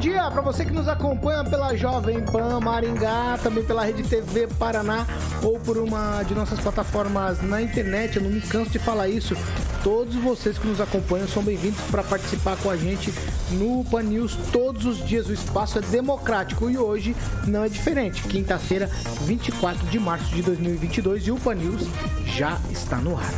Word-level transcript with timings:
Dia 0.00 0.30
para 0.30 0.40
você 0.40 0.64
que 0.64 0.72
nos 0.72 0.88
acompanha 0.88 1.44
pela 1.44 1.76
Jovem 1.76 2.24
Pan 2.24 2.58
Maringá, 2.58 3.38
também 3.42 3.62
pela 3.62 3.84
Rede 3.84 4.02
TV 4.02 4.46
Paraná 4.58 5.06
ou 5.42 5.60
por 5.60 5.76
uma 5.76 6.22
de 6.22 6.34
nossas 6.34 6.58
plataformas 6.58 7.42
na 7.42 7.60
internet. 7.60 8.16
Eu 8.16 8.22
não 8.22 8.30
me 8.30 8.40
canso 8.40 8.70
de 8.70 8.78
falar 8.78 9.08
isso. 9.08 9.36
Todos 9.84 10.14
vocês 10.14 10.56
que 10.56 10.66
nos 10.66 10.80
acompanham 10.80 11.28
são 11.28 11.42
bem-vindos 11.42 11.78
para 11.90 12.02
participar 12.02 12.56
com 12.56 12.70
a 12.70 12.76
gente 12.78 13.12
no 13.50 13.84
Pan 13.84 14.02
News 14.04 14.36
todos 14.50 14.86
os 14.86 15.06
dias. 15.06 15.28
O 15.28 15.34
espaço 15.34 15.78
é 15.78 15.82
democrático 15.82 16.70
e 16.70 16.78
hoje 16.78 17.14
não 17.46 17.62
é 17.62 17.68
diferente. 17.68 18.22
Quinta-feira, 18.22 18.90
24 19.26 19.86
de 19.88 19.98
março 19.98 20.34
de 20.34 20.40
2022 20.40 21.26
e 21.26 21.30
o 21.30 21.36
Pan 21.36 21.56
News 21.56 21.86
já 22.24 22.58
está 22.70 22.96
no 22.96 23.18
ar. 23.18 23.30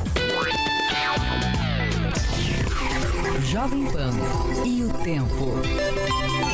Jovem 3.53 3.84
Pan 3.87 4.12
e 4.65 4.84
o 4.84 4.89
tempo. 5.05 6.52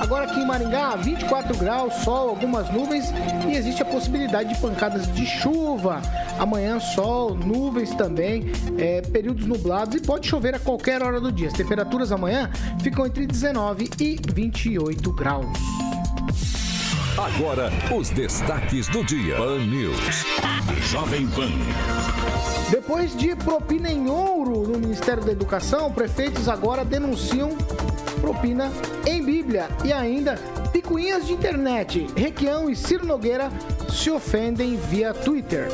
Agora 0.00 0.24
aqui 0.24 0.40
em 0.40 0.46
Maringá, 0.46 0.96
24 0.96 1.56
graus, 1.58 1.92
sol, 2.02 2.30
algumas 2.30 2.70
nuvens 2.70 3.12
e 3.46 3.54
existe 3.54 3.82
a 3.82 3.84
possibilidade 3.84 4.54
de 4.54 4.60
pancadas 4.60 5.06
de 5.12 5.26
chuva. 5.26 6.00
Amanhã, 6.38 6.80
sol, 6.80 7.34
nuvens 7.34 7.94
também, 7.94 8.50
é, 8.78 9.02
períodos 9.02 9.46
nublados 9.46 9.94
e 9.94 10.00
pode 10.00 10.26
chover 10.26 10.54
a 10.54 10.58
qualquer 10.58 11.02
hora 11.02 11.20
do 11.20 11.30
dia. 11.30 11.48
As 11.48 11.54
temperaturas 11.54 12.10
amanhã 12.10 12.50
ficam 12.82 13.06
entre 13.06 13.26
19 13.26 13.90
e 14.00 14.18
28 14.34 15.12
graus. 15.12 15.46
Agora, 17.18 17.70
os 17.94 18.08
destaques 18.08 18.88
do 18.88 19.04
dia. 19.04 19.36
Pan 19.36 19.58
News. 19.58 20.24
Jovem 20.90 21.26
Pan. 21.28 21.50
Depois 22.70 23.16
de 23.16 23.34
propina 23.34 23.90
em 23.90 24.08
ouro 24.08 24.66
no 24.66 24.78
Ministério 24.78 25.22
da 25.24 25.32
Educação, 25.32 25.92
prefeitos 25.92 26.48
agora 26.48 26.84
denunciam 26.84 27.50
propina 28.20 28.70
em 29.06 29.22
Bíblia 29.22 29.68
e 29.84 29.92
ainda 29.92 30.36
picuinhas 30.72 31.26
de 31.26 31.32
internet. 31.32 32.06
Requião 32.16 32.70
e 32.70 32.76
Ciro 32.76 33.06
Nogueira 33.06 33.50
se 33.90 34.10
ofendem 34.10 34.76
via 34.76 35.12
Twitter. 35.12 35.68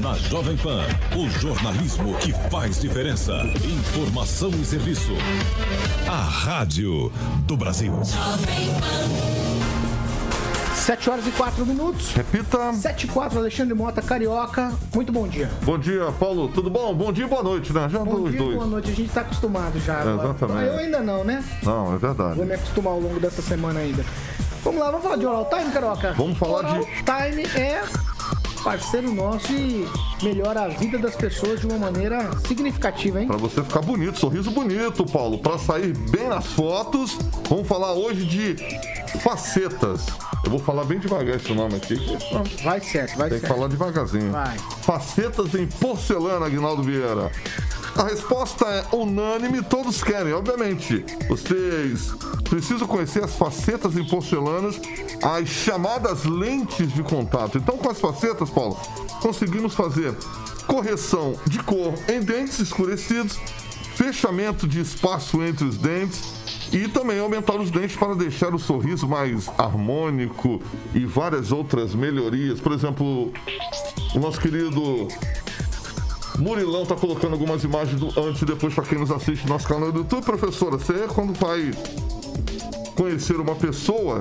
Na 0.00 0.14
Jovem 0.14 0.56
Pan, 0.56 0.82
o 1.14 1.28
jornalismo 1.28 2.14
que 2.18 2.32
faz 2.48 2.80
diferença. 2.80 3.34
Informação 3.62 4.50
e 4.50 4.64
serviço. 4.64 5.12
A 6.08 6.22
Rádio 6.22 7.12
do 7.46 7.54
Brasil. 7.54 7.92
7 10.90 11.08
horas 11.08 11.24
e 11.24 11.30
4 11.30 11.64
minutos. 11.64 12.12
Repita. 12.14 12.72
7 12.72 13.04
e 13.04 13.08
4, 13.10 13.38
Alexandre 13.38 13.74
Mota, 13.74 14.02
Carioca. 14.02 14.72
Muito 14.92 15.12
bom 15.12 15.28
dia. 15.28 15.48
Bom 15.62 15.78
dia, 15.78 16.10
Paulo. 16.18 16.48
Tudo 16.48 16.68
bom? 16.68 16.92
Bom 16.92 17.12
dia 17.12 17.26
e 17.26 17.28
boa 17.28 17.44
noite, 17.44 17.72
né? 17.72 17.88
Já 17.88 18.00
Bom 18.00 18.28
dia, 18.28 18.36
dois. 18.36 18.54
boa 18.56 18.66
noite. 18.66 18.90
A 18.90 18.94
gente 18.94 19.12
tá 19.12 19.20
acostumado 19.20 19.78
já. 19.78 20.00
É, 20.00 20.14
exatamente. 20.14 20.66
Eu 20.66 20.78
ainda 20.78 20.98
não, 21.00 21.22
né? 21.22 21.44
Não, 21.62 21.94
é 21.94 21.96
verdade. 21.96 22.34
Vou 22.34 22.44
me 22.44 22.54
acostumar 22.54 22.92
ao 22.94 22.98
longo 22.98 23.20
dessa 23.20 23.40
semana 23.40 23.78
ainda. 23.78 24.04
Vamos 24.64 24.80
lá, 24.80 24.86
vamos 24.90 25.04
falar 25.04 25.16
de 25.16 25.26
Oral 25.26 25.48
Time, 25.48 25.70
Carioca? 25.70 26.12
Vamos 26.14 26.36
falar 26.36 26.58
Oral 26.58 26.80
de- 26.80 26.86
Time 26.86 27.42
é 27.54 27.84
parceiro 28.64 29.14
nosso 29.14 29.50
e 29.52 29.88
melhora 30.22 30.62
a 30.64 30.68
vida 30.68 30.98
das 30.98 31.14
pessoas 31.14 31.60
de 31.60 31.68
uma 31.68 31.78
maneira 31.78 32.28
significativa, 32.48 33.20
hein? 33.20 33.28
Pra 33.28 33.36
você 33.36 33.62
ficar 33.62 33.80
bonito, 33.80 34.18
sorriso 34.18 34.50
bonito, 34.50 35.06
Paulo. 35.06 35.38
Pra 35.38 35.56
sair 35.56 35.96
bem 36.10 36.28
nas 36.28 36.46
fotos, 36.46 37.16
vamos 37.48 37.68
falar 37.68 37.92
hoje 37.92 38.24
de 38.26 38.56
facetas. 39.18 40.06
Eu 40.44 40.50
vou 40.50 40.58
falar 40.58 40.84
bem 40.84 40.98
devagar 40.98 41.36
esse 41.36 41.52
nome 41.52 41.74
aqui. 41.76 41.96
que 41.98 42.64
Vai 42.64 42.80
certo, 42.80 43.16
vai 43.18 43.28
Tem 43.28 43.40
que 43.40 43.46
certo. 43.46 43.54
falar 43.54 43.68
devagarzinho. 43.68 44.30
Vai. 44.32 44.56
Facetas 44.82 45.54
em 45.54 45.66
porcelana, 45.66 46.46
Aguinaldo 46.46 46.82
Vieira. 46.82 47.30
A 47.96 48.04
resposta 48.04 48.64
é 48.66 48.96
unânime, 48.96 49.62
todos 49.62 50.02
querem, 50.02 50.32
obviamente. 50.32 51.04
Vocês 51.28 52.12
precisam 52.48 52.86
conhecer 52.86 53.22
as 53.22 53.34
facetas 53.34 53.96
em 53.96 54.04
porcelanas, 54.04 54.80
as 55.22 55.48
chamadas 55.48 56.24
lentes 56.24 56.92
de 56.92 57.02
contato. 57.02 57.58
Então, 57.58 57.76
com 57.76 57.90
as 57.90 58.00
facetas, 58.00 58.48
Paulo, 58.48 58.76
conseguimos 59.20 59.74
fazer 59.74 60.14
correção 60.66 61.34
de 61.46 61.58
cor 61.58 61.92
em 62.08 62.20
dentes 62.20 62.60
escurecidos, 62.60 63.36
fechamento 63.96 64.66
de 64.66 64.80
espaço 64.80 65.42
entre 65.42 65.64
os 65.64 65.76
dentes 65.76 66.39
e 66.72 66.88
também 66.88 67.18
aumentar 67.18 67.56
os 67.56 67.70
dentes 67.70 67.96
para 67.96 68.14
deixar 68.14 68.54
o 68.54 68.58
sorriso 68.58 69.08
mais 69.08 69.48
harmônico 69.58 70.62
e 70.94 71.04
várias 71.04 71.50
outras 71.52 71.94
melhorias. 71.94 72.60
Por 72.60 72.72
exemplo, 72.72 73.32
o 74.14 74.18
nosso 74.18 74.40
querido 74.40 75.08
Murilão 76.38 76.86
tá 76.86 76.94
colocando 76.94 77.32
algumas 77.32 77.64
imagens 77.64 77.98
do 77.98 78.08
antes 78.20 78.40
e 78.42 78.44
depois 78.44 78.72
para 78.72 78.84
quem 78.84 78.98
nos 78.98 79.10
assiste 79.10 79.42
no 79.44 79.50
nosso 79.50 79.66
canal 79.66 79.90
do 79.90 79.98
YouTube. 79.98 80.24
Professora, 80.24 80.78
você 80.78 81.06
quando 81.08 81.38
vai 81.38 81.70
conhecer 82.94 83.36
uma 83.36 83.54
pessoa, 83.54 84.20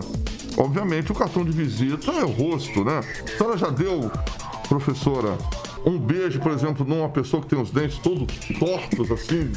obviamente 0.57 1.11
o 1.11 1.15
cartão 1.15 1.45
de 1.45 1.51
visita 1.51 2.11
é 2.11 2.23
o 2.23 2.31
rosto, 2.31 2.83
né? 2.83 2.99
A 2.99 3.37
senhora 3.37 3.57
já 3.57 3.69
deu, 3.69 4.11
professora, 4.67 5.37
um 5.85 5.97
beijo, 5.97 6.39
por 6.39 6.51
exemplo, 6.51 6.85
numa 6.85 7.09
pessoa 7.09 7.41
que 7.41 7.49
tem 7.49 7.61
os 7.61 7.71
dentes 7.71 7.99
todos 7.99 8.27
tortos 8.57 9.11
assim? 9.11 9.51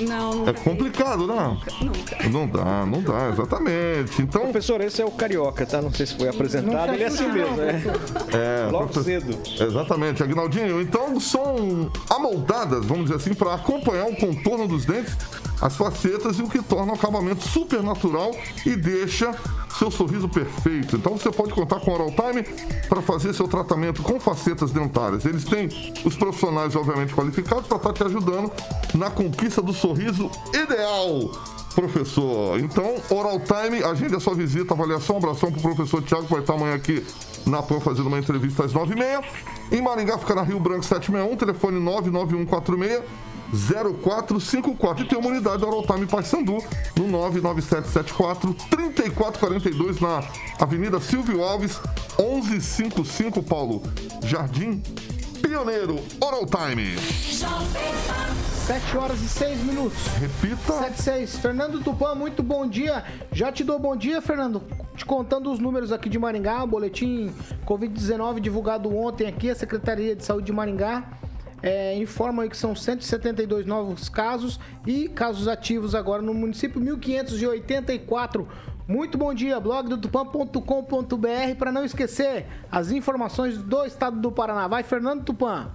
Não, 0.00 0.34
nunca 0.34 0.50
É 0.50 0.52
complicado, 0.54 1.26
né? 1.26 1.58
Nunca. 1.80 2.28
Não 2.28 2.46
dá, 2.48 2.86
não 2.86 3.02
dá, 3.02 3.28
exatamente. 3.30 4.20
Então, 4.22 4.42
Professor, 4.42 4.80
esse 4.80 5.00
é 5.00 5.04
o 5.04 5.10
Carioca, 5.10 5.64
tá? 5.64 5.80
Não 5.80 5.92
sei 5.92 6.06
se 6.06 6.14
foi 6.16 6.28
apresentado. 6.28 6.86
Não 6.88 6.94
Ele 6.94 7.02
é 7.04 7.06
assim 7.06 7.28
mesmo, 7.30 7.56
né? 7.56 7.82
é, 8.32 8.70
Logo 8.70 8.88
profe- 8.88 9.04
cedo. 9.04 9.38
Exatamente, 9.60 10.22
Agnaldinho. 10.22 10.80
Então 10.80 11.18
são 11.20 11.90
amoldadas, 12.10 12.84
vamos 12.84 13.04
dizer 13.04 13.16
assim, 13.16 13.34
para 13.34 13.54
acompanhar 13.54 14.06
o 14.06 14.16
contorno 14.16 14.66
dos 14.66 14.84
dentes, 14.84 15.16
as 15.64 15.76
facetas 15.76 16.38
e 16.38 16.42
o 16.42 16.48
que 16.48 16.62
torna 16.62 16.92
o 16.92 16.94
acabamento 16.94 17.42
super 17.48 17.82
natural 17.82 18.32
e 18.66 18.76
deixa 18.76 19.34
seu 19.78 19.90
sorriso 19.90 20.28
perfeito. 20.28 20.94
Então 20.94 21.16
você 21.16 21.30
pode 21.32 21.54
contar 21.54 21.80
com 21.80 21.90
Oral 21.90 22.10
Time 22.10 22.42
para 22.86 23.00
fazer 23.00 23.32
seu 23.32 23.48
tratamento 23.48 24.02
com 24.02 24.20
facetas 24.20 24.70
dentárias. 24.72 25.24
Eles 25.24 25.42
têm 25.44 25.70
os 26.04 26.14
profissionais, 26.16 26.76
obviamente, 26.76 27.14
qualificados 27.14 27.66
para 27.66 27.78
estar 27.78 27.92
te 27.94 28.02
ajudando 28.04 28.52
na 28.94 29.10
conquista 29.10 29.62
do 29.62 29.72
sorriso 29.72 30.30
ideal. 30.52 31.30
Professor, 31.74 32.60
então, 32.60 32.96
Oral 33.08 33.40
Time, 33.40 33.82
agende 33.82 34.14
a 34.14 34.20
sua 34.20 34.34
visita, 34.34 34.74
avaliação, 34.74 35.16
abração 35.16 35.50
pro 35.50 35.62
professor 35.62 36.02
Tiago, 36.02 36.26
que 36.26 36.30
vai 36.30 36.42
estar 36.42 36.52
amanhã 36.52 36.74
aqui 36.74 37.04
na 37.46 37.62
PAN 37.62 37.80
fazendo 37.80 38.08
uma 38.08 38.18
entrevista 38.18 38.66
às 38.66 38.74
9h30. 38.74 39.24
Em 39.72 39.80
Maringá 39.80 40.18
fica 40.18 40.34
na 40.34 40.42
Rio 40.42 40.60
Branco 40.60 40.84
761, 40.84 41.36
telefone 41.38 41.80
99146 41.80 43.02
0454. 43.54 45.04
E 45.04 45.08
tem 45.08 45.18
uma 45.18 45.28
unidade 45.28 45.58
da 45.58 45.66
Oral 45.66 45.86
Time 45.86 46.06
Paysandu 46.06 46.58
no 46.96 47.06
99774 47.08 48.54
3442 48.70 50.00
na 50.00 50.22
Avenida 50.58 51.00
Silvio 51.00 51.42
Alves 51.42 51.80
1155 52.18 53.42
Paulo. 53.42 53.82
Jardim 54.24 54.82
Pioneiro 55.40 56.00
Oral 56.20 56.46
Time. 56.46 56.96
7 58.66 58.96
horas 58.96 59.20
e 59.20 59.28
6 59.28 59.62
minutos. 59.62 59.98
Repita. 60.18 60.72
7 60.72 61.02
6. 61.02 61.36
Fernando 61.36 61.82
Tupã, 61.82 62.14
muito 62.14 62.42
bom 62.42 62.66
dia. 62.66 63.04
Já 63.30 63.52
te 63.52 63.62
dou 63.62 63.78
bom 63.78 63.94
dia, 63.94 64.22
Fernando. 64.22 64.62
Te 64.96 65.04
contando 65.04 65.52
os 65.52 65.58
números 65.58 65.92
aqui 65.92 66.08
de 66.08 66.18
Maringá, 66.18 66.64
o 66.64 66.66
boletim 66.66 67.30
Covid-19 67.66 68.40
divulgado 68.40 68.96
ontem 68.96 69.26
aqui, 69.26 69.50
a 69.50 69.54
Secretaria 69.54 70.16
de 70.16 70.24
Saúde 70.24 70.46
de 70.46 70.52
Maringá 70.52 71.04
é, 71.64 71.96
informa 71.96 72.42
aí 72.42 72.50
que 72.50 72.56
são 72.58 72.74
172 72.74 73.64
novos 73.64 74.10
casos 74.10 74.60
e 74.86 75.08
casos 75.08 75.48
ativos 75.48 75.94
agora 75.94 76.20
no 76.20 76.34
município, 76.34 76.78
1.584. 76.78 78.46
Muito 78.86 79.16
bom 79.16 79.32
dia, 79.32 79.58
blog 79.58 79.88
do 79.88 79.96
tupan.com.br 79.96 81.56
para 81.58 81.72
não 81.72 81.82
esquecer 81.82 82.44
as 82.70 82.90
informações 82.90 83.56
do 83.56 83.82
estado 83.86 84.20
do 84.20 84.30
Paraná. 84.30 84.68
Vai, 84.68 84.82
Fernando 84.82 85.24
Tupan. 85.24 85.70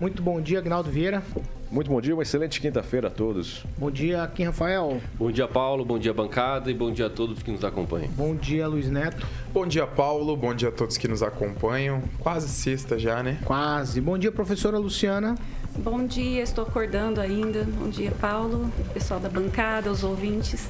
Muito 0.01 0.23
bom 0.23 0.41
dia, 0.41 0.59
Agnaldo 0.59 0.91
Vieira. 0.91 1.23
Muito 1.71 1.89
bom 1.89 2.01
dia, 2.01 2.13
uma 2.13 2.23
excelente 2.23 2.61
quinta-feira 2.61 3.07
a 3.07 3.11
todos. 3.11 3.65
Bom 3.79 3.91
dia, 3.91 4.27
Kim 4.35 4.45
Rafael. 4.45 5.01
Bom 5.15 5.31
dia, 5.31 5.47
Paulo. 5.47 5.85
Bom 5.85 5.99
dia, 6.01 6.13
bancada. 6.13 6.69
E 6.69 6.75
bom 6.75 6.91
dia 6.91 7.07
a 7.07 7.11
todos 7.11 7.43
que 7.45 7.51
nos 7.53 7.65
acompanham. 7.65 8.09
Bom 8.13 8.35
dia, 8.35 8.67
Luiz 8.67 8.91
Neto. 8.91 9.25
Bom 9.53 9.67
dia, 9.67 9.87
Paulo. 9.87 10.37
Bom 10.37 10.53
dia 10.53 10.71
a 10.71 10.73
todos 10.73 10.97
que 10.97 11.07
nos 11.07 11.23
acompanham. 11.23 12.03
Quase 12.19 12.49
sexta 12.49 12.99
já, 12.99 13.23
né? 13.23 13.39
Quase. 13.45 14.01
Bom 14.01 14.19
dia, 14.19 14.33
professora 14.33 14.79
Luciana. 14.79 15.37
Bom 15.79 16.05
dia, 16.05 16.43
estou 16.43 16.65
acordando 16.65 17.21
ainda. 17.21 17.63
Bom 17.63 17.89
dia, 17.89 18.11
Paulo, 18.21 18.73
pessoal 18.93 19.21
da 19.21 19.29
bancada, 19.29 19.93
os 19.93 20.03
ouvintes. 20.03 20.69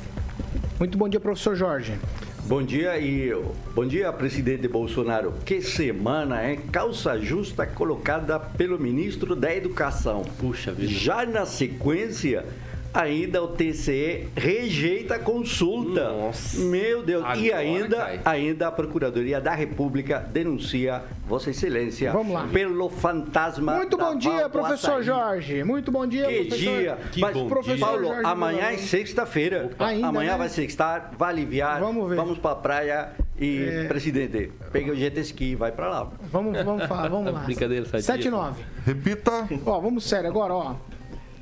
Muito 0.79 0.99
bom 0.99 1.09
dia, 1.09 1.19
professor 1.19 1.57
Jorge. 1.57 1.99
Bom 2.47 2.63
dia 2.63 2.99
e 2.99 3.33
bom 3.75 3.87
dia, 3.87 4.13
presidente 4.13 4.67
Bolsonaro. 4.67 5.35
Que 5.45 5.63
semana, 5.63 6.51
hein? 6.51 6.61
Calça 6.73 7.19
justa 7.19 7.65
colocada 7.65 8.41
pelo 8.41 8.79
ministro 8.79 9.37
da 9.37 9.55
Educação. 9.55 10.23
Puxa 10.39 10.73
vida. 10.73 10.93
Já 10.93 11.25
na 11.25 11.47
sequência, 11.47 12.45
ainda 12.93 13.43
o 13.43 13.49
TCE 13.49 14.29
rejeita 14.37 15.15
a 15.17 15.19
consulta. 15.19 16.11
Nossa. 16.11 16.59
Meu 16.61 17.03
Deus. 17.03 17.23
e 17.39 17.51
Agora 17.53 17.57
ainda, 17.59 17.97
cai. 17.97 18.21
ainda 18.25 18.69
a 18.69 18.73
Procuradoria 18.73 19.41
da 19.41 19.55
República 19.55 20.19
denuncia 20.19 21.03
Vossa 21.27 21.51
Excelência 21.51 22.13
Vamos 22.13 22.33
lá. 22.35 22.49
pelo 22.53 22.89
fantasma. 22.89 23.77
Muito 23.77 23.97
da 23.97 24.05
bom 24.05 24.17
dia, 24.19 24.49
professor 24.49 24.93
Açaí. 24.95 25.03
Jorge. 25.05 25.65
Muito 25.65 25.93
bom 25.93 26.07
dia, 26.07 26.27
Que 26.27 26.45
professor. 26.47 26.79
dia! 26.81 26.99
Que 27.13 27.21
Mas, 27.21 27.35
bom 27.35 27.49
professor 27.49 27.77
dia. 27.77 27.87
Paulo, 27.87 28.05
Jorge 28.09 28.23
amanhã 28.27 28.65
é 28.71 28.77
sexta-feira. 28.79 29.71
Ainda, 29.79 30.07
amanhã 30.09 30.33
né? 30.33 30.39
vai 30.39 30.49
sextar, 30.49 31.13
vai 31.17 31.31
aliviar. 31.31 31.81
Vamos 31.81 32.09
ver. 32.09 32.17
Vamos 32.17 32.39
pra 32.39 32.55
praia 32.57 33.11
e, 33.39 33.65
É. 33.65 33.85
presidente, 33.85 34.51
pega 34.73 34.93
o 34.93 34.97
jet 34.97 35.19
ski 35.21 35.53
e 35.53 35.55
vai 35.55 35.71
pra 35.73 35.89
lá. 35.89 36.11
Vamos, 36.33 36.63
vamos 36.65 36.87
falar, 36.87 37.09
vamos 37.09 37.33
lá. 37.33 37.41
Brincadeira, 37.41 37.85
sadia. 37.87 38.03
7 38.03 38.27
e 38.27 38.31
9. 38.31 38.63
Repita. 38.85 39.49
Ó, 39.65 39.81
vamos 39.81 40.05
sério 40.05 40.29
agora, 40.29 40.53
ó. 40.55 40.75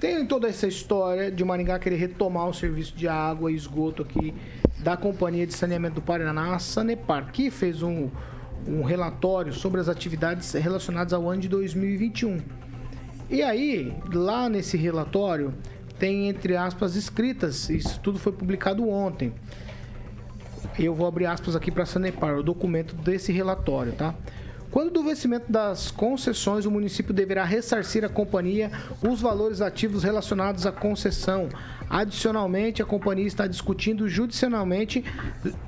Tem 0.00 0.25
toda 0.25 0.49
essa 0.49 0.69
história 0.69 1.29
de 1.29 1.45
Maringá 1.45 1.77
querer 1.77 1.97
retomar 1.97 2.49
o 2.49 2.55
serviço 2.55 2.95
de 2.95 3.09
água 3.09 3.50
e 3.50 3.56
esgoto 3.56 4.03
aqui 4.03 4.33
da 4.79 4.97
Companhia 4.97 5.45
de 5.45 5.53
Saneamento 5.55 5.97
do 5.97 6.03
Paraná, 6.03 6.55
a 6.55 6.59
Sanepar, 6.61 7.33
que 7.33 7.50
fez 7.50 7.83
um, 7.83 8.09
um 8.65 8.85
relatório 8.85 9.53
sobre 9.53 9.81
as 9.81 9.89
atividades 9.89 10.53
relacionadas 10.53 11.12
ao 11.12 11.29
ano 11.29 11.41
de 11.41 11.49
2021. 11.49 12.39
E 13.29 13.43
aí, 13.43 13.93
lá 14.12 14.49
nesse 14.49 14.77
relatório, 14.77 15.53
tem 15.99 16.29
entre 16.29 16.56
aspas 16.56 16.95
escritas, 16.95 17.69
isso 17.69 17.99
tudo 18.00 18.21
foi 18.21 18.31
publicado 18.31 18.89
ontem. 18.89 19.35
Eu 20.79 20.95
vou 20.95 21.09
abrir 21.09 21.27
aspas 21.27 21.56
aqui 21.56 21.73
para 21.73 21.83
a 21.83 21.87
Sanepar, 21.87 22.39
o 22.39 22.43
documento 22.45 22.95
desse 22.95 23.33
relatório, 23.33 23.93
tá? 23.95 24.15
Quando 24.70 24.91
do 24.91 25.03
vencimento 25.03 25.50
das 25.50 25.91
concessões, 25.91 26.67
o 26.67 26.70
município 26.70 27.15
deverá 27.15 27.44
ressarcir 27.44 28.05
à 28.05 28.09
companhia 28.09 28.70
os 29.03 29.20
valores 29.20 29.61
ativos 29.62 30.03
relacionados 30.03 30.67
à 30.67 30.73
concessão. 30.73 31.49
Adicionalmente, 31.88 32.82
a 32.82 32.85
companhia 32.85 33.26
está 33.26 33.46
discutindo 33.46 34.08
judicialmente, 34.08 35.05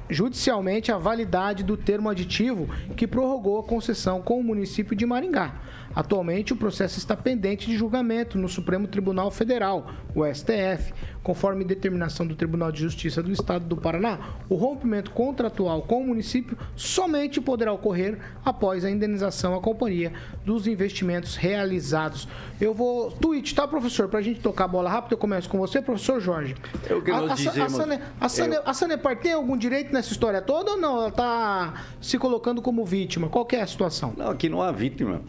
judicialmente 0.09 0.93
a 0.93 0.99
validade 0.99 1.63
do 1.63 1.77
termo 1.77 2.09
aditivo 2.09 2.69
que 2.97 3.07
prorrogou 3.07 3.59
a 3.59 3.63
concessão 3.63 4.21
com 4.21 4.39
o 4.39 4.45
município 4.45 4.95
de 4.95 5.07
Maringá. 5.07 5.55
Atualmente, 5.95 6.53
o 6.53 6.57
processo 6.57 6.99
está 6.99 7.17
pendente 7.17 7.67
de 7.67 7.77
julgamento 7.77 8.39
no 8.39 8.49
Supremo 8.49 8.87
Tribunal 8.87 9.31
Federal, 9.31 9.91
o 10.15 10.25
STF. 10.25 10.93
Conforme 11.23 11.65
determinação 11.65 12.27
do 12.27 12.35
Tribunal 12.35 12.73
de 12.73 12.81
Justiça 12.81 13.23
do 13.23 13.31
Estado 13.31 13.67
do 13.67 13.77
Paraná, 13.77 14.19
o 14.49 14.55
rompimento 14.55 15.11
contratual 15.11 15.83
com 15.83 16.01
o 16.01 16.07
município 16.07 16.57
somente 16.75 17.41
poderá 17.41 17.73
ocorrer 17.73 18.19
após 18.43 18.85
a 18.85 18.91
indenização 18.91 19.55
à 19.55 19.61
companhia 19.61 20.13
dos 20.47 20.67
investimentos 20.67 21.37
realizados. 21.37 22.27
Eu 22.59 22.73
vou. 22.73 23.11
Tweet, 23.11 23.55
tá, 23.55 23.69
professor? 23.69 24.09
Pra 24.09 24.23
gente 24.23 24.41
tocar 24.41 24.65
a 24.65 24.69
bola 24.69 24.89
rápido, 24.89 25.13
eu 25.13 25.19
começo 25.19 25.49
com 25.49 25.59
você, 25.59 25.83
professor 25.83 26.10
Jorge. 26.19 26.57
É 26.89 26.95
o 26.95 27.03
que 27.03 27.11
a, 27.11 27.21
nós 27.21 27.33
a, 27.33 27.35
dizemos. 27.35 27.75
A, 27.75 27.77
Sane, 27.85 28.01
a, 28.21 28.29
Sane, 28.29 28.55
Eu- 28.57 28.63
a 28.65 28.75
Sanepar 28.75 29.17
tem 29.17 29.33
algum 29.35 29.57
direito 29.57 29.93
nessa 29.93 30.11
história 30.13 30.41
toda 30.41 30.73
ou 30.73 30.77
não? 30.77 30.97
Ela 30.97 31.11
tá 31.13 31.75
se 32.01 32.19
colocando 32.19 32.61
como 32.63 32.85
vítima? 32.85 33.29
Qual 33.29 33.47
é 33.53 33.61
a 33.61 33.67
situação? 33.67 34.15
Não, 34.17 34.31
aqui 34.31 34.49
não 34.49 34.63
há 34.63 34.73
vítima. 34.73 35.21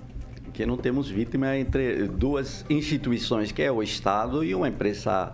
Aqui 0.48 0.66
não 0.66 0.78
temos 0.78 1.10
vítima 1.10 1.56
entre 1.58 2.08
duas 2.08 2.66
instituições, 2.70 3.52
que 3.52 3.62
é 3.62 3.72
o 3.72 3.84
Estado 3.84 4.44
e 4.44 4.56
uma 4.56 4.68
empresa 4.68 5.34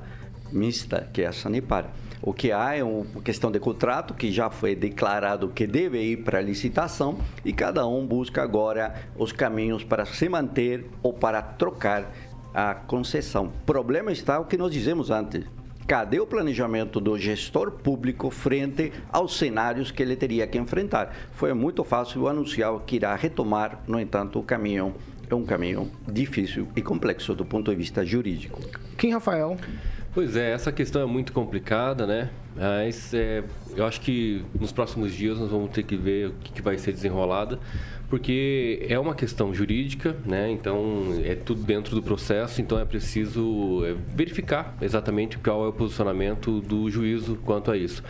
mista, 0.52 1.08
que 1.14 1.22
é 1.22 1.28
a 1.28 1.32
Sanepar. 1.32 1.86
O 2.22 2.34
que 2.34 2.52
há 2.52 2.76
é 2.76 2.84
uma 2.84 3.22
questão 3.22 3.52
de 3.52 3.60
contrato 3.60 4.14
que 4.14 4.32
já 4.32 4.50
foi 4.50 4.76
declarado 4.76 5.50
que 5.50 5.68
deve 5.68 6.02
ir 6.02 6.18
para 6.18 6.42
licitação 6.42 7.20
e 7.46 7.54
cada 7.54 7.86
um 7.88 8.06
busca 8.06 8.42
agora 8.42 8.96
os 9.16 9.32
caminhos 9.32 9.84
para 9.84 10.04
se 10.04 10.28
manter 10.28 10.90
ou 11.04 11.14
para 11.14 11.42
trocar 11.42 12.12
a 12.58 12.74
concessão. 12.74 13.54
O 13.62 13.66
problema 13.68 14.12
está 14.12 14.40
o 14.40 14.46
que 14.46 14.58
nós 14.58 14.72
dizemos 14.72 15.12
antes. 15.12 15.46
Cadê 15.86 16.20
o 16.20 16.26
planejamento 16.26 17.00
do 17.00 17.16
gestor 17.16 17.70
público 17.70 18.32
frente 18.32 18.92
aos 19.12 19.38
cenários 19.38 19.92
que 19.92 20.02
ele 20.02 20.16
teria 20.16 20.48
que 20.48 20.58
enfrentar? 20.58 21.16
Foi 21.34 21.54
muito 21.54 21.84
fácil 21.84 22.28
anunciar 22.28 22.74
que 22.80 22.96
irá 22.96 23.16
retomar, 23.16 23.84
no 23.88 24.00
entanto, 24.00 24.40
o 24.40 24.44
caminho 24.44 24.96
é 25.30 25.36
um 25.36 25.46
caminho 25.46 25.92
difícil 26.08 26.68
e 26.76 26.82
complexo 26.82 27.36
do 27.36 27.46
ponto 27.46 27.70
de 27.70 27.78
vista 27.78 28.04
jurídico. 28.04 28.60
Kim 28.98 29.12
Rafael. 29.12 29.56
Pois 30.14 30.36
é, 30.36 30.52
essa 30.52 30.72
questão 30.72 31.04
é 31.04 31.06
muito 31.06 31.32
complicada, 31.32 32.08
né? 32.08 32.32
Mas 32.56 33.14
é, 33.14 33.44
eu 33.76 33.86
acho 33.86 34.02
que 34.02 34.44
nos 34.60 34.72
próximos 34.72 35.14
dias 35.14 35.38
nós 35.38 35.52
vamos 35.52 35.70
ter 35.70 35.84
que 35.84 35.96
ver 35.96 36.30
o 36.30 36.34
que, 36.42 36.54
que 36.54 36.62
vai 36.62 36.76
ser 36.80 36.92
desenrolada, 36.92 37.60
porque 38.10 38.86
é 38.88 38.98
uma 38.98 39.14
questão 39.14 39.54
jurídica, 39.54 40.16
né? 40.26 40.50
Então 40.50 41.20
é 41.24 41.36
tudo 41.36 41.62
dentro 41.64 41.94
do 41.94 42.02
processo, 42.02 42.62
então 42.62 42.80
é 42.80 42.86
preciso 42.86 43.84
é, 43.86 43.96
verificar 44.16 44.76
exatamente 44.82 45.38
qual 45.38 45.66
é 45.66 45.68
o 45.68 45.74
posicionamento 45.74 46.62
do 46.62 46.90
juízo 46.90 47.38
quanto 47.44 47.70
a 47.70 47.78
isso. 47.78 48.02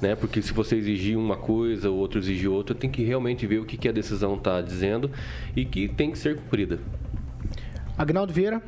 Né? 0.00 0.16
Porque 0.16 0.40
se 0.40 0.52
você 0.52 0.76
exigir 0.76 1.16
uma 1.16 1.36
coisa, 1.36 1.90
o 1.90 1.94
outro 1.94 2.18
exigir 2.18 2.50
outra, 2.50 2.74
tem 2.74 2.90
que 2.90 3.04
realmente 3.04 3.46
ver 3.46 3.60
o 3.60 3.64
que, 3.64 3.76
que 3.76 3.88
a 3.88 3.92
decisão 3.92 4.34
está 4.34 4.60
dizendo 4.60 5.10
e 5.54 5.64
que 5.64 5.86
tem 5.86 6.10
que 6.10 6.18
ser 6.18 6.36
cumprida. 6.36 6.80
Agnaldo 7.96 8.32
Vieira. 8.32 8.62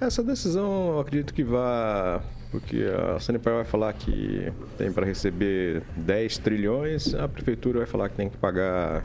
Essa 0.00 0.22
decisão 0.22 0.94
eu 0.94 1.00
acredito 1.00 1.32
que 1.32 1.44
vá. 1.44 2.22
Porque 2.50 2.84
a 3.14 3.18
Sanepar 3.18 3.54
vai 3.54 3.64
falar 3.64 3.92
que 3.94 4.52
tem 4.76 4.92
para 4.92 5.06
receber 5.06 5.82
10 5.96 6.38
trilhões, 6.38 7.14
a 7.14 7.26
prefeitura 7.26 7.78
vai 7.78 7.86
falar 7.86 8.10
que 8.10 8.16
tem 8.16 8.28
que 8.28 8.36
pagar 8.36 9.04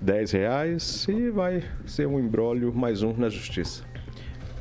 10 0.00 0.30
reais 0.32 1.06
e 1.08 1.30
vai 1.30 1.62
ser 1.86 2.06
um 2.06 2.18
embrólio 2.18 2.72
mais 2.72 3.02
um 3.02 3.12
na 3.12 3.28
justiça. 3.28 3.82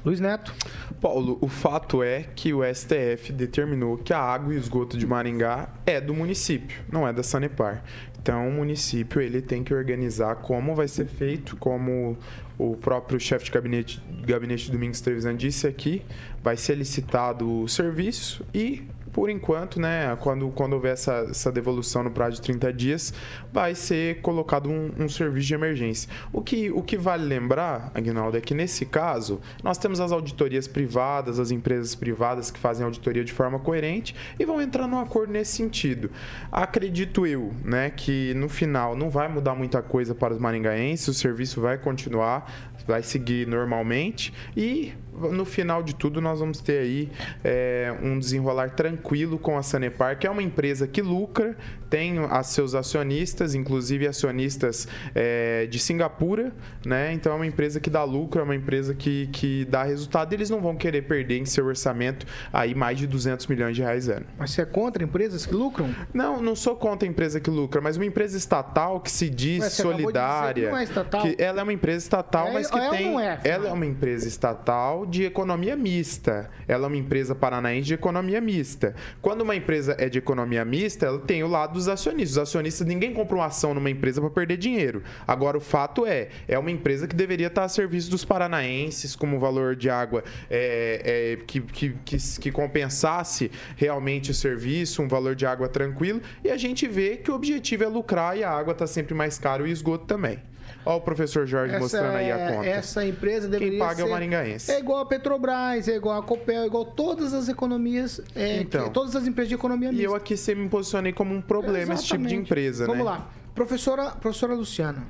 Luiz 0.03 0.19
Neto. 0.19 0.53
Paulo, 1.01 1.37
o 1.41 1.47
fato 1.47 2.01
é 2.01 2.23
que 2.23 2.53
o 2.53 2.61
STF 2.63 3.31
determinou 3.33 3.97
que 3.97 4.13
a 4.13 4.19
água 4.19 4.53
e 4.53 4.57
o 4.57 4.59
esgoto 4.59 4.97
de 4.97 5.05
Maringá 5.05 5.69
é 5.85 5.99
do 5.99 6.13
município, 6.13 6.81
não 6.91 7.07
é 7.07 7.11
da 7.11 7.21
Sanepar. 7.21 7.83
Então, 8.17 8.47
o 8.47 8.51
município 8.51 9.21
ele 9.21 9.41
tem 9.41 9.63
que 9.63 9.73
organizar 9.73 10.35
como 10.37 10.73
vai 10.73 10.87
ser 10.87 11.05
feito, 11.05 11.55
como 11.57 12.17
o 12.57 12.75
próprio 12.75 13.19
chefe 13.19 13.45
de 13.45 13.51
gabinete, 13.51 14.01
gabinete 14.25 14.71
Domingos 14.71 15.01
Trevisan 15.01 15.35
disse 15.35 15.67
aqui, 15.67 16.01
vai 16.41 16.57
ser 16.57 16.75
licitado 16.75 17.63
o 17.63 17.67
serviço 17.67 18.45
e 18.53 18.83
por 19.17 19.31
enquanto, 19.31 19.81
né, 19.81 20.15
quando, 20.21 20.47
quando 20.49 20.73
houver 20.73 20.93
essa, 20.93 21.25
essa 21.27 21.51
devolução 21.51 22.03
no 22.03 22.11
prazo 22.11 22.35
de 22.35 22.41
30 22.43 22.71
dias, 22.71 23.11
vai 23.51 23.73
ser 23.73 24.21
colocado 24.21 24.69
um, 24.69 24.91
um, 24.95 25.09
serviço 25.09 25.47
de 25.47 25.55
emergência. 25.55 26.07
O 26.31 26.39
que, 26.39 26.69
o 26.69 26.83
que 26.83 26.95
vale 26.95 27.25
lembrar, 27.25 27.91
Aguinaldo, 27.95 28.37
é 28.37 28.41
que 28.41 28.53
nesse 28.53 28.85
caso, 28.85 29.41
nós 29.63 29.79
temos 29.79 29.99
as 29.99 30.11
auditorias 30.11 30.67
privadas, 30.67 31.39
as 31.39 31.49
empresas 31.49 31.95
privadas 31.95 32.51
que 32.51 32.59
fazem 32.59 32.85
auditoria 32.85 33.23
de 33.23 33.33
forma 33.33 33.57
coerente 33.57 34.15
e 34.37 34.45
vão 34.45 34.61
entrar 34.61 34.87
num 34.87 34.99
acordo 34.99 35.33
nesse 35.33 35.53
sentido. 35.53 36.11
Acredito 36.51 37.25
eu, 37.25 37.51
né, 37.65 37.89
que 37.89 38.35
no 38.35 38.47
final 38.47 38.95
não 38.95 39.09
vai 39.09 39.27
mudar 39.27 39.55
muita 39.55 39.81
coisa 39.81 40.13
para 40.13 40.35
os 40.35 40.39
maringaenses, 40.39 41.07
o 41.07 41.13
serviço 41.15 41.59
vai 41.59 41.79
continuar, 41.79 42.53
vai 42.85 43.01
seguir 43.01 43.47
normalmente 43.47 44.31
e 44.55 44.93
no 45.31 45.45
final 45.45 45.81
de 45.81 45.95
tudo, 45.95 46.21
nós 46.21 46.39
vamos 46.39 46.61
ter 46.61 46.79
aí 46.79 47.11
é, 47.43 47.93
um 48.01 48.19
desenrolar 48.19 48.71
tranquilo 48.71 49.37
com 49.37 49.57
a 49.57 49.63
Sanepar, 49.63 50.17
que 50.19 50.27
é 50.27 50.29
uma 50.29 50.43
empresa 50.43 50.87
que 50.87 51.01
lucra, 51.01 51.55
tem 51.89 52.19
as 52.29 52.47
seus 52.47 52.75
acionistas, 52.75 53.55
inclusive 53.55 54.07
acionistas 54.07 54.87
é, 55.15 55.65
de 55.67 55.79
Singapura, 55.79 56.51
né? 56.85 57.13
Então 57.13 57.31
é 57.31 57.35
uma 57.35 57.47
empresa 57.47 57.79
que 57.79 57.89
dá 57.89 58.03
lucro, 58.03 58.39
é 58.41 58.43
uma 58.43 58.55
empresa 58.55 58.93
que, 58.93 59.27
que 59.27 59.65
dá 59.65 59.83
resultado. 59.83 60.33
E 60.33 60.35
eles 60.35 60.49
não 60.49 60.61
vão 60.61 60.75
querer 60.75 61.03
perder 61.03 61.37
em 61.37 61.45
seu 61.45 61.65
orçamento 61.65 62.25
aí 62.51 62.75
mais 62.75 62.97
de 62.97 63.07
200 63.07 63.47
milhões 63.47 63.75
de 63.75 63.81
reais 63.81 64.09
ano. 64.09 64.25
Mas 64.37 64.51
você 64.51 64.61
é 64.61 64.65
contra 64.65 65.03
empresas 65.03 65.45
que 65.45 65.53
lucram? 65.53 65.93
Não, 66.13 66.41
não 66.41 66.55
sou 66.55 66.75
contra 66.75 67.07
a 67.07 67.09
empresa 67.09 67.39
que 67.39 67.49
lucra, 67.49 67.81
mas 67.81 67.97
uma 67.97 68.05
empresa 68.05 68.37
estatal 68.37 68.99
que 68.99 69.11
se 69.11 69.29
diz 69.29 69.63
Ué, 69.63 69.69
solidária. 69.69 70.65
Que 70.65 70.71
não 70.71 70.77
é 70.77 70.83
estatal. 70.83 71.21
Que 71.21 71.35
ela 71.41 71.61
é 71.61 71.63
uma 71.63 71.73
empresa 71.73 72.03
estatal, 72.03 72.47
é, 72.47 72.53
mas 72.53 72.69
que 72.69 72.77
é 72.77 72.89
tem. 72.89 73.21
É, 73.21 73.39
ela 73.43 73.69
é 73.69 73.71
uma 73.71 73.85
empresa 73.85 74.27
estatal 74.27 75.05
de 75.09 75.23
economia 75.23 75.75
mista. 75.75 76.49
Ela 76.67 76.85
é 76.85 76.87
uma 76.87 76.97
empresa 76.97 77.33
paranaense 77.33 77.87
de 77.87 77.93
economia 77.93 78.41
mista. 78.41 78.95
Quando 79.21 79.41
uma 79.41 79.55
empresa 79.55 79.95
é 79.97 80.09
de 80.09 80.17
economia 80.17 80.63
mista, 80.65 81.05
ela 81.05 81.19
tem 81.19 81.43
o 81.43 81.47
lado 81.47 81.73
dos 81.73 81.87
acionistas. 81.87 82.37
Os 82.37 82.37
acionistas, 82.37 82.85
ninguém 82.87 83.13
compra 83.13 83.35
uma 83.35 83.45
ação 83.45 83.73
numa 83.73 83.89
empresa 83.89 84.21
para 84.21 84.29
perder 84.29 84.57
dinheiro. 84.57 85.03
Agora, 85.27 85.57
o 85.57 85.61
fato 85.61 86.05
é, 86.05 86.29
é 86.47 86.57
uma 86.57 86.71
empresa 86.71 87.07
que 87.07 87.15
deveria 87.15 87.47
estar 87.47 87.63
a 87.63 87.69
serviço 87.69 88.09
dos 88.09 88.25
paranaenses, 88.25 89.15
como 89.15 89.39
valor 89.39 89.75
de 89.75 89.89
água 89.89 90.23
é, 90.49 91.37
é, 91.39 91.45
que, 91.45 91.61
que, 91.61 91.95
que, 92.03 92.17
que 92.39 92.51
compensasse 92.51 93.51
realmente 93.75 94.31
o 94.31 94.33
serviço, 94.33 95.01
um 95.01 95.07
valor 95.07 95.35
de 95.35 95.45
água 95.45 95.67
tranquilo. 95.67 96.21
E 96.43 96.49
a 96.49 96.57
gente 96.57 96.87
vê 96.87 97.17
que 97.17 97.31
o 97.31 97.35
objetivo 97.35 97.83
é 97.83 97.87
lucrar 97.87 98.37
e 98.37 98.43
a 98.43 98.51
água 98.51 98.73
está 98.73 98.87
sempre 98.87 99.13
mais 99.13 99.37
cara 99.37 99.61
e 99.61 99.65
o 99.65 99.67
esgoto 99.67 100.05
também. 100.05 100.39
Olha 100.87 100.95
o 100.95 101.01
professor 101.01 101.45
Jorge 101.45 101.73
essa 101.73 101.83
mostrando 101.83 102.15
aí 102.15 102.31
a 102.31 102.37
é, 102.37 102.51
conta. 102.53 102.67
Essa 102.67 103.05
empresa 103.05 103.47
deveria 103.47 103.71
Quem 103.71 103.79
paga 103.79 103.95
ser, 103.95 104.01
é 104.03 104.05
o 104.05 104.09
maringaense. 104.09 104.71
É 104.71 104.79
igual 104.79 104.99
a 104.99 105.05
Petrobras, 105.05 105.87
é 105.87 105.95
igual 105.95 106.17
a 106.17 106.23
Copel, 106.23 106.63
é 106.63 106.65
igual 106.65 106.85
todas 106.85 107.33
as 107.33 107.49
economias, 107.49 108.21
é, 108.33 108.61
então, 108.61 108.89
todas 108.89 109.13
as 109.15 109.27
empresas 109.27 109.49
de 109.49 109.55
economia 109.55 109.89
mista. 109.89 110.01
E 110.01 110.05
eu 110.05 110.15
aqui 110.15 110.37
sempre 110.37 110.63
me 110.63 110.69
posicionei 110.69 111.11
como 111.11 111.35
um 111.35 111.41
problema 111.41 111.93
Exatamente. 111.93 111.99
esse 111.99 112.07
tipo 112.07 112.27
de 112.27 112.35
empresa, 112.35 112.85
Vamos 112.85 113.05
né? 113.05 113.11
lá. 113.11 113.29
Professora, 113.53 114.11
professora 114.11 114.53
Luciana. 114.53 115.03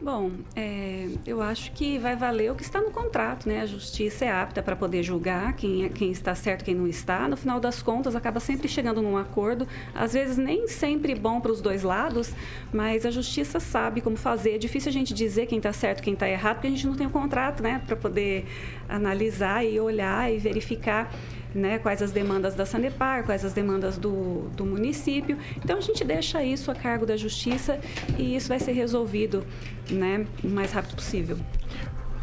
Bom, 0.00 0.32
é, 0.56 1.08
eu 1.24 1.40
acho 1.40 1.70
que 1.72 1.98
vai 1.98 2.16
valer 2.16 2.50
o 2.50 2.54
que 2.54 2.62
está 2.62 2.80
no 2.80 2.90
contrato, 2.90 3.48
né? 3.48 3.60
A 3.60 3.66
justiça 3.66 4.24
é 4.24 4.30
apta 4.30 4.60
para 4.60 4.74
poder 4.74 5.04
julgar 5.04 5.54
quem, 5.54 5.84
é, 5.84 5.88
quem 5.88 6.10
está 6.10 6.34
certo 6.34 6.64
quem 6.64 6.74
não 6.74 6.86
está. 6.86 7.28
No 7.28 7.36
final 7.36 7.60
das 7.60 7.80
contas, 7.80 8.16
acaba 8.16 8.40
sempre 8.40 8.66
chegando 8.68 9.00
num 9.00 9.16
acordo. 9.16 9.68
Às 9.94 10.12
vezes, 10.12 10.36
nem 10.36 10.66
sempre 10.66 11.14
bom 11.14 11.40
para 11.40 11.52
os 11.52 11.60
dois 11.60 11.84
lados, 11.84 12.34
mas 12.72 13.06
a 13.06 13.10
justiça 13.10 13.60
sabe 13.60 14.00
como 14.00 14.16
fazer. 14.16 14.56
É 14.56 14.58
difícil 14.58 14.90
a 14.90 14.92
gente 14.92 15.14
dizer 15.14 15.46
quem 15.46 15.58
está 15.58 15.72
certo 15.72 16.02
quem 16.02 16.14
está 16.14 16.28
errado, 16.28 16.56
porque 16.56 16.66
a 16.66 16.70
gente 16.70 16.86
não 16.86 16.96
tem 16.96 17.06
o 17.06 17.10
um 17.10 17.12
contrato, 17.12 17.62
né? 17.62 17.80
Para 17.86 17.94
poder 17.96 18.46
analisar 18.88 19.64
e 19.64 19.78
olhar 19.78 20.30
e 20.30 20.38
verificar 20.38 21.08
né, 21.54 21.78
quais 21.78 22.02
as 22.02 22.10
demandas 22.10 22.54
da 22.54 22.66
Sanepar, 22.66 23.24
quais 23.24 23.44
as 23.44 23.52
demandas 23.52 23.96
do, 23.96 24.48
do 24.50 24.64
município. 24.66 25.38
Então 25.56 25.78
a 25.78 25.80
gente 25.80 26.04
deixa 26.04 26.42
isso 26.42 26.70
a 26.70 26.74
cargo 26.74 27.06
da 27.06 27.16
justiça 27.16 27.78
e 28.18 28.34
isso 28.34 28.48
vai 28.48 28.58
ser 28.58 28.72
resolvido 28.72 29.44
né, 29.90 30.26
o 30.42 30.48
mais 30.48 30.72
rápido 30.72 30.96
possível. 30.96 31.38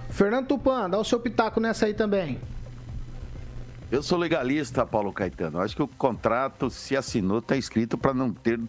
Fernando 0.10 0.48
Tupan, 0.48 0.90
dá 0.90 1.00
o 1.00 1.04
seu 1.06 1.20
pitaco 1.20 1.60
nessa 1.60 1.86
aí 1.86 1.94
também. 1.94 2.40
Eu 3.90 4.04
sou 4.04 4.18
legalista, 4.18 4.86
Paulo 4.86 5.12
Caetano. 5.12 5.60
Acho 5.60 5.76
que 5.76 5.84
o 5.84 5.88
contrato 5.88 6.70
se 6.70 6.96
assinou, 6.96 7.40
está 7.40 7.56
escrito 7.58 7.98
para 7.98 8.14
não 8.14 8.32
ter. 8.32 8.60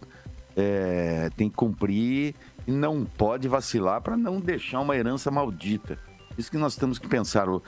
É, 0.55 1.31
tem 1.35 1.49
que 1.49 1.55
cumprir 1.55 2.35
e 2.67 2.71
não 2.71 3.03
pode 3.05 3.47
vacilar 3.47 4.01
para 4.01 4.15
não 4.15 4.39
deixar 4.39 4.81
uma 4.81 4.95
herança 4.95 5.31
maldita. 5.31 5.97
Isso 6.37 6.51
que 6.51 6.57
nós 6.57 6.75
temos 6.75 6.99
que 6.99 7.07
pensar. 7.07 7.47
Uh, 7.49 7.63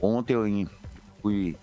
ontem 0.00 0.34
eu 0.34 0.46
fui 1.24 1.56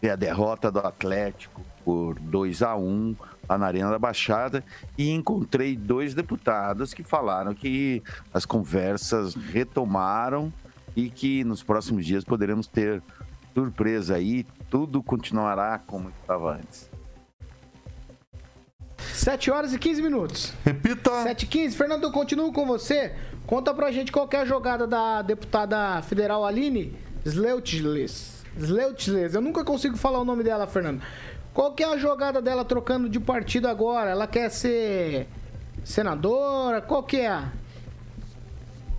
ver 0.00 0.10
a 0.10 0.16
derrota 0.16 0.70
do 0.70 0.78
Atlético 0.78 1.60
por 1.84 2.16
2 2.20 2.62
a 2.62 2.76
1 2.76 3.16
lá 3.48 3.58
na 3.58 3.66
Arena 3.66 3.90
da 3.90 3.98
Baixada 3.98 4.64
e 4.96 5.10
encontrei 5.10 5.74
dois 5.74 6.14
deputados 6.14 6.94
que 6.94 7.02
falaram 7.02 7.52
que 7.52 8.00
as 8.32 8.46
conversas 8.46 9.34
retomaram 9.34 10.52
e 10.94 11.10
que 11.10 11.42
nos 11.42 11.64
próximos 11.64 12.06
dias 12.06 12.22
poderemos 12.22 12.68
ter 12.68 13.02
surpresa 13.52 14.14
aí, 14.14 14.46
tudo 14.70 15.02
continuará 15.02 15.80
como 15.84 16.10
estava 16.10 16.54
antes. 16.54 16.88
7 18.98 19.50
horas 19.50 19.72
e 19.72 19.78
15 19.80 20.00
minutos. 20.00 20.52
Repita. 20.64 21.24
7 21.24 21.42
e 21.42 21.46
15. 21.46 21.76
Fernando, 21.76 22.04
eu 22.04 22.12
continuo 22.12 22.52
com 22.52 22.64
você. 22.64 23.16
Conta 23.48 23.74
pra 23.74 23.90
gente 23.90 24.12
qual 24.12 24.28
é 24.32 24.36
a 24.36 24.44
jogada 24.44 24.86
da 24.86 25.22
deputada 25.22 26.00
federal 26.02 26.46
Aline 26.46 26.96
Sleutles. 27.24 28.37
Sleutles. 28.56 29.34
Eu 29.34 29.40
nunca 29.40 29.64
consigo 29.64 29.96
falar 29.96 30.20
o 30.20 30.24
nome 30.24 30.42
dela, 30.42 30.66
Fernando. 30.66 31.02
Qual 31.52 31.72
que 31.72 31.82
é 31.82 31.92
a 31.92 31.96
jogada 31.96 32.40
dela 32.40 32.64
trocando 32.64 33.08
de 33.08 33.18
partido 33.18 33.68
agora? 33.68 34.10
Ela 34.10 34.26
quer 34.26 34.50
ser 34.50 35.26
senadora? 35.84 36.80
Qual 36.80 37.02
que 37.02 37.18
é? 37.18 37.42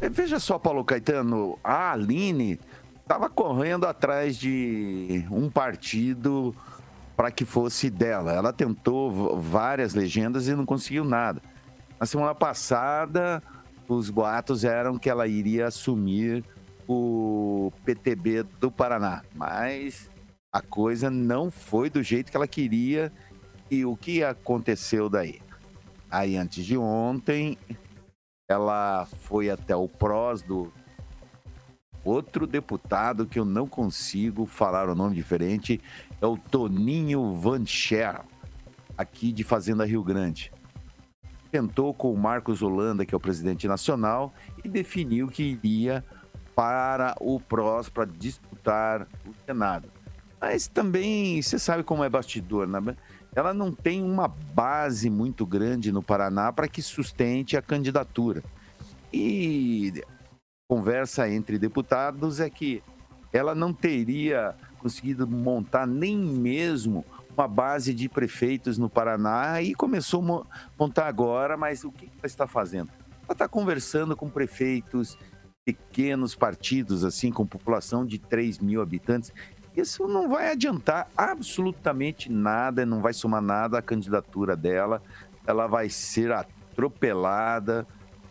é 0.02 0.10
veja 0.10 0.40
só, 0.40 0.60
Paulo 0.60 0.84
Caetano, 0.84 1.58
a 1.64 1.94
Aline 1.94 2.60
estava 3.02 3.30
correndo 3.30 3.88
atrás 3.88 4.38
de 4.38 5.26
um 5.32 5.50
partido 5.50 6.56
para 7.16 7.32
que 7.32 7.46
fosse 7.46 7.90
dela. 7.90 8.32
Ela 8.32 8.54
tentou 8.54 9.40
várias 9.42 9.94
legendas 9.94 10.48
e 10.48 10.54
não 10.54 10.66
conseguiu 10.66 11.04
nada. 11.04 11.42
Na 12.00 12.06
semana 12.06 12.34
passada, 12.34 13.44
os 13.88 14.10
boatos 14.10 14.64
eram 14.64 14.98
que 14.98 15.10
ela 15.10 15.28
iria 15.28 15.68
assumir 15.68 16.46
o 16.92 17.72
PTB 17.86 18.42
do 18.60 18.72
Paraná, 18.72 19.22
mas 19.36 20.10
a 20.52 20.60
coisa 20.60 21.12
não 21.12 21.52
foi 21.52 21.88
do 21.88 22.02
jeito 22.02 22.32
que 22.32 22.38
ela 22.38 22.48
queria. 22.48 23.14
E 23.70 23.86
o 23.86 23.96
que 23.96 24.24
aconteceu 24.24 25.08
daí? 25.08 25.40
Aí, 26.10 26.36
antes 26.36 26.66
de 26.66 26.76
ontem, 26.76 27.56
ela 28.50 29.06
foi 29.06 29.52
até 29.52 29.76
o 29.76 29.88
PROS 29.88 30.42
do 30.42 30.74
outro 32.04 32.48
deputado 32.48 33.28
que 33.28 33.38
eu 33.38 33.46
não 33.46 33.68
consigo 33.68 34.48
falar 34.48 34.90
o 34.90 34.96
nome 34.96 35.14
diferente, 35.14 35.80
é 36.20 36.26
o 36.26 36.38
Toninho 36.38 37.36
Vancher, 37.36 38.20
aqui 38.98 39.32
de 39.32 39.44
Fazenda 39.44 39.86
Rio 39.86 40.04
Grande. 40.04 40.52
Tentou 41.52 41.94
com 41.94 42.12
o 42.12 42.18
Marcos 42.18 42.64
Holanda, 42.64 43.06
que 43.06 43.14
é 43.14 43.18
o 43.18 43.20
presidente 43.20 43.68
nacional, 43.68 44.34
e 44.64 44.68
definiu 44.68 45.28
que 45.28 45.44
iria 45.44 46.04
para 46.60 47.16
o 47.22 47.40
PROS 47.40 47.88
para 47.88 48.04
disputar 48.04 49.08
o 49.26 49.34
Senado. 49.46 49.90
Mas 50.42 50.68
também, 50.68 51.42
você 51.42 51.58
sabe 51.58 51.84
como 51.84 52.04
é 52.04 52.10
bastidor, 52.10 52.68
né? 52.68 52.98
Ela 53.34 53.54
não 53.54 53.72
tem 53.72 54.04
uma 54.04 54.28
base 54.28 55.10
muito 55.10 55.46
grande 55.46 55.90
no 55.90 56.04
Paraná 56.04 56.52
para 56.52 56.68
que 56.68 56.82
sustente 56.82 57.56
a 57.56 57.62
candidatura. 57.62 58.44
E 59.14 60.04
conversa 60.68 61.30
entre 61.30 61.58
deputados 61.58 62.42
é 62.42 62.50
que 62.50 62.84
ela 63.32 63.56
não 63.56 63.72
teria 63.72 64.54
conseguido 64.80 65.26
montar 65.26 65.88
nem 65.88 66.18
mesmo 66.18 67.06
uma 67.38 67.48
base 67.48 67.94
de 67.94 68.10
prefeitos 68.10 68.78
no 68.78 68.90
Paraná 68.90 69.62
e 69.62 69.74
começou 69.74 70.22
a 70.22 70.44
montar 70.78 71.08
agora, 71.08 71.56
mas 71.56 71.86
o 71.86 71.92
que 71.92 72.08
ela 72.18 72.26
está 72.26 72.46
fazendo? 72.46 72.90
Ela 73.24 73.32
está 73.32 73.48
conversando 73.48 74.14
com 74.14 74.30
prefeitos 74.30 75.18
pequenos 75.74 76.36
partidos, 76.36 77.04
assim, 77.04 77.32
com 77.32 77.46
população 77.46 78.06
de 78.06 78.20
3 78.20 78.60
mil 78.60 78.82
habitantes, 78.82 79.32
isso 79.76 80.08
não 80.08 80.28
vai 80.28 80.52
adiantar 80.52 81.08
absolutamente 81.16 82.32
nada, 82.32 82.86
não 82.86 83.02
vai 83.02 83.14
somar 83.14 83.42
nada 83.42 83.78
à 83.78 83.82
candidatura 83.82 84.56
dela. 84.56 85.02
Ela 85.46 85.68
vai 85.68 85.90
ser 85.90 86.32
atropelada 86.32 87.88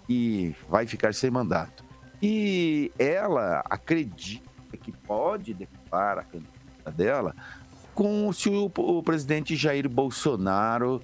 e 0.09 0.55
vai 0.69 0.87
ficar 0.87 1.15
sem 1.15 1.31
mandato. 1.31 1.85
E 2.21 2.91
ela 2.99 3.63
acredita 3.71 4.77
que 4.77 4.93
pode 4.93 5.55
derrubar 5.55 6.19
a 6.19 6.23
candidatura 6.25 6.93
dela 6.93 7.35
com 7.95 8.33
se 8.33 8.49
o, 8.49 8.71
o 8.77 9.03
presidente 9.03 9.57
Jair 9.57 9.89
Bolsonaro 9.89 11.03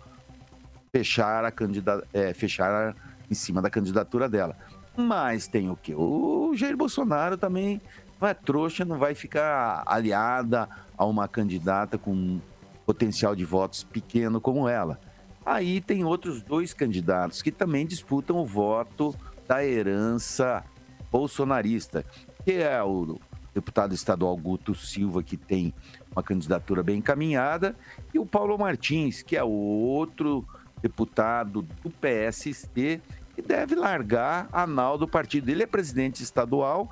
fechar 0.92 1.44
a 1.44 1.50
candidata, 1.50 2.06
é, 2.12 2.32
fechar 2.32 2.94
em 3.30 3.34
cima 3.34 3.60
da 3.60 3.68
candidatura 3.68 4.28
dela. 4.28 4.56
Mas 4.96 5.46
tem 5.46 5.70
o 5.70 5.76
quê? 5.76 5.94
O 5.94 6.52
Jair 6.54 6.76
Bolsonaro 6.76 7.36
também 7.36 7.80
não 8.20 8.28
é 8.28 8.34
trouxa, 8.34 8.84
não 8.84 8.98
vai 8.98 9.14
ficar 9.14 9.82
aliada 9.86 10.68
a 10.96 11.04
uma 11.04 11.26
candidata 11.26 11.98
com 11.98 12.40
potencial 12.86 13.34
de 13.34 13.44
votos 13.44 13.82
pequeno 13.82 14.40
como 14.40 14.68
ela. 14.68 15.00
Aí 15.44 15.80
tem 15.80 16.04
outros 16.04 16.42
dois 16.42 16.72
candidatos 16.72 17.42
que 17.42 17.50
também 17.50 17.86
disputam 17.86 18.36
o 18.38 18.46
voto 18.46 19.14
da 19.46 19.64
herança 19.64 20.64
bolsonarista, 21.10 22.04
que 22.44 22.52
é 22.52 22.82
o 22.82 23.18
deputado 23.52 23.94
estadual 23.94 24.36
Guto 24.36 24.74
Silva, 24.74 25.22
que 25.22 25.36
tem 25.36 25.74
uma 26.10 26.22
candidatura 26.22 26.82
bem 26.82 26.98
encaminhada, 26.98 27.76
e 28.12 28.18
o 28.18 28.26
Paulo 28.26 28.58
Martins, 28.58 29.22
que 29.22 29.36
é 29.36 29.44
outro 29.44 30.46
deputado 30.80 31.62
do 31.82 31.90
PSC, 31.90 33.00
que 33.34 33.42
deve 33.42 33.74
largar 33.74 34.48
a 34.52 34.66
nau 34.66 34.96
do 34.96 35.08
partido. 35.08 35.48
Ele 35.48 35.62
é 35.62 35.66
presidente 35.66 36.22
estadual, 36.22 36.90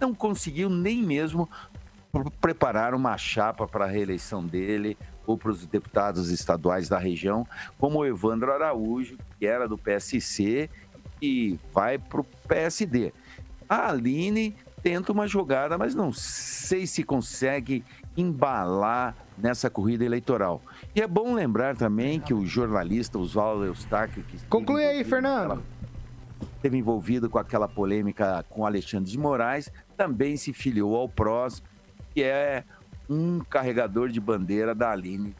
não 0.00 0.14
conseguiu 0.14 0.68
nem 0.68 1.02
mesmo 1.02 1.48
preparar 2.40 2.94
uma 2.94 3.16
chapa 3.16 3.66
para 3.66 3.84
a 3.84 3.88
reeleição 3.88 4.44
dele 4.44 4.96
ou 5.26 5.36
para 5.38 5.50
os 5.50 5.66
deputados 5.66 6.30
estaduais 6.30 6.88
da 6.88 6.98
região, 6.98 7.46
como 7.78 8.00
o 8.00 8.06
Evandro 8.06 8.52
Araújo, 8.52 9.16
que 9.38 9.46
era 9.46 9.66
do 9.66 9.78
PSC 9.78 10.68
e 11.20 11.58
vai 11.72 11.98
para 11.98 12.20
o 12.20 12.24
PSD. 12.46 13.12
A 13.68 13.88
Aline 13.88 14.54
tenta 14.82 15.12
uma 15.12 15.26
jogada, 15.26 15.78
mas 15.78 15.94
não 15.94 16.12
sei 16.12 16.86
se 16.86 17.02
consegue 17.02 17.82
embalar 18.16 19.16
nessa 19.36 19.70
corrida 19.70 20.04
eleitoral. 20.04 20.60
E 20.94 21.00
é 21.00 21.06
bom 21.06 21.34
lembrar 21.34 21.74
também 21.74 22.20
que 22.20 22.34
o 22.34 22.44
jornalista 22.44 23.18
Oswaldo 23.18 23.64
Eustáquio... 23.64 24.22
Que 24.24 24.38
Conclui 24.46 24.84
aí, 24.84 25.02
Fernando. 25.02 25.62
Esteve 26.64 26.78
envolvido 26.78 27.28
com 27.28 27.38
aquela 27.38 27.68
polêmica 27.68 28.42
com 28.48 28.64
Alexandre 28.64 29.10
de 29.10 29.18
Moraes, 29.18 29.70
também 29.98 30.34
se 30.34 30.50
filiou 30.50 30.96
ao 30.96 31.06
PROS, 31.06 31.62
que 32.14 32.22
é 32.22 32.64
um 33.06 33.40
carregador 33.40 34.08
de 34.08 34.18
bandeira 34.18 34.74
da 34.74 34.90
Aline. 34.90 35.36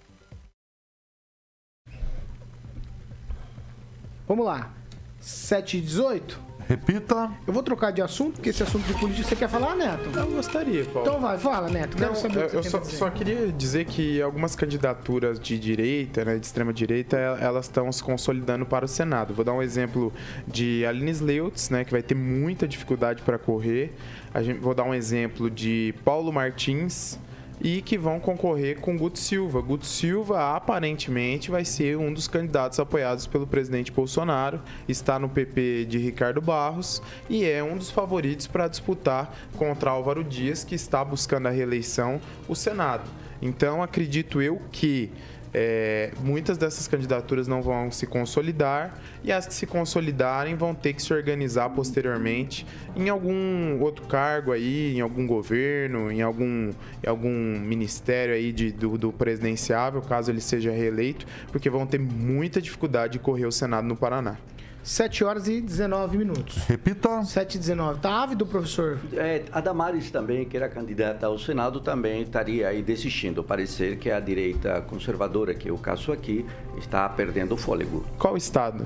Vamos 4.28 4.44
lá. 4.44 4.70
7 5.18 5.78
e 5.78 5.80
18? 5.80 6.38
Repita. 6.68 7.30
Eu 7.47 7.52
vou 7.52 7.62
trocar 7.62 7.90
de 7.90 8.00
assunto, 8.00 8.35
porque 8.35 8.49
esse 8.50 8.62
assunto 8.62 8.85
de 8.87 8.94
política 8.94 9.28
você 9.28 9.37
quer 9.37 9.49
falar, 9.49 9.76
Neto? 9.76 10.09
Eu 10.16 10.26
gostaria, 10.30 10.85
Paulo. 10.87 11.09
Então 11.09 11.21
vai, 11.21 11.38
fala, 11.38 11.68
Neto. 11.68 11.97
Quero 11.97 12.11
Não, 12.11 12.16
saber 12.16 12.38
o 12.38 12.40
eu 12.42 12.49
que 12.50 12.56
eu 12.56 12.62
só, 12.62 12.83
só 12.85 13.11
queria 13.11 13.52
dizer 13.52 13.85
que 13.85 14.21
algumas 14.23 14.56
candidaturas 14.56 15.38
de 15.38 15.59
direita, 15.59 16.25
né, 16.25 16.38
de 16.38 16.47
extrema 16.47 16.73
direita, 16.73 17.16
el- 17.18 17.37
elas 17.37 17.66
estão 17.66 17.90
se 17.92 18.02
consolidando 18.02 18.64
para 18.64 18.85
o 18.87 18.88
Senado. 18.88 19.35
Vou 19.35 19.44
dar 19.44 19.52
um 19.52 19.62
exemplo 19.62 20.12
de 20.49 20.85
Aline 20.87 21.11
Sleutz, 21.11 21.68
né, 21.71 21.85
que 21.85 21.92
vai 21.92 22.02
ter 22.02 22.14
muita 22.14 22.66
dificuldade 22.66 23.23
para 23.23 23.38
correr. 23.38 23.94
A 24.33 24.42
gente, 24.42 24.59
vou 24.59 24.75
dar 24.75 24.85
um 24.85 24.94
exemplo 24.94 25.50
de 25.50 25.94
Paulo 26.04 26.33
Martins 26.33 27.18
e 27.61 27.80
que 27.82 27.96
vão 27.96 28.20
concorrer 28.20 28.80
com 28.80 28.96
Guto 28.96 29.18
Silva. 29.18 29.61
Guto 29.61 29.87
Silva 29.87 30.56
aparentemente 30.56 31.50
vai 31.50 31.64
ser 31.64 31.96
um 31.96 32.12
dos 32.12 32.28
candidatos 32.28 32.78
apoiados 32.78 33.26
pelo 33.26 33.46
presidente 33.46 33.92
Bolsonaro, 33.92 34.61
está 34.88 35.18
no 35.18 35.28
PP 35.28 35.87
de 35.87 35.99
Ricardo 35.99 36.40
Barros 36.40 37.02
e 37.28 37.44
é 37.44 37.62
um 37.62 37.76
dos 37.76 37.90
favoritos 37.90 38.46
para 38.46 38.68
disputar 38.68 39.34
contra 39.56 39.90
Álvaro 39.90 40.25
Dias, 40.25 40.64
que 40.64 40.75
está 40.75 41.04
buscando 41.04 41.49
a 41.49 41.50
reeleição 41.50 42.20
o 42.49 42.54
Senado. 42.54 43.08
Então 43.40 43.82
acredito 43.82 44.40
eu 44.40 44.61
que 44.73 45.11
é, 45.54 46.11
muitas 46.20 46.58
dessas 46.58 46.88
candidaturas 46.88 47.46
não 47.46 47.62
vão 47.62 47.88
se 47.90 48.06
consolidar 48.08 48.94
e 49.23 49.30
as 49.30 49.46
que 49.46 49.54
se 49.54 49.66
consolidarem 49.66 50.56
vão 50.56 50.75
ter 50.75 50.92
que 50.92 51.00
se 51.00 51.14
organizar 51.14 51.70
posteriormente 51.70 52.66
em 52.96 53.08
algum 53.08 53.80
outro 53.80 54.04
cargo 54.06 54.50
aí, 54.50 54.96
em 54.96 55.00
algum 55.00 55.26
governo, 55.26 56.11
em 56.11 56.20
algum, 56.22 56.70
em 57.02 57.09
algum 57.09 57.31
ministério 57.61 58.35
aí 58.35 58.52
de, 58.52 58.72
do, 58.72 58.98
do 58.98 59.12
presidenciável, 59.12 60.02
caso 60.02 60.33
ele 60.33 60.40
seja 60.40 60.72
reeleito, 60.72 61.24
porque 61.52 61.70
vão 61.70 61.87
ter 61.87 62.00
muita 62.00 62.61
dificuldade 62.61 63.14
de 63.14 63.18
correr 63.20 63.46
o 63.46 63.52
Senado 63.52 63.87
no 63.87 63.96
Paraná. 63.96 64.37
7 64.85 65.25
horas 65.25 65.49
e 65.49 65.62
19 65.62 66.18
minutos. 66.18 66.59
Repita. 66.66 67.25
7 67.25 67.55
e 67.55 67.59
19. 67.59 68.01
Tá 68.01 68.23
ávido, 68.23 68.44
professor? 68.44 68.99
É, 69.14 69.42
a 69.51 69.61
Damares 69.62 70.11
também, 70.11 70.44
que 70.44 70.55
era 70.55 70.68
candidata 70.68 71.27
ao 71.27 71.38
Senado, 71.38 71.81
também 71.81 72.20
estaria 72.20 72.68
aí 72.68 72.83
desistindo. 72.83 73.42
Parecer 73.42 73.97
que 73.97 74.11
a 74.11 74.20
direita 74.20 74.83
conservadora, 74.83 75.55
que 75.55 75.70
é 75.70 75.73
o 75.73 75.79
caso 75.79 76.12
aqui, 76.12 76.44
está 76.77 77.09
perdendo 77.09 77.55
o 77.55 77.57
fôlego. 77.57 78.05
Qual 78.18 78.37
estado? 78.37 78.85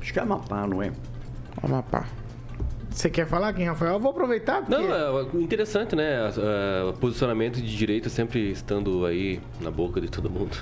Acho 0.00 0.10
que 0.10 0.18
é 0.18 0.22
Amapá, 0.22 0.66
não 0.66 0.82
é? 0.82 0.90
Amapá. 1.62 2.06
Você 2.90 3.10
quer 3.10 3.26
falar 3.26 3.52
quem, 3.52 3.66
Rafael? 3.66 3.92
Eu 3.92 4.00
vou 4.00 4.12
aproveitar 4.12 4.62
porque... 4.62 4.74
Não, 4.74 5.20
é 5.20 5.22
interessante, 5.34 5.94
né? 5.94 6.18
O 6.88 6.94
posicionamento 6.94 7.56
de 7.56 7.76
direita 7.76 8.08
sempre 8.08 8.50
estando 8.50 9.04
aí 9.04 9.38
na 9.60 9.70
boca 9.70 10.00
de 10.00 10.08
todo 10.08 10.30
mundo. 10.30 10.56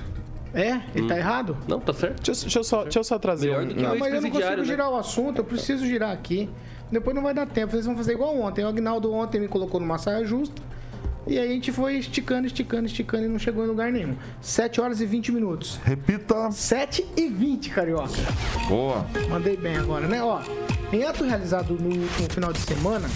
É? 0.55 0.81
Ele 0.95 1.09
tá 1.09 1.17
errado? 1.19 1.57
Não, 1.67 1.81
tá 1.81 1.93
certo. 1.93 2.23
Deixa, 2.23 2.31
eu- 2.31 2.43
deixa 2.45 2.59
eu, 2.61 2.65
só, 2.65 2.83
deixa 2.85 2.99
eu 3.01 3.05
só 3.05 3.19
trazer 3.19 3.49
Melhor 3.49 3.65
um, 3.65 3.69
do 3.69 3.75
que 3.75 3.83
Não, 3.83 3.95
o 3.95 3.99
mas 3.99 4.15
eu 4.15 4.21
não 4.23 4.31
consigo 4.31 4.57
né? 4.57 4.65
girar 4.65 4.91
o 4.91 4.97
assunto, 4.97 5.39
eu 5.39 5.45
preciso 5.45 5.85
girar 5.87 6.13
aqui. 6.13 6.49
Depois 6.93 7.15
não 7.17 7.23
vai 7.23 7.35
dar 7.35 7.47
tempo, 7.47 7.73
vocês 7.73 7.87
vão 7.87 7.97
fazer 7.97 8.13
igual 8.13 8.39
ontem. 8.39 8.65
O 8.65 8.69
Agnaldo 8.69 9.13
ontem 9.13 9.41
me 9.41 9.49
colocou 9.49 9.81
numa 9.81 9.99
saia 9.99 10.25
justa. 10.25 10.63
E 11.27 11.39
aí 11.39 11.49
a 11.49 11.51
gente 11.51 11.73
foi 11.73 11.97
esticando, 11.97 12.47
esticando, 12.47 12.87
esticando 12.87 13.25
e 13.25 13.29
não 13.29 13.39
chegou 13.39 13.65
em 13.65 13.67
lugar 13.67 13.91
nenhum. 13.91 14.15
7 14.43 14.81
horas 14.81 15.01
e 15.01 15.07
20 15.07 15.33
minutos. 15.33 15.81
Repita. 15.83 16.51
7 16.53 17.05
e 17.17 17.29
20, 17.29 17.71
carioca. 17.71 18.13
Boa. 18.69 19.07
Mandei 19.31 19.57
bem 19.57 19.75
agora, 19.77 20.07
né? 20.07 20.23
Ó, 20.23 20.41
em 20.93 21.03
ato 21.03 21.25
realizado 21.25 21.73
no 21.81 21.89
último 22.03 22.31
final 22.31 22.53
de 22.53 22.59
semana, 22.61 23.09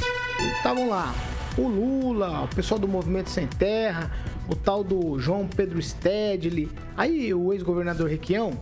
estavam 0.56 0.88
lá 0.88 1.14
o 1.58 1.68
Lula, 1.68 2.44
o 2.44 2.48
pessoal 2.48 2.80
do 2.80 2.88
Movimento 2.88 3.28
Sem 3.28 3.46
Terra, 3.46 4.10
o 4.48 4.56
tal 4.56 4.82
do 4.82 5.18
João 5.18 5.46
Pedro 5.46 5.80
Stedley. 5.80 6.68
Aí 6.96 7.32
o 7.34 7.52
ex-governador 7.52 8.08
Requião, 8.08 8.52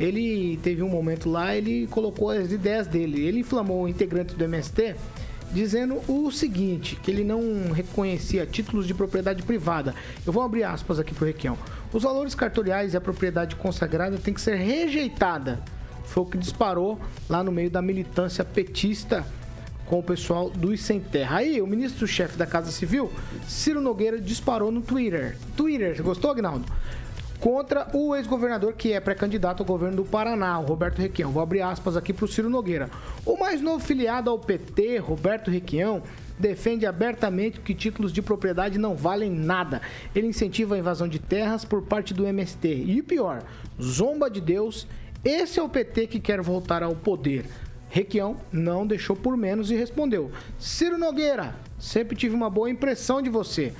ele 0.00 0.58
teve 0.62 0.82
um 0.82 0.88
momento 0.88 1.28
lá, 1.28 1.54
ele 1.54 1.86
colocou 1.88 2.30
as 2.30 2.50
ideias 2.50 2.86
dele. 2.86 3.24
Ele 3.24 3.40
inflamou 3.40 3.82
o 3.82 3.88
integrante 3.88 4.34
do 4.34 4.44
MST 4.44 4.96
dizendo 5.52 6.00
o 6.08 6.30
seguinte, 6.30 6.96
que 6.96 7.10
ele 7.10 7.22
não 7.22 7.72
reconhecia 7.72 8.46
títulos 8.46 8.86
de 8.86 8.94
propriedade 8.94 9.42
privada. 9.42 9.94
Eu 10.24 10.32
vou 10.32 10.42
abrir 10.42 10.64
aspas 10.64 10.98
aqui 10.98 11.14
pro 11.14 11.26
Requião. 11.26 11.58
Os 11.92 12.02
valores 12.02 12.34
cartoriais 12.34 12.94
e 12.94 12.96
a 12.96 13.00
propriedade 13.00 13.54
consagrada 13.56 14.16
têm 14.16 14.32
que 14.32 14.40
ser 14.40 14.56
rejeitada. 14.56 15.60
Foi 16.04 16.22
o 16.22 16.26
que 16.26 16.38
disparou 16.38 16.98
lá 17.28 17.44
no 17.44 17.52
meio 17.52 17.70
da 17.70 17.82
militância 17.82 18.44
petista 18.44 19.26
com 19.92 19.98
o 19.98 20.02
pessoal 20.02 20.48
dos 20.48 20.80
Sem 20.80 20.98
Terra. 20.98 21.36
Aí, 21.36 21.60
o 21.60 21.66
ministro-chefe 21.66 22.38
da 22.38 22.46
Casa 22.46 22.70
Civil, 22.70 23.12
Ciro 23.46 23.78
Nogueira, 23.78 24.18
disparou 24.18 24.72
no 24.72 24.80
Twitter. 24.80 25.36
Twitter, 25.54 26.02
gostou, 26.02 26.30
Agnaldo? 26.30 26.64
Contra 27.38 27.86
o 27.92 28.16
ex-governador 28.16 28.72
que 28.72 28.94
é 28.94 29.00
pré-candidato 29.00 29.60
ao 29.60 29.66
governo 29.66 29.96
do 29.96 30.04
Paraná, 30.06 30.58
o 30.58 30.64
Roberto 30.64 30.98
Requião. 30.98 31.30
Vou 31.30 31.42
abrir 31.42 31.60
aspas 31.60 31.94
aqui 31.94 32.10
para 32.10 32.24
o 32.24 32.28
Ciro 32.28 32.48
Nogueira. 32.48 32.88
O 33.26 33.36
mais 33.36 33.60
novo 33.60 33.84
filiado 33.84 34.30
ao 34.30 34.38
PT, 34.38 34.96
Roberto 34.96 35.50
Requião, 35.50 36.02
defende 36.38 36.86
abertamente 36.86 37.60
que 37.60 37.74
títulos 37.74 38.14
de 38.14 38.22
propriedade 38.22 38.78
não 38.78 38.96
valem 38.96 39.30
nada. 39.30 39.82
Ele 40.14 40.26
incentiva 40.26 40.74
a 40.74 40.78
invasão 40.78 41.06
de 41.06 41.18
terras 41.18 41.66
por 41.66 41.82
parte 41.82 42.14
do 42.14 42.26
MST. 42.26 42.66
E 42.66 43.02
pior, 43.02 43.42
zomba 43.78 44.30
de 44.30 44.40
Deus. 44.40 44.86
Esse 45.22 45.60
é 45.60 45.62
o 45.62 45.68
PT 45.68 46.06
que 46.06 46.18
quer 46.18 46.40
voltar 46.40 46.82
ao 46.82 46.96
poder. 46.96 47.44
Requião 47.92 48.38
não 48.50 48.86
deixou 48.86 49.14
por 49.14 49.36
menos 49.36 49.70
e 49.70 49.76
respondeu: 49.76 50.32
Ciro 50.58 50.96
Nogueira, 50.96 51.54
sempre 51.78 52.16
tive 52.16 52.34
uma 52.34 52.48
boa 52.48 52.70
impressão 52.70 53.20
de 53.20 53.28
você. 53.28 53.74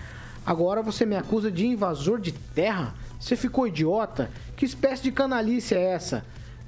Agora 0.44 0.82
você 0.82 1.06
me 1.06 1.16
acusa 1.16 1.50
de 1.50 1.66
invasor 1.66 2.20
de 2.20 2.30
terra? 2.30 2.94
Você 3.18 3.36
ficou 3.36 3.66
idiota? 3.66 4.30
Que 4.54 4.66
espécie 4.66 5.02
de 5.02 5.10
canalice 5.10 5.74
é 5.74 5.80
essa? 5.80 6.26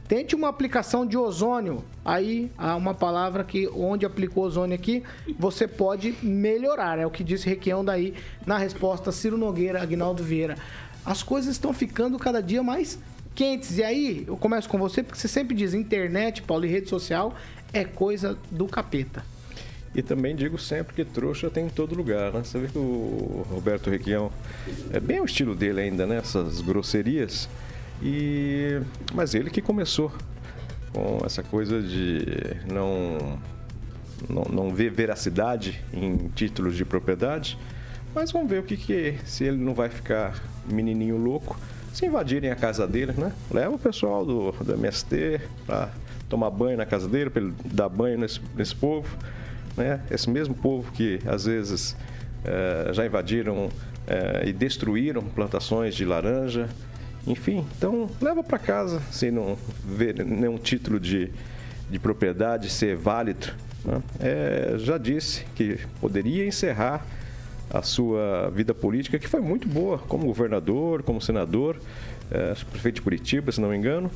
Tente 0.08 0.34
uma 0.34 0.48
aplicação 0.48 1.04
de 1.04 1.18
ozônio. 1.18 1.84
Aí 2.02 2.50
há 2.56 2.74
uma 2.76 2.94
palavra 2.94 3.44
que 3.44 3.68
onde 3.68 4.06
aplicou 4.06 4.44
ozônio 4.44 4.74
aqui, 4.74 5.02
você 5.38 5.68
pode 5.68 6.14
melhorar. 6.22 6.98
É 6.98 7.04
o 7.04 7.10
que 7.10 7.22
disse 7.22 7.46
Requião 7.46 7.84
daí 7.84 8.14
na 8.46 8.56
resposta 8.56 9.12
Ciro 9.12 9.36
Nogueira, 9.36 9.82
Agnaldo 9.82 10.24
Vieira. 10.24 10.56
As 11.04 11.22
coisas 11.22 11.50
estão 11.52 11.74
ficando 11.74 12.18
cada 12.18 12.42
dia 12.42 12.62
mais 12.62 12.98
quentes. 13.34 13.78
E 13.78 13.84
aí, 13.84 14.24
eu 14.26 14.36
começo 14.36 14.68
com 14.68 14.78
você, 14.78 15.02
porque 15.02 15.18
você 15.18 15.28
sempre 15.28 15.54
diz 15.54 15.74
internet, 15.74 16.42
Paulo, 16.42 16.64
e 16.64 16.68
rede 16.68 16.88
social 16.88 17.34
é 17.72 17.84
coisa 17.84 18.38
do 18.50 18.66
capeta. 18.66 19.24
E 19.94 20.02
também 20.02 20.34
digo 20.34 20.58
sempre 20.58 20.94
que 20.94 21.04
trouxa 21.04 21.48
tem 21.48 21.66
em 21.66 21.70
todo 21.70 21.94
lugar, 21.94 22.32
né? 22.32 22.42
Você 22.42 22.58
vê 22.58 22.66
que 22.66 22.78
o 22.78 23.46
Roberto 23.48 23.90
Requião 23.90 24.30
é 24.92 24.98
bem 24.98 25.20
o 25.20 25.24
estilo 25.24 25.54
dele 25.54 25.80
ainda, 25.80 26.04
né? 26.04 26.16
Essas 26.16 26.60
grosserias. 26.60 27.48
E 28.02 28.80
mas 29.14 29.34
ele 29.34 29.50
que 29.50 29.62
começou 29.62 30.12
com 30.92 31.24
essa 31.24 31.44
coisa 31.44 31.80
de 31.80 32.24
não 32.72 33.38
não, 34.28 34.42
não 34.44 34.74
ver 34.74 34.90
veracidade 34.90 35.80
em 35.92 36.28
títulos 36.34 36.76
de 36.76 36.84
propriedade. 36.84 37.56
Mas 38.12 38.32
vamos 38.32 38.48
ver 38.48 38.60
o 38.60 38.62
que 38.64 38.76
que 38.76 39.16
se 39.24 39.44
ele 39.44 39.58
não 39.58 39.74
vai 39.74 39.88
ficar 39.88 40.42
menininho 40.68 41.16
louco 41.16 41.56
se 41.94 42.04
invadirem 42.06 42.50
a 42.50 42.56
casa 42.56 42.86
dele, 42.86 43.12
né? 43.16 43.32
Leva 43.50 43.76
o 43.76 43.78
pessoal 43.78 44.26
do, 44.26 44.50
do 44.50 44.74
MST 44.74 45.40
para 45.64 45.90
tomar 46.28 46.50
banho 46.50 46.76
na 46.76 46.84
casa 46.84 47.08
dele, 47.08 47.30
para 47.30 47.40
ele 47.40 47.54
dar 47.64 47.88
banho 47.88 48.18
nesse, 48.18 48.40
nesse 48.56 48.74
povo. 48.74 49.08
Né? 49.76 50.00
Esse 50.10 50.28
mesmo 50.28 50.54
povo 50.54 50.90
que 50.90 51.20
às 51.24 51.44
vezes 51.46 51.96
eh, 52.44 52.90
já 52.92 53.06
invadiram 53.06 53.68
eh, 54.08 54.44
e 54.46 54.52
destruíram 54.52 55.22
plantações 55.22 55.94
de 55.94 56.04
laranja. 56.04 56.68
Enfim, 57.26 57.64
então 57.78 58.10
leva 58.20 58.42
para 58.42 58.58
casa 58.58 59.00
se 59.12 59.30
não 59.30 59.56
vê 59.84 60.12
nenhum 60.12 60.58
título 60.58 60.98
de, 60.98 61.30
de 61.88 61.98
propriedade 62.00 62.68
ser 62.70 62.96
válido. 62.96 63.52
Né? 63.84 64.02
É, 64.18 64.74
já 64.78 64.98
disse 64.98 65.44
que 65.54 65.78
poderia 66.00 66.44
encerrar 66.44 67.06
a 67.70 67.82
sua 67.82 68.50
vida 68.50 68.74
política, 68.74 69.18
que 69.18 69.28
foi 69.28 69.40
muito 69.40 69.68
boa, 69.68 69.98
como 69.98 70.26
governador, 70.26 71.02
como 71.02 71.20
senador, 71.20 71.78
é, 72.30 72.54
prefeito 72.70 72.96
de 72.96 73.02
Curitiba, 73.02 73.50
se 73.50 73.60
não 73.60 73.68
me 73.70 73.76
engano. 73.76 74.10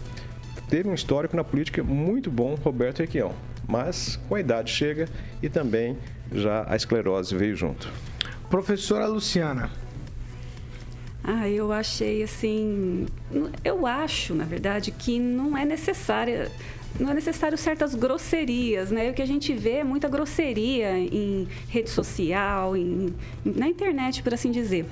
Teve 0.69 0.89
um 0.89 0.95
histórico 0.95 1.35
na 1.37 1.45
política 1.45 1.83
muito 1.83 2.31
bom, 2.31 2.55
Roberto 2.55 3.01
Requião. 3.01 3.33
Mas 3.67 4.19
com 4.29 4.35
a 4.35 4.41
idade 4.41 4.71
chega 4.71 5.09
e 5.43 5.49
também 5.49 5.97
já 6.33 6.65
a 6.69 6.77
esclerose 6.77 7.35
veio 7.35 7.57
junto. 7.57 7.91
Professora 8.51 9.07
Luciana. 9.07 9.71
Ah, 11.23 11.49
eu 11.49 11.73
achei 11.73 12.23
assim. 12.23 13.07
Eu 13.63 13.87
acho, 13.87 14.35
na 14.35 14.45
verdade, 14.45 14.91
que 14.91 15.19
não 15.19 15.57
é 15.57 15.65
necessária 15.65 16.51
não 16.99 17.11
é 17.11 17.15
necessário 17.15 17.57
certas 17.57 17.95
grosserias, 17.95 18.91
né? 18.91 19.11
O 19.11 19.15
que 19.15 19.23
a 19.23 19.27
gente 19.27 19.53
vê 19.53 19.77
é 19.77 19.85
muita 19.85 20.09
grosseria 20.09 20.99
em 20.99 21.47
rede 21.69 21.91
social, 21.91 22.77
em, 22.77 23.15
na 23.45 23.69
internet, 23.69 24.23
por 24.23 24.35
assim 24.35 24.51
dizer. 24.51 24.85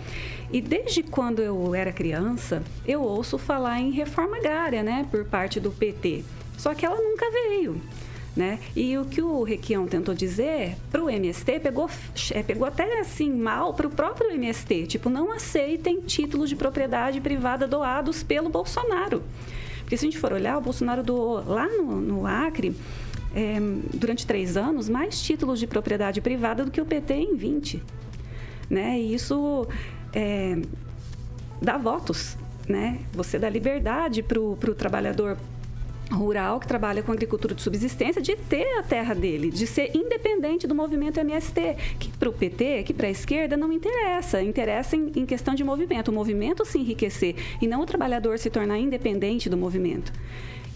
E 0.53 0.61
desde 0.61 1.03
quando 1.03 1.43
eu 1.43 1.75
era 1.75 1.93
criança, 1.93 2.63
eu 2.87 3.03
ouço 3.03 3.39
falar 3.39 3.81
em 3.81 3.91
reforma 3.91 4.37
agrária, 4.37 4.83
né? 4.83 5.07
Por 5.11 5.25
parte 5.25 5.59
do 5.59 5.71
PT. 5.71 6.25
Só 6.57 6.75
que 6.75 6.87
ela 6.87 6.97
nunca 6.97 7.31
veio. 7.31 7.81
Né? 8.37 8.59
E 8.77 8.99
o 8.99 9.07
que 9.07 9.23
o 9.23 9.43
Requião 9.43 9.87
tentou 9.87 10.15
dizer 10.15 10.77
para 10.91 11.03
o 11.03 11.09
MST 11.09 11.59
pegou, 11.59 11.89
é, 12.33 12.43
pegou 12.43 12.67
até 12.67 13.01
assim 13.01 13.33
mal 13.33 13.73
para 13.73 13.87
o 13.87 13.91
próprio 13.91 14.31
MST. 14.31 14.87
Tipo, 14.87 15.09
não 15.09 15.33
aceitem 15.33 16.03
títulos 16.03 16.51
de 16.51 16.55
propriedade 16.55 17.19
privada 17.19 17.67
doados 17.67 18.23
pelo 18.23 18.51
Bolsonaro. 18.51 19.23
Porque 19.87 19.97
se 19.97 20.05
a 20.05 20.11
gente 20.11 20.19
for 20.19 20.33
olhar, 20.33 20.59
o 20.59 20.61
Bolsonaro 20.61 21.01
doou 21.01 21.45
lá 21.47 21.69
no, 21.69 22.01
no 22.01 22.27
Acre, 22.27 22.75
é, 23.33 23.57
durante 23.95 24.27
três 24.27 24.57
anos, 24.57 24.89
mais 24.89 25.23
títulos 25.23 25.61
de 25.61 25.67
propriedade 25.69 26.21
privada 26.21 26.65
do 26.65 26.73
que 26.73 26.81
o 26.81 26.85
PT 26.85 27.15
em 27.15 27.37
20. 27.37 27.81
Né? 28.69 28.99
E 28.99 29.15
isso 29.15 29.65
é, 30.13 30.59
dá 31.63 31.79
votos. 31.79 32.37
Né? 32.69 32.99
Você 33.13 33.39
dá 33.39 33.49
liberdade 33.49 34.25
para 34.25 34.41
o 34.41 34.57
trabalhador 34.77 35.39
rural 36.11 36.61
que 36.61 36.67
trabalha 36.67 37.03
com 37.03 37.13
agricultura 37.13 37.55
de 37.55 37.63
subsistência 37.63 38.23
de 38.23 38.37
ter 38.37 38.79
a 38.79 38.83
terra 38.83 39.15
dele, 39.15 39.51
de 39.51 39.67
ser 39.67 39.91
independente 39.95 40.67
do 40.67 40.75
movimento 40.75 41.19
MST, 41.19 41.77
que 41.99 42.11
para 42.11 42.29
o 42.29 42.33
PT, 42.33 42.85
que 42.85 42.95
para 42.95 43.09
a 43.09 43.11
esquerda 43.11 43.57
não 43.57 43.73
interessa, 43.73 44.43
interessa 44.43 44.97
em, 44.97 45.13
em, 45.17 45.27
questão 45.27 45.55
de 45.55 45.65
movimento, 45.65 46.09
o 46.09 46.15
movimento 46.15 46.65
se 46.65 46.79
enriquecer 46.79 47.35
e 47.61 47.67
não 47.67 47.83
o 47.83 47.87
trabalhador 47.87 48.39
se 48.39 48.51
tornar 48.51 48.79
independente 48.79 49.49
do 49.49 49.57
movimento. 49.57 50.13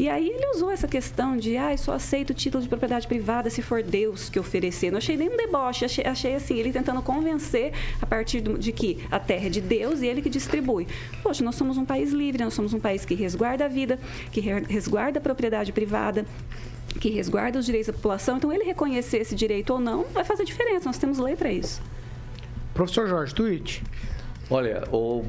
E 0.00 0.08
aí 0.08 0.30
ele 0.30 0.46
usou 0.54 0.70
essa 0.70 0.88
questão 0.88 1.36
de, 1.36 1.58
ah, 1.58 1.76
só 1.76 1.92
aceito 1.92 2.30
o 2.30 2.34
título 2.34 2.62
de 2.62 2.70
propriedade 2.70 3.06
privada 3.06 3.50
se 3.50 3.60
for 3.60 3.82
Deus 3.82 4.30
que 4.30 4.40
oferecer. 4.40 4.90
Não 4.90 4.96
achei 4.96 5.14
nem 5.14 5.28
um 5.28 5.36
deboche, 5.36 5.84
achei, 5.84 6.02
achei 6.06 6.34
assim, 6.34 6.56
ele 6.56 6.72
tentando 6.72 7.02
convencer 7.02 7.74
a 8.00 8.06
partir 8.06 8.40
de 8.40 8.72
que 8.72 9.04
a 9.10 9.20
terra 9.20 9.48
é 9.48 9.50
de 9.50 9.60
Deus 9.60 10.00
e 10.00 10.06
ele 10.06 10.22
que 10.22 10.30
distribui. 10.30 10.88
Poxa, 11.22 11.44
nós 11.44 11.54
somos 11.54 11.76
um 11.76 11.84
país 11.84 12.12
livre, 12.12 12.42
nós 12.42 12.54
somos 12.54 12.72
um 12.72 12.80
país 12.80 13.04
que 13.04 13.14
resguarda 13.14 13.66
a 13.66 13.68
vida, 13.68 13.98
que 14.32 14.40
resguarda 14.40 15.18
a 15.18 15.20
propriedade 15.20 15.70
privada, 15.70 16.24
que 16.98 17.10
resguarda 17.10 17.58
os 17.58 17.66
direitos 17.66 17.88
da 17.88 17.92
população. 17.92 18.38
Então, 18.38 18.50
ele 18.50 18.64
reconhecer 18.64 19.18
esse 19.18 19.34
direito 19.34 19.74
ou 19.74 19.78
não 19.78 20.04
vai 20.04 20.24
fazer 20.24 20.46
diferença. 20.46 20.86
Nós 20.86 20.96
temos 20.96 21.18
lei 21.18 21.36
para 21.36 21.52
isso. 21.52 21.82
Professor 22.72 23.06
Jorge, 23.06 23.34
tweet. 23.34 23.82
Olha, 24.48 24.82
o 24.90 25.26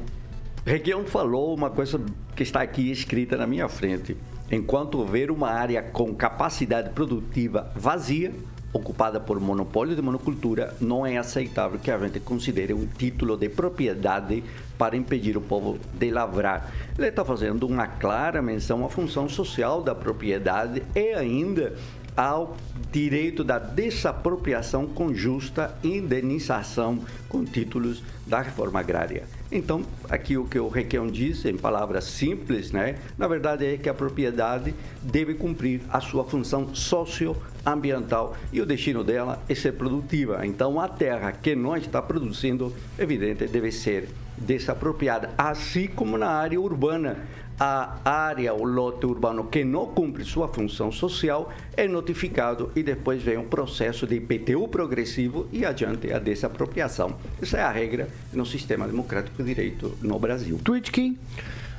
Reguião 0.64 1.04
falou 1.04 1.54
uma 1.54 1.68
coisa 1.68 2.00
que 2.34 2.42
está 2.42 2.62
aqui 2.62 2.90
escrita 2.90 3.36
na 3.36 3.46
minha 3.46 3.68
frente 3.68 4.16
enquanto 4.52 4.98
houver 4.98 5.30
uma 5.30 5.48
área 5.48 5.82
com 5.82 6.14
capacidade 6.14 6.90
produtiva 6.90 7.72
vazia, 7.74 8.30
ocupada 8.70 9.18
por 9.18 9.40
monopólio 9.40 9.96
de 9.96 10.02
monocultura, 10.02 10.74
não 10.78 11.06
é 11.06 11.16
aceitável 11.16 11.78
que 11.78 11.90
a 11.90 11.98
gente 11.98 12.20
considere 12.20 12.74
um 12.74 12.86
título 12.86 13.36
de 13.36 13.48
propriedade 13.48 14.44
para 14.76 14.96
impedir 14.96 15.36
o 15.36 15.40
povo 15.40 15.78
de 15.94 16.10
lavrar. 16.10 16.70
Ele 16.98 17.08
está 17.08 17.24
fazendo 17.24 17.66
uma 17.66 17.86
clara 17.86 18.42
menção 18.42 18.84
à 18.84 18.90
função 18.90 19.28
social 19.28 19.82
da 19.82 19.94
propriedade 19.94 20.82
e 20.94 21.12
ainda 21.14 21.74
ao 22.14 22.56
direito 22.90 23.42
da 23.42 23.58
desapropriação 23.58 24.86
com 24.86 25.14
justa 25.14 25.74
indenização 25.82 26.98
com 27.28 27.42
títulos 27.42 28.02
da 28.26 28.40
reforma 28.40 28.80
agrária. 28.80 29.24
Então, 29.54 29.82
aqui 30.08 30.38
o 30.38 30.46
que 30.46 30.58
o 30.58 30.68
Requião 30.68 31.06
diz, 31.06 31.44
em 31.44 31.58
palavras 31.58 32.04
simples, 32.04 32.72
né? 32.72 32.96
na 33.18 33.28
verdade 33.28 33.66
é 33.66 33.76
que 33.76 33.86
a 33.86 33.92
propriedade 33.92 34.74
deve 35.02 35.34
cumprir 35.34 35.82
a 35.90 36.00
sua 36.00 36.24
função 36.24 36.74
socioambiental 36.74 38.34
e 38.50 38.62
o 38.62 38.66
destino 38.66 39.04
dela 39.04 39.42
é 39.46 39.54
ser 39.54 39.72
produtiva. 39.72 40.46
Então, 40.46 40.80
a 40.80 40.88
terra 40.88 41.32
que 41.32 41.54
não 41.54 41.76
está 41.76 42.00
produzindo, 42.00 42.72
evidente, 42.98 43.46
deve 43.46 43.70
ser 43.70 44.08
desapropriada, 44.38 45.30
assim 45.36 45.86
como 45.86 46.16
na 46.16 46.28
área 46.28 46.58
urbana 46.58 47.18
a 47.64 48.00
área, 48.04 48.52
o 48.52 48.64
lote 48.64 49.06
urbano 49.06 49.44
que 49.44 49.62
não 49.62 49.86
cumpre 49.86 50.24
sua 50.24 50.48
função 50.48 50.90
social 50.90 51.52
é 51.76 51.86
notificado 51.86 52.72
e 52.74 52.82
depois 52.82 53.22
vem 53.22 53.38
um 53.38 53.44
processo 53.44 54.04
de 54.04 54.16
IPTU 54.16 54.66
progressivo 54.66 55.46
e 55.52 55.64
adiante 55.64 56.12
a 56.12 56.18
desapropriação. 56.18 57.14
Essa 57.40 57.58
é 57.58 57.62
a 57.62 57.70
regra 57.70 58.08
no 58.32 58.44
sistema 58.44 58.84
democrático 58.84 59.40
de 59.40 59.54
direito 59.54 59.96
no 60.02 60.18
Brasil. 60.18 60.58
Tweet 60.64 60.90
King. 60.90 61.16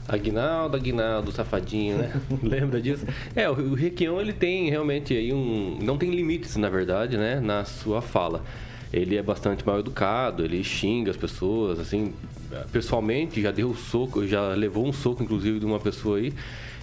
Aguinaldo, 0.08 0.78
Aguinaldo, 0.78 1.34
safadinho, 1.34 1.98
né? 1.98 2.14
Lembra 2.42 2.82
disso? 2.82 3.06
É, 3.36 3.50
o, 3.50 3.54
o 3.54 3.74
Requião, 3.74 4.22
ele 4.22 4.32
tem 4.32 4.70
realmente 4.70 5.14
aí 5.14 5.34
um... 5.34 5.80
Não 5.82 5.98
tem 5.98 6.12
limites, 6.12 6.56
na 6.56 6.70
verdade, 6.70 7.18
né? 7.18 7.42
Na 7.42 7.66
sua 7.66 8.02
fala. 8.02 8.42
Ele 8.94 9.18
é 9.18 9.22
bastante 9.22 9.66
mal 9.68 9.80
educado, 9.80 10.46
ele 10.46 10.64
xinga 10.64 11.12
as 11.12 11.18
pessoas, 11.18 11.78
assim, 11.78 12.14
pessoalmente, 12.72 13.42
já 13.42 13.52
deu 13.52 13.70
um 13.70 13.76
soco, 13.76 14.26
já 14.26 14.50
levou 14.50 14.88
um 14.88 14.94
soco, 14.94 15.24
inclusive, 15.24 15.60
de 15.60 15.66
uma 15.66 15.80
pessoa 15.80 16.18
aí. 16.18 16.34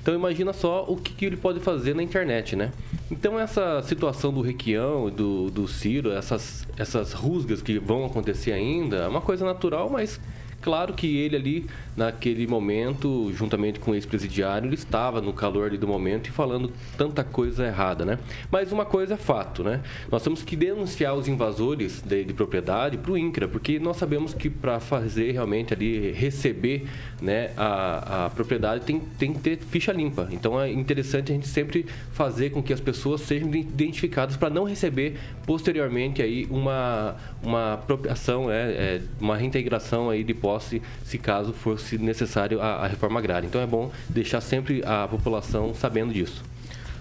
Então 0.02 0.14
imagina 0.14 0.52
só 0.52 0.84
o 0.88 0.96
que, 0.96 1.12
que, 1.12 1.26
ele 1.26 1.36
pode 1.36 1.60
fazer 1.60 1.94
na 1.94 2.02
internet, 2.02 2.56
né? 2.56 2.72
Então 3.10 3.38
essa 3.38 3.82
situação 3.82 4.32
do 4.32 4.40
Requião 4.40 5.10
do, 5.10 5.50
do 5.50 5.68
Ciro, 5.68 6.10
essas, 6.10 6.66
essas 6.78 7.12
rusgas 7.12 7.60
que 7.60 7.78
vão 7.78 8.06
acontecer 8.06 8.52
ainda, 8.52 8.96
é 8.96 9.08
uma 9.08 9.20
coisa 9.20 9.44
natural, 9.44 9.90
mas 9.90 10.18
claro 10.60 10.94
que 10.94 11.16
ele 11.16 11.36
ali 11.36 11.66
naquele 11.96 12.46
momento, 12.46 13.30
juntamente 13.34 13.78
com 13.78 13.90
o 13.90 13.94
ex-presidiário, 13.94 14.66
ele 14.68 14.74
estava 14.74 15.20
no 15.20 15.32
calor 15.32 15.70
do 15.76 15.86
momento 15.86 16.28
e 16.28 16.30
falando 16.30 16.72
tanta 16.96 17.22
coisa 17.22 17.66
errada, 17.66 18.04
né? 18.04 18.18
Mas 18.50 18.72
uma 18.72 18.86
coisa 18.86 19.14
é 19.14 19.16
fato, 19.16 19.62
né? 19.62 19.82
Nós 20.10 20.22
temos 20.22 20.42
que 20.42 20.56
denunciar 20.56 21.14
os 21.14 21.28
invasores 21.28 22.00
de, 22.00 22.24
de 22.24 22.32
propriedade 22.32 22.96
para 22.96 23.12
o 23.12 23.18
INCRA, 23.18 23.48
porque 23.48 23.78
nós 23.78 23.96
sabemos 23.96 24.32
que 24.32 24.48
para 24.48 24.80
fazer 24.80 25.32
realmente 25.32 25.74
ali, 25.74 26.12
receber 26.12 26.86
né, 27.20 27.50
a, 27.56 28.26
a 28.26 28.30
propriedade 28.30 28.84
tem, 28.84 29.00
tem 29.00 29.32
que 29.32 29.40
ter 29.40 29.58
ficha 29.58 29.92
limpa. 29.92 30.28
Então 30.30 30.60
é 30.60 30.70
interessante 30.70 31.32
a 31.32 31.34
gente 31.34 31.48
sempre 31.48 31.86
fazer 32.12 32.50
com 32.50 32.62
que 32.62 32.72
as 32.72 32.80
pessoas 32.80 33.20
sejam 33.20 33.48
identificadas 33.54 34.36
para 34.36 34.48
não 34.48 34.64
receber 34.64 35.18
posteriormente 35.44 36.22
aí 36.22 36.46
uma, 36.50 37.16
uma 37.42 37.74
apropriação, 37.74 38.50
é, 38.50 38.70
é, 38.70 39.00
uma 39.20 39.36
reintegração 39.36 40.08
aí 40.08 40.24
de 40.24 40.32
posse, 40.32 40.49
se 40.58 41.18
caso 41.18 41.52
fosse 41.52 41.90
se 41.90 41.98
necessário 41.98 42.60
a, 42.60 42.84
a 42.84 42.86
reforma 42.86 43.18
agrária. 43.18 43.46
Então 43.46 43.60
é 43.60 43.66
bom 43.66 43.90
deixar 44.08 44.40
sempre 44.40 44.82
a 44.84 45.06
população 45.08 45.74
sabendo 45.74 46.12
disso. 46.12 46.42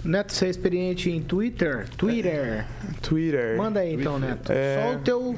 Neto, 0.03 0.33
você 0.33 0.45
é 0.45 0.49
experiente 0.49 1.11
em 1.11 1.21
Twitter? 1.21 1.87
Twitter. 1.97 2.65
Twitter. 3.01 3.57
Manda 3.57 3.81
aí 3.81 3.93
então, 3.93 4.17
Neto. 4.17 4.51
É... 4.51 4.81
Só 4.81 4.95
o 4.95 4.99
teu 4.99 5.35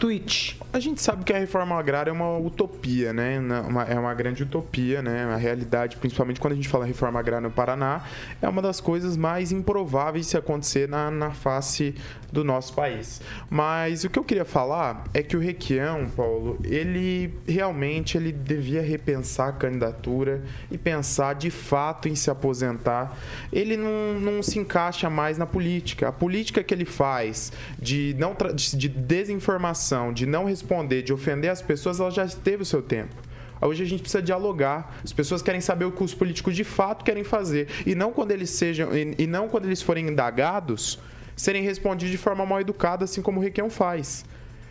tweet. 0.00 0.58
A 0.72 0.80
gente 0.80 1.02
sabe 1.02 1.24
que 1.24 1.32
a 1.32 1.38
reforma 1.38 1.78
agrária 1.78 2.10
é 2.10 2.12
uma 2.12 2.38
utopia, 2.38 3.12
né? 3.12 3.38
Uma, 3.68 3.84
é 3.84 3.98
uma 3.98 4.14
grande 4.14 4.42
utopia, 4.42 5.02
né? 5.02 5.24
A 5.24 5.36
realidade, 5.36 5.98
principalmente 5.98 6.40
quando 6.40 6.54
a 6.54 6.56
gente 6.56 6.68
fala 6.68 6.86
reforma 6.86 7.20
agrária 7.20 7.46
no 7.46 7.52
Paraná, 7.52 8.02
é 8.40 8.48
uma 8.48 8.62
das 8.62 8.80
coisas 8.80 9.16
mais 9.16 9.52
improváveis 9.52 10.24
de 10.24 10.30
se 10.30 10.36
acontecer 10.38 10.88
na, 10.88 11.10
na 11.10 11.30
face 11.32 11.94
do 12.32 12.44
nosso 12.44 12.72
país. 12.74 13.20
Mas 13.48 14.04
o 14.04 14.10
que 14.10 14.18
eu 14.18 14.24
queria 14.24 14.44
falar 14.44 15.04
é 15.12 15.22
que 15.22 15.36
o 15.36 15.40
Requião, 15.40 16.08
Paulo, 16.14 16.58
ele 16.64 17.34
realmente 17.46 18.16
ele 18.16 18.32
devia 18.32 18.82
repensar 18.82 19.48
a 19.48 19.52
candidatura 19.52 20.42
e 20.70 20.78
pensar 20.78 21.34
de 21.34 21.50
fato 21.50 22.08
em 22.08 22.14
se 22.14 22.30
aposentar. 22.30 23.16
Ele 23.52 23.76
não, 23.76 24.20
não 24.20 24.42
se 24.42 24.58
encaixa 24.58 25.10
mais 25.10 25.38
na 25.38 25.46
política. 25.46 26.08
A 26.08 26.12
política 26.12 26.62
que 26.62 26.72
ele 26.72 26.84
faz 26.84 27.52
de, 27.78 28.14
não, 28.18 28.36
de 28.54 28.88
desinformação, 28.88 30.12
de 30.12 30.26
não 30.26 30.44
responder, 30.44 31.02
de 31.02 31.12
ofender 31.12 31.50
as 31.50 31.62
pessoas, 31.62 32.00
ela 32.00 32.10
já 32.10 32.26
teve 32.26 32.62
o 32.62 32.66
seu 32.66 32.82
tempo. 32.82 33.14
Hoje 33.62 33.82
a 33.82 33.86
gente 33.86 34.00
precisa 34.00 34.22
dialogar. 34.22 34.96
As 35.04 35.12
pessoas 35.12 35.42
querem 35.42 35.60
saber 35.60 35.84
o 35.84 35.92
que 35.92 36.02
os 36.02 36.14
políticos 36.14 36.56
de 36.56 36.64
fato 36.64 37.04
querem 37.04 37.22
fazer. 37.22 37.68
E 37.84 37.94
não 37.94 38.10
quando 38.10 38.30
eles 38.30 38.50
sejam. 38.50 38.88
E 38.96 39.26
não 39.26 39.48
quando 39.48 39.66
eles 39.66 39.82
forem 39.82 40.08
indagados, 40.08 40.98
serem 41.40 41.62
respondidos 41.62 42.10
de 42.10 42.18
forma 42.18 42.44
mal 42.44 42.60
educada, 42.60 43.04
assim 43.04 43.22
como 43.22 43.40
o 43.40 43.42
Requião 43.42 43.70
faz. 43.70 44.24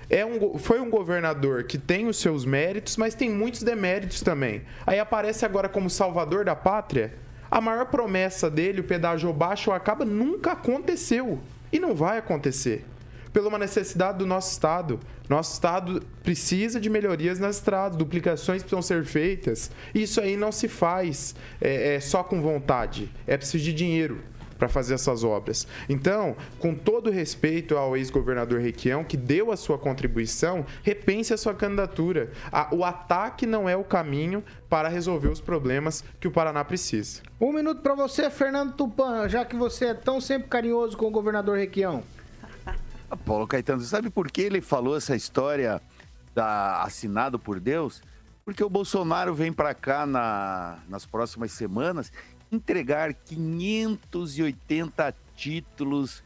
É 0.10 0.26
um, 0.26 0.58
foi 0.58 0.80
um 0.80 0.90
governador 0.90 1.64
que 1.64 1.78
tem 1.78 2.08
os 2.08 2.18
seus 2.18 2.46
méritos, 2.46 2.96
mas 2.96 3.16
tem 3.16 3.30
muitos 3.30 3.64
deméritos 3.64 4.22
também. 4.22 4.62
Aí 4.86 5.00
aparece 5.00 5.46
agora 5.46 5.68
como 5.68 5.90
salvador 5.90 6.46
da 6.46 6.56
pátria. 6.56 7.14
A 7.50 7.60
maior 7.60 7.86
promessa 7.88 8.50
dele, 8.50 8.82
o 8.82 8.84
pedágio 8.84 9.34
baixo 9.34 9.72
acaba, 9.72 10.06
nunca 10.06 10.52
aconteceu. 10.52 11.40
E 11.72 11.80
não 11.80 11.96
vai 11.96 12.20
acontecer. 12.20 12.86
Pela 13.34 13.48
uma 13.48 13.60
necessidade 13.60 14.20
do 14.20 14.26
nosso 14.26 14.52
Estado. 14.52 15.00
Nosso 15.28 15.54
Estado 15.54 16.04
precisa 16.24 16.80
de 16.80 16.90
melhorias 16.90 17.40
nas 17.40 17.58
estradas, 17.58 17.98
duplicações 17.98 18.62
precisam 18.62 18.82
ser 18.82 19.06
feitas. 19.06 19.72
Isso 19.94 20.22
aí 20.22 20.36
não 20.36 20.52
se 20.52 20.68
faz 20.68 21.36
é, 21.62 21.96
é 21.96 22.00
só 22.00 22.24
com 22.24 22.42
vontade, 22.42 23.12
é 23.28 23.38
preciso 23.38 23.64
de 23.64 23.74
dinheiro 23.74 24.20
para 24.60 24.68
fazer 24.68 24.96
essas 24.96 25.24
obras. 25.24 25.66
Então, 25.88 26.36
com 26.60 26.76
todo 26.76 27.10
respeito 27.10 27.78
ao 27.78 27.96
ex-governador 27.96 28.60
Requião, 28.60 29.06
que 29.06 29.16
deu 29.16 29.52
a 29.52 29.58
sua 29.58 29.78
contribuição, 29.78 30.66
repense 30.84 31.34
a 31.34 31.38
sua 31.38 31.54
candidatura. 31.54 32.32
o 32.72 32.84
ataque 32.84 33.46
não 33.46 33.68
é 33.70 33.76
o 33.76 33.84
caminho 33.84 34.44
para 34.70 34.90
resolver 34.90 35.30
os 35.30 35.40
problemas 35.40 36.04
que 36.20 36.28
o 36.28 36.32
Paraná 36.32 36.64
precisa. 36.64 37.22
Um 37.40 37.54
minuto 37.54 37.82
para 37.82 37.96
você, 37.96 38.30
Fernando 38.30 38.74
Tupan, 38.74 39.30
já 39.30 39.46
que 39.46 39.56
você 39.56 39.86
é 39.86 39.94
tão 39.94 40.20
sempre 40.20 40.50
carinhoso 40.50 40.98
com 40.98 41.08
o 41.08 41.12
governador 41.12 41.58
Requião. 41.58 42.04
Paulo 43.26 43.48
Caetano, 43.48 43.82
sabe 43.82 44.10
por 44.10 44.30
que 44.30 44.42
ele 44.42 44.62
falou 44.62 44.96
essa 44.96 45.16
história 45.16 45.82
da 46.36 46.84
assinado 46.84 47.40
por 47.40 47.60
Deus? 47.60 48.04
Porque 48.46 48.64
o 48.64 48.70
Bolsonaro 48.70 49.34
vem 49.34 49.54
para 49.54 49.74
cá 49.74 50.06
na, 50.06 50.80
nas 50.88 51.06
próximas 51.06 51.52
semanas 51.52 52.12
entregar 52.52 53.14
580 53.14 55.16
títulos 55.36 56.24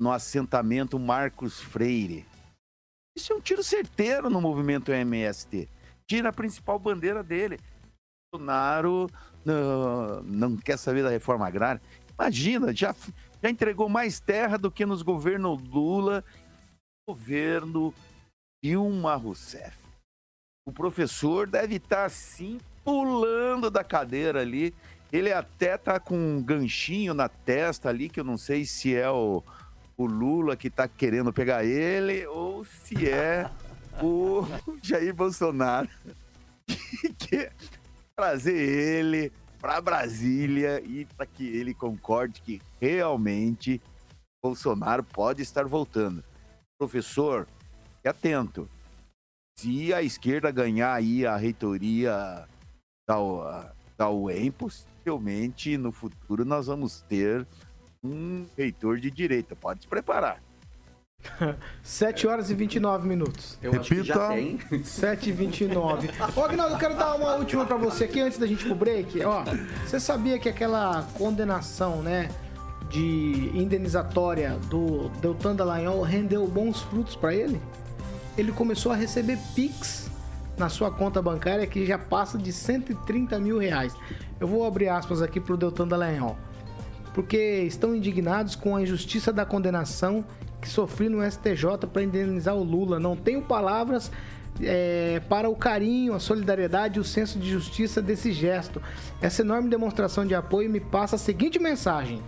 no 0.00 0.10
assentamento 0.10 0.98
Marcos 0.98 1.60
Freire. 1.60 2.26
Isso 3.16 3.32
é 3.32 3.36
um 3.36 3.40
tiro 3.40 3.62
certeiro 3.62 4.28
no 4.28 4.40
movimento 4.40 4.92
MST. 4.92 5.68
Tira 6.06 6.30
a 6.30 6.32
principal 6.32 6.78
bandeira 6.78 7.22
dele. 7.22 7.60
Bolsonaro 8.32 9.08
não, 9.44 10.22
não 10.22 10.56
quer 10.56 10.76
saber 10.76 11.02
da 11.02 11.10
reforma 11.10 11.46
agrária. 11.46 11.80
Imagina, 12.18 12.74
já, 12.74 12.94
já 13.42 13.48
entregou 13.48 13.88
mais 13.88 14.18
terra 14.18 14.58
do 14.58 14.70
que 14.70 14.84
nos 14.84 15.02
governos 15.02 15.62
Lula 15.62 16.24
governo 17.08 17.94
Dilma 18.64 19.14
Rousseff. 19.14 19.76
O 20.66 20.72
professor 20.72 21.46
deve 21.46 21.76
estar 21.76 22.06
assim 22.06 22.58
pulando 22.82 23.70
da 23.70 23.84
cadeira 23.84 24.40
ali 24.40 24.74
ele 25.16 25.32
até 25.32 25.78
tá 25.78 26.00
com 26.00 26.16
um 26.16 26.42
ganchinho 26.42 27.14
na 27.14 27.28
testa 27.28 27.88
ali, 27.88 28.08
que 28.08 28.18
eu 28.18 28.24
não 28.24 28.36
sei 28.36 28.64
se 28.64 28.96
é 28.96 29.08
o, 29.08 29.44
o 29.96 30.06
Lula 30.06 30.56
que 30.56 30.68
tá 30.68 30.88
querendo 30.88 31.32
pegar 31.32 31.64
ele 31.64 32.26
ou 32.26 32.64
se 32.64 33.08
é 33.08 33.48
o 34.02 34.44
Jair 34.82 35.14
Bolsonaro 35.14 35.88
que 36.66 37.12
quer 37.12 37.52
trazer 38.16 38.56
ele 38.56 39.32
para 39.60 39.80
Brasília 39.80 40.82
e 40.84 41.04
para 41.04 41.26
que 41.26 41.46
ele 41.46 41.72
concorde 41.72 42.40
que 42.40 42.60
realmente 42.80 43.80
Bolsonaro 44.42 45.04
pode 45.04 45.42
estar 45.42 45.64
voltando. 45.64 46.24
Professor, 46.76 47.46
fique 47.96 48.08
atento. 48.08 48.68
Se 49.60 49.94
a 49.94 50.02
esquerda 50.02 50.50
ganhar 50.50 50.92
aí 50.92 51.24
a 51.24 51.36
reitoria 51.36 52.48
da, 53.08 53.16
da 53.96 54.10
UEM, 54.10 54.50
possivelmente 54.50 55.76
no 55.76 55.92
futuro 55.92 56.44
nós 56.44 56.66
vamos 56.66 57.02
ter 57.02 57.46
um 58.02 58.44
reitor 58.56 58.98
de 58.98 59.10
direita. 59.10 59.56
Pode 59.56 59.82
se 59.82 59.88
preparar. 59.88 60.40
7 61.82 62.26
horas 62.26 62.50
e 62.50 62.54
29 62.54 63.08
minutos. 63.08 63.58
Eu 63.62 63.72
Repita. 63.72 63.94
Acho 63.94 64.02
que 64.02 64.06
já 64.06 64.28
tem. 64.28 64.58
7 64.84 65.30
e 65.30 65.32
29. 65.32 66.10
Ô, 66.36 66.44
Agnaldo, 66.44 66.74
eu 66.74 66.78
quero 66.78 66.96
dar 66.96 67.14
uma 67.14 67.36
última 67.36 67.64
para 67.64 67.76
você 67.76 68.04
aqui 68.04 68.20
antes 68.20 68.38
da 68.38 68.46
gente 68.46 68.62
ir 68.62 68.66
pro 68.66 68.74
break. 68.74 69.24
Ó, 69.24 69.44
você 69.86 69.98
sabia 69.98 70.38
que 70.38 70.48
aquela 70.48 71.02
condenação, 71.14 72.02
né, 72.02 72.28
de 72.90 73.50
indenizatória 73.54 74.58
do 74.68 75.08
Deltan 75.20 75.56
Dallagnol 75.56 76.02
rendeu 76.02 76.46
bons 76.46 76.82
frutos 76.82 77.16
para 77.16 77.34
ele? 77.34 77.60
Ele 78.36 78.52
começou 78.52 78.92
a 78.92 78.96
receber 78.96 79.38
Pix 79.54 80.03
na 80.56 80.68
sua 80.68 80.90
conta 80.90 81.20
bancária 81.20 81.66
que 81.66 81.84
já 81.84 81.98
passa 81.98 82.38
de 82.38 82.52
130 82.52 83.38
mil 83.38 83.58
reais. 83.58 83.94
Eu 84.40 84.46
vou 84.46 84.64
abrir 84.64 84.88
aspas 84.88 85.22
aqui 85.22 85.40
para 85.40 85.54
o 85.54 85.56
Deltan 85.56 85.88
Dallagnol. 85.88 86.36
Porque 87.12 87.62
estão 87.62 87.94
indignados 87.94 88.56
com 88.56 88.76
a 88.76 88.82
injustiça 88.82 89.32
da 89.32 89.44
condenação 89.44 90.24
que 90.60 90.68
sofri 90.68 91.08
no 91.08 91.22
STJ 91.22 91.86
para 91.92 92.02
indenizar 92.02 92.56
o 92.56 92.64
Lula. 92.64 92.98
Não 92.98 93.16
tenho 93.16 93.42
palavras 93.42 94.10
é, 94.60 95.20
para 95.28 95.48
o 95.48 95.54
carinho, 95.54 96.14
a 96.14 96.20
solidariedade 96.20 96.98
e 96.98 97.00
o 97.00 97.04
senso 97.04 97.38
de 97.38 97.50
justiça 97.50 98.00
desse 98.00 98.32
gesto. 98.32 98.80
Essa 99.20 99.42
enorme 99.42 99.68
demonstração 99.68 100.26
de 100.26 100.34
apoio 100.34 100.70
me 100.70 100.80
passa 100.80 101.16
a 101.16 101.18
seguinte 101.18 101.58
mensagem. 101.58 102.22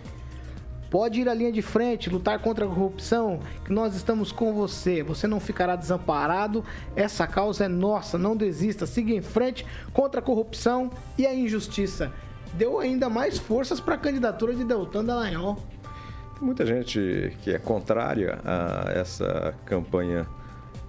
Pode 0.89 1.19
ir 1.19 1.27
à 1.27 1.33
linha 1.33 1.51
de 1.51 1.61
frente, 1.61 2.09
lutar 2.09 2.39
contra 2.39 2.65
a 2.65 2.67
corrupção, 2.67 3.39
que 3.65 3.73
nós 3.73 3.95
estamos 3.95 4.31
com 4.31 4.53
você. 4.53 5.03
Você 5.03 5.27
não 5.27 5.39
ficará 5.39 5.75
desamparado. 5.75 6.63
Essa 6.95 7.27
causa 7.27 7.65
é 7.65 7.67
nossa. 7.67 8.17
Não 8.17 8.35
desista. 8.35 8.85
Siga 8.85 9.13
em 9.13 9.21
frente 9.21 9.65
contra 9.93 10.19
a 10.19 10.23
corrupção 10.23 10.89
e 11.17 11.25
a 11.25 11.33
injustiça. 11.33 12.11
Deu 12.53 12.79
ainda 12.79 13.09
mais 13.09 13.37
forças 13.37 13.79
para 13.79 13.95
a 13.95 13.97
candidatura 13.97 14.55
de 14.55 14.63
Deltan 14.63 15.03
Dallagnol. 15.03 15.57
Muita 16.39 16.65
gente 16.65 17.35
que 17.41 17.51
é 17.51 17.57
contrária 17.57 18.39
a 18.45 18.91
essa 18.91 19.53
campanha 19.65 20.25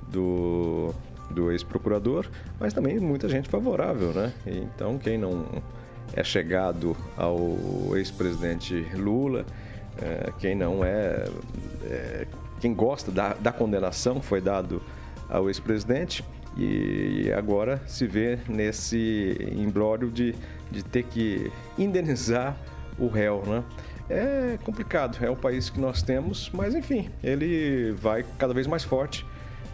do, 0.09 0.95
do 1.31 1.51
ex-procurador, 1.51 2.27
mas 2.61 2.73
também 2.73 3.01
muita 3.01 3.29
gente 3.29 3.49
favorável, 3.49 4.13
né? 4.13 4.33
Então, 4.47 4.99
quem 4.99 5.19
não 5.19 5.47
é 6.15 6.23
chegado 6.23 6.97
ao 7.17 7.97
ex-presidente 7.97 8.87
Lula 8.95 9.45
é, 10.01 10.33
quem 10.39 10.55
não 10.55 10.85
é, 10.85 11.25
é, 11.85 12.27
quem 12.61 12.75
gosta 12.75 13.11
da, 13.11 13.35
da 13.35 13.53
condenação 13.53 14.21
foi 14.21 14.41
dado 14.41 14.83
ao 15.29 15.49
ex-presidente 15.49 16.25
e 16.57 17.31
agora 17.37 17.81
se 17.87 18.07
vê 18.07 18.39
nesse 18.49 19.37
imbróglio 19.53 20.11
de, 20.11 20.35
de 20.71 20.83
ter 20.83 21.05
que 21.05 21.53
indenizar 21.79 22.57
o 22.99 23.07
réu, 23.07 23.43
né? 23.47 23.63
É 24.11 24.59
complicado, 24.65 25.19
é 25.23 25.29
o 25.29 25.37
país 25.37 25.69
que 25.69 25.79
nós 25.79 26.03
temos, 26.03 26.51
mas 26.53 26.75
enfim, 26.75 27.11
ele 27.23 27.93
vai 27.93 28.25
cada 28.39 28.55
vez 28.55 28.67
mais 28.67 28.83
forte 28.83 29.25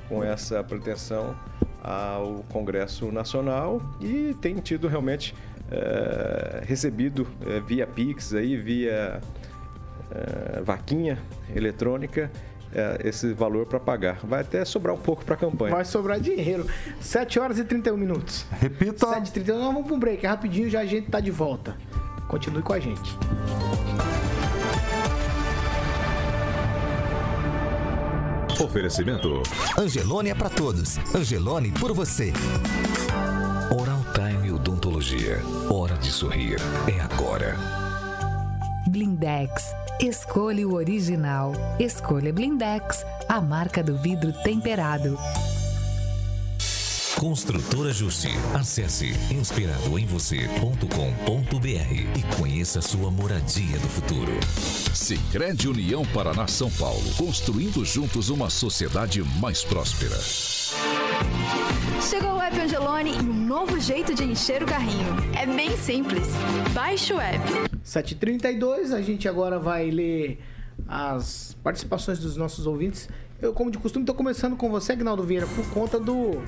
com 0.08 0.24
essa 0.24 0.62
pretensão 0.62 1.36
ao 1.82 2.44
Congresso 2.48 3.12
Nacional 3.12 3.80
e 4.00 4.34
tem 4.40 4.56
tido 4.56 4.88
realmente 4.88 5.34
é, 5.70 6.62
recebido 6.66 7.26
é, 7.46 7.60
via 7.60 7.86
Pix 7.86 8.34
aí, 8.34 8.56
via 8.56 9.20
vaquinha 10.64 11.18
eletrônica 11.54 12.30
é, 12.74 13.08
esse 13.08 13.32
valor 13.32 13.66
para 13.66 13.78
pagar. 13.78 14.18
Vai 14.24 14.40
até 14.40 14.64
sobrar 14.64 14.94
um 14.94 14.98
pouco 14.98 15.24
para 15.24 15.34
a 15.34 15.38
campanha. 15.38 15.74
Vai 15.74 15.84
sobrar 15.84 16.18
dinheiro. 16.18 16.66
7 17.00 17.38
horas 17.38 17.58
e 17.58 17.64
31 17.64 17.96
minutos. 17.96 18.44
Repita. 18.60 19.06
7 19.06 19.28
e 19.28 19.32
31. 19.32 19.58
Nós 19.58 19.66
vamos 19.66 19.86
para 19.86 19.94
um 19.94 19.98
break. 19.98 20.26
Rapidinho 20.26 20.68
já 20.68 20.80
a 20.80 20.84
gente 20.84 21.08
tá 21.08 21.20
de 21.20 21.30
volta. 21.30 21.76
Continue 22.28 22.62
com 22.62 22.72
a 22.72 22.80
gente. 22.80 23.16
Oferecimento. 28.60 29.42
Angelone 29.78 30.30
é 30.30 30.34
para 30.34 30.50
todos. 30.50 30.98
Angelone 31.14 31.70
por 31.72 31.92
você. 31.92 32.32
Oral 33.70 34.00
Time 34.14 34.50
Odontologia. 34.50 35.40
Hora 35.70 35.94
de 35.96 36.10
sorrir. 36.10 36.56
É 36.88 37.00
agora. 37.00 37.56
Blindex 38.88 39.74
Escolha 40.00 40.66
o 40.66 40.74
original. 40.74 41.52
Escolha 41.78 42.32
Blindex, 42.32 43.04
a 43.28 43.40
marca 43.40 43.80
do 43.82 43.96
vidro 43.96 44.32
temperado. 44.42 45.16
Construtora 47.16 47.92
Justi. 47.92 48.32
Acesse 48.54 49.12
inspiradoemvocê.com.br 49.30 52.18
e 52.18 52.22
conheça 52.36 52.82
sua 52.82 53.08
moradia 53.08 53.78
do 53.78 53.88
futuro. 53.88 54.32
Sicredi 54.92 55.68
União 55.68 56.04
Paraná 56.06 56.48
São 56.48 56.68
Paulo, 56.72 57.14
construindo 57.16 57.84
juntos 57.84 58.30
uma 58.30 58.50
sociedade 58.50 59.22
mais 59.40 59.62
próspera. 59.62 60.18
Chegou 62.00 62.36
o 62.36 62.40
app 62.40 62.60
Angelone 62.60 63.12
e 63.12 63.20
um 63.20 63.46
novo 63.46 63.80
jeito 63.80 64.14
de 64.14 64.24
encher 64.24 64.62
o 64.62 64.66
carrinho. 64.66 65.16
É 65.38 65.46
bem 65.46 65.76
simples. 65.76 66.28
Baixe 66.72 67.12
o 67.12 67.20
app. 67.20 67.44
7h32, 67.84 68.92
a 68.92 69.00
gente 69.00 69.28
agora 69.28 69.58
vai 69.58 69.90
ler 69.90 70.40
as 70.88 71.56
participações 71.62 72.18
dos 72.18 72.36
nossos 72.36 72.66
ouvintes. 72.66 73.08
Eu, 73.40 73.52
como 73.52 73.70
de 73.70 73.78
costume, 73.78 74.02
estou 74.02 74.14
começando 74.14 74.56
com 74.56 74.70
você, 74.70 74.92
Agnaldo 74.92 75.22
Vieira, 75.22 75.46
por 75.46 75.68
conta 75.70 75.98
do 75.98 76.42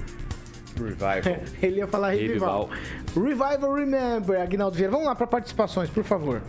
Revival. 0.77 1.43
Ele 1.63 1.77
ia 1.79 1.87
falar 1.87 2.11
Revival. 2.11 2.71
Revival 3.15 3.75
Remember, 3.75 4.41
Agnaldo 4.41 4.77
Vieira. 4.77 4.93
Vamos 4.93 5.07
lá 5.07 5.15
para 5.15 5.27
participações, 5.27 5.91
por 5.91 6.05
favor. 6.05 6.43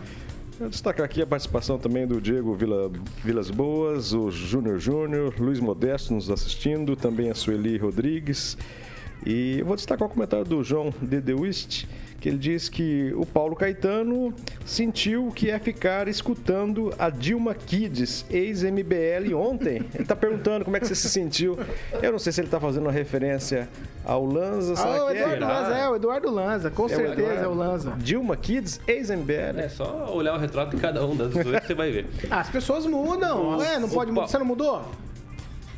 Eu 0.60 0.68
destacar 0.68 1.06
aqui 1.06 1.22
a 1.22 1.26
participação 1.26 1.78
também 1.78 2.04
do 2.04 2.20
Diego 2.20 2.52
Vila, 2.52 2.90
Vilas 3.24 3.48
Boas, 3.48 4.12
o 4.12 4.28
Júnior 4.28 4.80
Júnior, 4.80 5.32
Luiz 5.38 5.60
Modesto 5.60 6.12
nos 6.12 6.28
assistindo, 6.30 6.96
também 6.96 7.30
a 7.30 7.34
Sueli 7.34 7.78
Rodrigues. 7.78 8.58
E 9.24 9.60
eu 9.60 9.66
vou 9.66 9.76
destacar 9.76 10.08
o 10.08 10.10
comentário 10.10 10.44
do 10.44 10.64
João 10.64 10.92
Dedewist, 11.00 11.86
que 12.20 12.28
ele 12.28 12.38
diz 12.38 12.68
que 12.68 13.12
o 13.16 13.24
Paulo 13.24 13.54
Caetano 13.54 14.34
sentiu 14.66 15.30
que 15.34 15.50
é 15.50 15.58
ficar 15.58 16.08
escutando 16.08 16.92
a 16.98 17.10
Dilma 17.10 17.54
Kids, 17.54 18.26
ex-MBL, 18.28 19.34
ontem. 19.36 19.76
Ele 19.94 20.02
está 20.02 20.16
perguntando 20.16 20.64
como 20.64 20.76
é 20.76 20.80
que 20.80 20.86
você 20.88 20.94
se 20.96 21.08
sentiu. 21.08 21.56
Eu 22.02 22.10
não 22.12 22.18
sei 22.18 22.32
se 22.32 22.40
ele 22.40 22.48
está 22.48 22.58
fazendo 22.58 22.84
uma 22.86 22.92
referência 22.92 23.68
ao 24.04 24.24
Lanza. 24.24 24.74
Ah, 24.76 25.04
o 25.04 25.12
que 25.12 25.18
Eduardo 25.18 25.44
é? 25.44 25.46
Lanza, 25.46 25.74
é, 25.76 25.88
o 25.88 25.94
Eduardo 25.96 26.30
Lanza, 26.30 26.70
com 26.70 26.82
É 26.82 26.86
o 26.86 26.88
certeza 26.88 27.20
Eduardo. 27.20 27.44
é 27.44 27.48
o 27.48 27.54
Lanza. 27.54 27.90
Dilma 27.98 28.36
Kids, 28.36 28.80
ex-MBL. 28.88 29.58
É 29.60 29.68
só 29.68 30.12
olhar 30.12 30.34
o 30.34 30.38
retrato 30.38 30.74
de 30.74 30.82
cada 30.82 31.06
um 31.06 31.14
das 31.14 31.30
duas 31.32 31.60
que 31.60 31.66
você 31.68 31.74
vai 31.74 31.92
ver. 31.92 32.06
Ah, 32.30 32.40
As 32.40 32.50
pessoas 32.50 32.84
mudam, 32.84 33.52
Nossa. 33.52 33.64
é, 33.66 33.78
não 33.78 33.88
pode 33.88 34.10
mudar. 34.10 34.26
Você 34.26 34.38
não 34.38 34.46
mudou? 34.46 34.82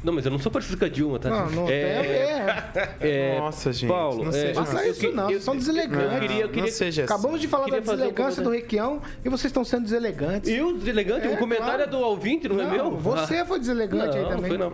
Não, 0.03 0.13
mas 0.15 0.25
eu 0.25 0.31
não 0.31 0.39
sou 0.39 0.51
parecido 0.51 0.79
com 0.79 0.85
a 0.85 0.89
Dilma, 0.89 1.19
tá? 1.19 1.29
Não, 1.29 1.51
não 1.51 1.69
é, 1.69 2.65
é, 3.01 3.39
Nossa, 3.39 3.73
gente, 3.73 3.89
Paulo, 3.89 4.25
não 4.25 4.31
é, 4.31 4.33
seja 4.33 4.55
Faça 4.55 4.85
eu 4.87 4.93
isso 4.93 5.13
não, 5.13 5.25
eu- 5.25 5.29
vocês 5.31 5.45
são 5.45 5.57
deselegantes. 5.57 6.13
Eu 6.15 6.21
queria, 6.21 6.43
eu 6.43 6.49
queria, 6.49 6.63
Não 6.63 6.71
seja 6.71 7.05
assim. 7.05 7.13
Acabamos 7.13 7.41
de 7.41 7.49
falar 7.49 7.67
da 7.67 7.83
fazer 7.83 7.91
um 7.91 7.97
deselegância 7.97 8.43
do. 8.43 8.51
Requião 8.51 9.03
e 9.25 9.29
vocês 9.29 9.45
estão 9.51 9.65
sendo 9.65 9.85
deselegantes. 9.85 10.51
Eu, 10.51 10.73
deselegante? 10.77 11.27
É, 11.27 11.31
o 11.31 11.37
comentário 11.37 11.75
claro. 11.75 11.83
é 11.83 11.87
do 11.87 11.99
ouvinte, 11.99 12.49
não, 12.49 12.61
é 12.61 12.65
Não, 12.65 12.71
meu? 12.91 12.91
você 12.99 13.37
Ah. 13.37 13.45
foi 13.47 13.59
deselegante 13.59 14.17
aí 14.17 14.23
não, 14.23 14.31
também. 14.31 14.49
Foi 14.49 14.59
não. 14.59 14.73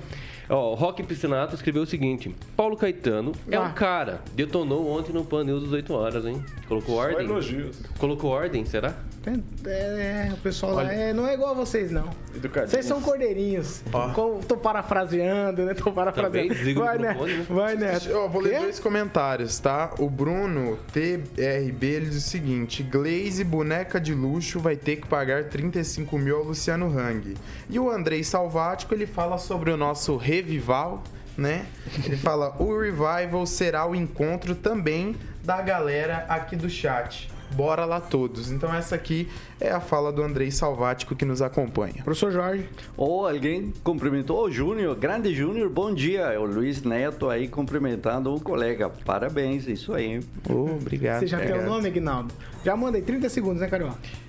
Ó, 0.49 0.73
o 0.73 0.75
Rock 0.75 1.03
Piscinato 1.03 1.55
escreveu 1.55 1.83
o 1.83 1.87
seguinte: 1.87 2.35
Paulo 2.57 2.77
Caetano 2.77 3.33
é 3.51 3.59
um 3.59 3.73
cara. 3.73 4.21
Detonou 4.35 4.89
ontem 4.89 5.13
no 5.13 5.25
Pan 5.25 5.45
News 5.45 5.65
às 5.65 5.73
8 5.73 5.93
horas, 5.95 6.25
hein? 6.25 6.45
Colocou 6.69 6.97
ordem? 6.97 7.27
elogios. 7.27 7.81
Colocou 7.99 8.31
ordem, 8.31 8.65
será? 8.65 8.95
É, 9.67 10.29
o 10.33 10.37
pessoal 10.37 10.75
lá 10.75 10.93
é, 10.93 11.13
não 11.13 11.27
é 11.27 11.35
igual 11.35 11.51
a 11.51 11.55
vocês, 11.55 11.91
não. 11.91 12.09
Educadinho. 12.35 12.71
Vocês 12.71 12.87
são 12.87 13.01
cordeirinhos. 13.01 13.83
Com- 14.15 14.39
tô 14.41 14.57
parafraseando, 14.57 15.65
né? 15.65 15.75
Tô 15.75 15.91
parafraseando. 15.91 16.33
Também 16.37 16.49
desliga 16.49 16.81
o 16.81 16.85
Vai, 16.85 16.99
microfone, 16.99 17.33
né? 17.33 17.39
né? 17.39 17.47
Vai, 17.49 17.75
Neto. 17.77 18.11
Ó, 18.15 18.29
vou 18.29 18.41
ler 18.41 18.55
Quê? 18.55 18.61
dois 18.61 18.79
comentários, 18.79 19.59
tá? 19.59 19.93
O 19.99 20.09
Bruno 20.09 20.79
TRB 20.93 21.87
ele 21.87 22.07
diz 22.07 22.19
o 22.25 22.29
seguinte: 22.29 22.85
Glaze, 22.85 23.43
boneca 23.43 24.01
de 24.01 24.15
luxo, 24.15 24.61
vai 24.61 24.77
ter 24.77 24.97
que 24.97 25.09
pagar 25.09 25.45
35 25.45 26.17
mil 26.19 26.37
ao 26.37 26.45
Luciano 26.45 26.87
Hang. 26.87 27.35
E 27.69 27.79
o 27.81 27.91
Andrei 27.91 28.23
Salvático 28.23 28.95
ele 28.95 29.07
fala 29.07 29.39
sobre 29.39 29.73
o 29.73 29.77
nosso 29.77 30.17
revival, 30.37 31.03
né? 31.37 31.67
Ele 32.05 32.17
fala: 32.17 32.55
o 32.59 32.79
revival 32.79 33.47
será 33.47 33.87
o 33.87 33.95
encontro 33.95 34.55
também 34.55 35.17
da 35.45 35.61
galera 35.63 36.27
aqui 36.29 36.57
do 36.57 36.69
chat. 36.69 37.29
Bora 37.55 37.85
lá 37.85 38.01
todos. 38.01 38.51
Então 38.51 38.75
essa 38.75 38.97
aqui 38.97 39.29
é 39.61 39.71
a 39.71 39.81
fala 39.81 40.13
do 40.13 40.23
Andrei 40.23 40.51
Salvático 40.51 41.15
que 41.15 41.25
nos 41.25 41.41
acompanha. 41.41 42.03
Professor 42.03 42.33
Jorge. 42.33 42.69
Ou 42.97 43.27
alguém 43.29 43.73
cumprimentou 43.85 44.45
o 44.45 44.51
Júnior, 44.51 44.97
grande 44.97 45.33
Júnior, 45.33 45.69
bom 45.69 45.95
dia. 45.95 46.23
É 46.23 46.39
o 46.39 46.45
Luiz 46.45 46.83
Neto 46.83 47.31
aí 47.31 47.47
cumprimentando 47.47 48.35
um 48.35 48.39
colega. 48.39 48.89
Parabéns, 48.89 49.69
isso 49.69 49.95
aí. 49.95 50.21
Oh, 50.49 50.77
obrigado. 50.77 51.21
Você 51.21 51.29
já 51.29 51.39
tem 51.39 51.47
o 51.47 51.51
obrigado. 51.51 51.71
nome, 51.71 51.89
Aguinaldo? 51.89 52.35
Já 52.65 52.77
mandei 52.77 53.03
30 53.03 53.29
segundos, 53.29 53.61
né, 53.61 53.69
Carioca? 53.69 54.26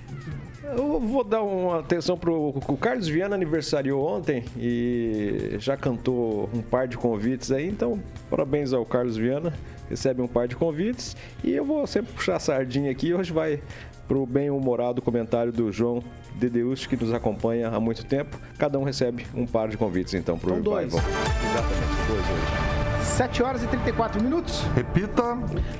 Eu 0.76 1.00
vou 1.00 1.24
dar 1.24 1.42
uma 1.42 1.80
atenção 1.80 2.18
pro 2.18 2.50
o 2.68 2.78
Carlos 2.78 3.08
Viana 3.08 3.36
aniversariou 3.36 4.06
ontem 4.06 4.44
e 4.58 5.56
já 5.60 5.78
cantou 5.78 6.50
um 6.54 6.62
par 6.62 6.88
de 6.88 6.98
convites 6.98 7.52
aí, 7.52 7.68
então 7.68 8.00
parabéns 8.30 8.74
ao 8.74 8.86
Carlos 8.86 9.16
Viana, 9.16 9.54
recebe 9.90 10.22
um 10.22 10.28
par 10.28 10.48
de 10.48 10.56
convites 10.56 11.16
e 11.44 11.54
eu 11.54 11.66
vou 11.66 11.88
sempre 11.88 12.12
puxar 12.14 12.36
a 12.36 12.40
sardinha 12.40 12.92
aqui, 12.92 13.14
hoje 13.14 13.32
vai 13.32 13.62
pro 14.08 14.26
bem-humorado 14.26 15.02
comentário 15.02 15.52
do 15.52 15.72
João 15.72 16.04
Dedeus 16.36 16.86
que 16.86 16.96
nos 16.96 17.14
acompanha 17.14 17.70
há 17.70 17.80
muito 17.80 18.06
tempo. 18.06 18.38
Cada 18.58 18.78
um 18.80 18.84
recebe 18.84 19.26
um 19.34 19.46
par 19.46 19.68
de 19.70 19.78
convites 19.78 20.14
então 20.14 20.38
pro 20.38 20.52
Então, 20.52 20.62
dois. 20.62 20.94
Exatamente, 20.94 22.08
dois 22.08 22.22
hoje. 22.22 22.77
7 23.18 23.42
horas 23.42 23.64
e 23.64 23.68
34 23.68 24.22
minutos. 24.22 24.62
Repita. 24.76 25.24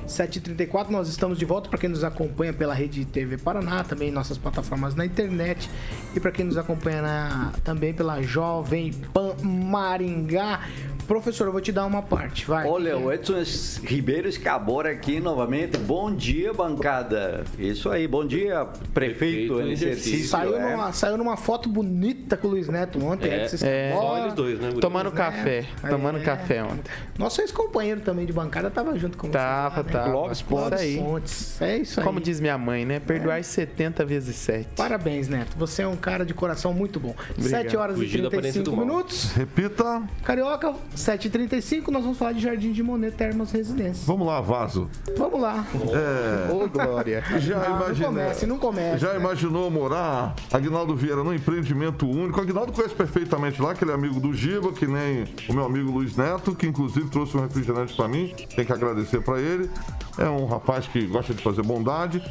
7h34, 0.08 0.88
nós 0.90 1.08
estamos 1.08 1.38
de 1.38 1.44
volta 1.44 1.70
para 1.70 1.78
quem 1.78 1.88
nos 1.88 2.02
acompanha 2.02 2.52
pela 2.52 2.74
Rede 2.74 3.04
TV 3.04 3.38
Paraná, 3.38 3.84
também 3.84 4.10
nossas 4.10 4.36
plataformas 4.36 4.96
na 4.96 5.06
internet 5.06 5.70
e 6.16 6.18
para 6.18 6.32
quem 6.32 6.44
nos 6.44 6.56
acompanha 6.58 7.00
na- 7.00 7.52
também 7.62 7.94
pela 7.94 8.20
Jovem 8.20 8.92
Pan 9.14 9.36
Maringá. 9.40 10.62
Professor, 11.08 11.46
eu 11.46 11.52
vou 11.52 11.60
te 11.62 11.72
dar 11.72 11.86
uma 11.86 12.02
parte, 12.02 12.44
vai. 12.46 12.66
Olha, 12.66 12.98
o 12.98 13.10
Edson 13.10 13.42
Ribeiro 13.82 14.28
Escabora 14.28 14.90
aqui 14.90 15.18
novamente. 15.20 15.78
Bom 15.78 16.14
dia, 16.14 16.52
bancada. 16.52 17.44
Isso 17.58 17.88
aí, 17.88 18.06
bom 18.06 18.26
dia, 18.26 18.66
prefeito 18.92 19.54
Prefeito 19.54 19.60
exercício. 19.70 20.28
Saiu, 20.28 20.54
é. 20.56 20.70
numa, 20.72 20.92
saiu 20.92 21.16
numa 21.16 21.36
foto 21.38 21.66
bonita 21.66 22.36
com 22.36 22.46
o 22.48 22.50
Luiz 22.50 22.68
Neto 22.68 23.02
ontem. 23.02 23.30
É, 23.30 23.48
vocês- 23.48 23.62
é. 23.62 23.92
Só 23.94 24.18
eles 24.18 24.34
dois, 24.34 24.60
né? 24.60 24.70
Tomando 24.80 25.10
café, 25.10 25.64
É. 25.82 25.88
tomando 25.88 26.20
café 26.22 26.62
ontem. 26.62 26.92
Nosso 27.18 27.40
ex-companheiro 27.40 28.02
também 28.02 28.26
de 28.26 28.32
bancada 28.34 28.70
tava 28.70 28.96
junto 28.98 29.16
com 29.16 29.30
Tava, 29.30 29.82
vocês. 29.82 29.86
lá, 29.86 30.00
né? 30.00 30.04
tava. 30.04 30.10
Clóvis 30.12 30.38
Isso 30.40 30.74
aí. 30.78 30.96
Pontes. 30.98 31.62
É 31.62 31.76
isso 31.78 32.00
aí. 32.00 32.06
Como 32.06 32.20
diz 32.20 32.38
minha 32.38 32.58
mãe, 32.58 32.84
né? 32.84 33.00
Perdoar 33.00 33.42
70 33.42 34.04
vezes 34.04 34.36
7. 34.36 34.68
Parabéns, 34.76 35.26
Neto. 35.26 35.56
Você 35.56 35.80
é 35.80 35.88
um 35.88 35.96
cara 35.96 36.22
de 36.26 36.34
coração 36.34 36.74
muito 36.74 37.00
bom. 37.00 37.14
7 37.38 37.76
horas 37.78 37.96
Fugir 37.96 38.18
e 38.18 38.22
da 38.22 38.28
aparência 38.28 38.62
35 38.62 38.70
do 38.70 38.76
mal. 38.76 38.84
minutos. 38.86 39.32
Repita. 39.32 40.02
Carioca, 40.22 40.74
7h35, 40.98 41.88
nós 41.88 42.02
vamos 42.02 42.18
falar 42.18 42.32
de 42.32 42.40
Jardim 42.40 42.72
de 42.72 42.82
Monet 42.82 43.12
Termas 43.16 43.50
Residência. 43.52 44.04
Vamos 44.06 44.26
lá, 44.26 44.40
vaso. 44.40 44.88
Vamos 45.16 45.40
lá. 45.40 45.66
É, 45.74 46.52
Ô, 46.52 46.68
Glória. 46.68 47.22
já 47.38 47.68
Não, 47.68 47.88
não 47.88 47.96
comece, 47.96 48.46
não 48.46 48.58
comece. 48.58 48.98
Já 48.98 49.12
né? 49.12 49.20
imaginou 49.20 49.70
morar, 49.70 50.34
Agnaldo 50.52 50.94
Vieira, 50.94 51.22
num 51.22 51.32
empreendimento 51.34 52.08
único? 52.08 52.40
Agnaldo 52.40 52.72
conhece 52.72 52.94
perfeitamente 52.94 53.60
lá, 53.60 53.74
que 53.74 53.84
ele 53.84 53.92
é 53.92 53.94
amigo 53.94 54.20
do 54.20 54.32
Giba, 54.32 54.72
que 54.72 54.86
nem 54.86 55.24
o 55.48 55.52
meu 55.52 55.64
amigo 55.64 55.90
Luiz 55.90 56.16
Neto, 56.16 56.54
que 56.54 56.66
inclusive 56.66 57.08
trouxe 57.08 57.36
um 57.36 57.40
refrigerante 57.40 57.94
pra 57.94 58.08
mim. 58.08 58.34
Tem 58.54 58.64
que 58.64 58.72
agradecer 58.72 59.22
pra 59.22 59.40
ele. 59.40 59.70
É 60.18 60.28
um 60.28 60.46
rapaz 60.46 60.86
que 60.86 61.06
gosta 61.06 61.32
de 61.32 61.42
fazer 61.42 61.62
bondade. 61.62 62.22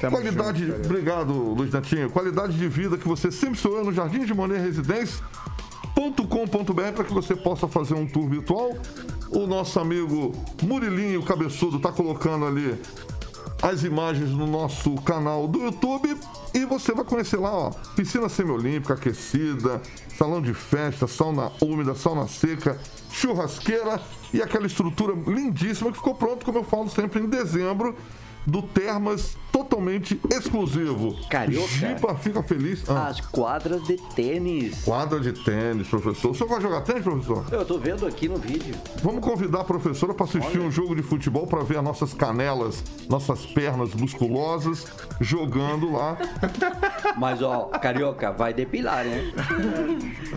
Tamo 0.00 0.16
Qualidade, 0.16 0.66
junto, 0.66 0.86
obrigado, 0.86 1.32
Luiz 1.32 1.72
Netinho. 1.72 2.08
Qualidade 2.10 2.56
de 2.56 2.68
vida 2.68 2.96
que 2.96 3.06
você 3.08 3.32
sempre 3.32 3.58
sonhou 3.58 3.84
no 3.84 3.92
Jardim 3.92 4.24
de 4.24 4.32
Monet 4.32 4.60
Residência 4.60 5.24
com.br 5.98 6.92
para 6.94 7.04
que 7.04 7.12
você 7.12 7.34
possa 7.34 7.66
fazer 7.66 7.94
um 7.94 8.06
tour 8.06 8.28
virtual. 8.28 8.70
O 9.30 9.46
nosso 9.46 9.80
amigo 9.80 10.32
Murilinho 10.62 11.22
Cabeçudo 11.22 11.78
está 11.78 11.90
colocando 11.90 12.46
ali 12.46 12.80
as 13.60 13.82
imagens 13.82 14.30
no 14.30 14.46
nosso 14.46 14.94
canal 15.02 15.48
do 15.48 15.58
YouTube 15.58 16.16
e 16.54 16.64
você 16.64 16.92
vai 16.92 17.04
conhecer 17.04 17.38
lá, 17.38 17.52
ó, 17.52 17.70
piscina 17.96 18.28
semiolímpica 18.28 18.94
aquecida, 18.94 19.82
salão 20.16 20.40
de 20.40 20.54
festa, 20.54 21.08
sauna 21.08 21.50
úmida, 21.60 21.94
sauna 21.96 22.28
seca, 22.28 22.78
churrasqueira 23.10 24.00
e 24.32 24.40
aquela 24.40 24.66
estrutura 24.66 25.14
lindíssima 25.26 25.90
que 25.90 25.98
ficou 25.98 26.14
pronto, 26.14 26.44
como 26.44 26.58
eu 26.58 26.64
falo 26.64 26.88
sempre, 26.88 27.20
em 27.20 27.26
dezembro, 27.26 27.96
do 28.46 28.62
Termas 28.62 29.36
totalmente 29.62 30.20
exclusivo. 30.30 31.16
Carioca. 31.28 31.66
Gipa 31.68 32.14
fica 32.14 32.42
feliz. 32.42 32.88
Ah, 32.88 33.08
As 33.08 33.20
quadras 33.20 33.82
de 33.84 33.96
tênis. 34.14 34.84
quadra 34.84 35.18
de 35.20 35.32
tênis, 35.32 35.88
professor. 35.88 36.30
O 36.30 36.34
senhor 36.34 36.48
vai 36.48 36.60
jogar 36.60 36.80
tênis, 36.82 37.02
professor? 37.02 37.44
Eu 37.50 37.64
tô 37.64 37.78
vendo 37.78 38.06
aqui 38.06 38.28
no 38.28 38.36
vídeo. 38.36 38.74
Vamos 39.02 39.20
convidar 39.24 39.60
a 39.60 39.64
professora 39.64 40.14
para 40.14 40.24
assistir 40.26 40.60
um 40.60 40.70
jogo 40.70 40.94
de 40.94 41.02
futebol 41.02 41.46
para 41.46 41.62
ver 41.62 41.78
as 41.78 41.84
nossas 41.84 42.14
canelas, 42.14 42.82
nossas 43.08 43.44
pernas 43.46 43.94
musculosas 43.94 44.86
jogando 45.20 45.92
lá. 45.92 46.16
Mas, 47.16 47.42
ó, 47.42 47.64
Carioca, 47.66 48.30
vai 48.32 48.54
depilar, 48.54 49.04
né? 49.04 49.32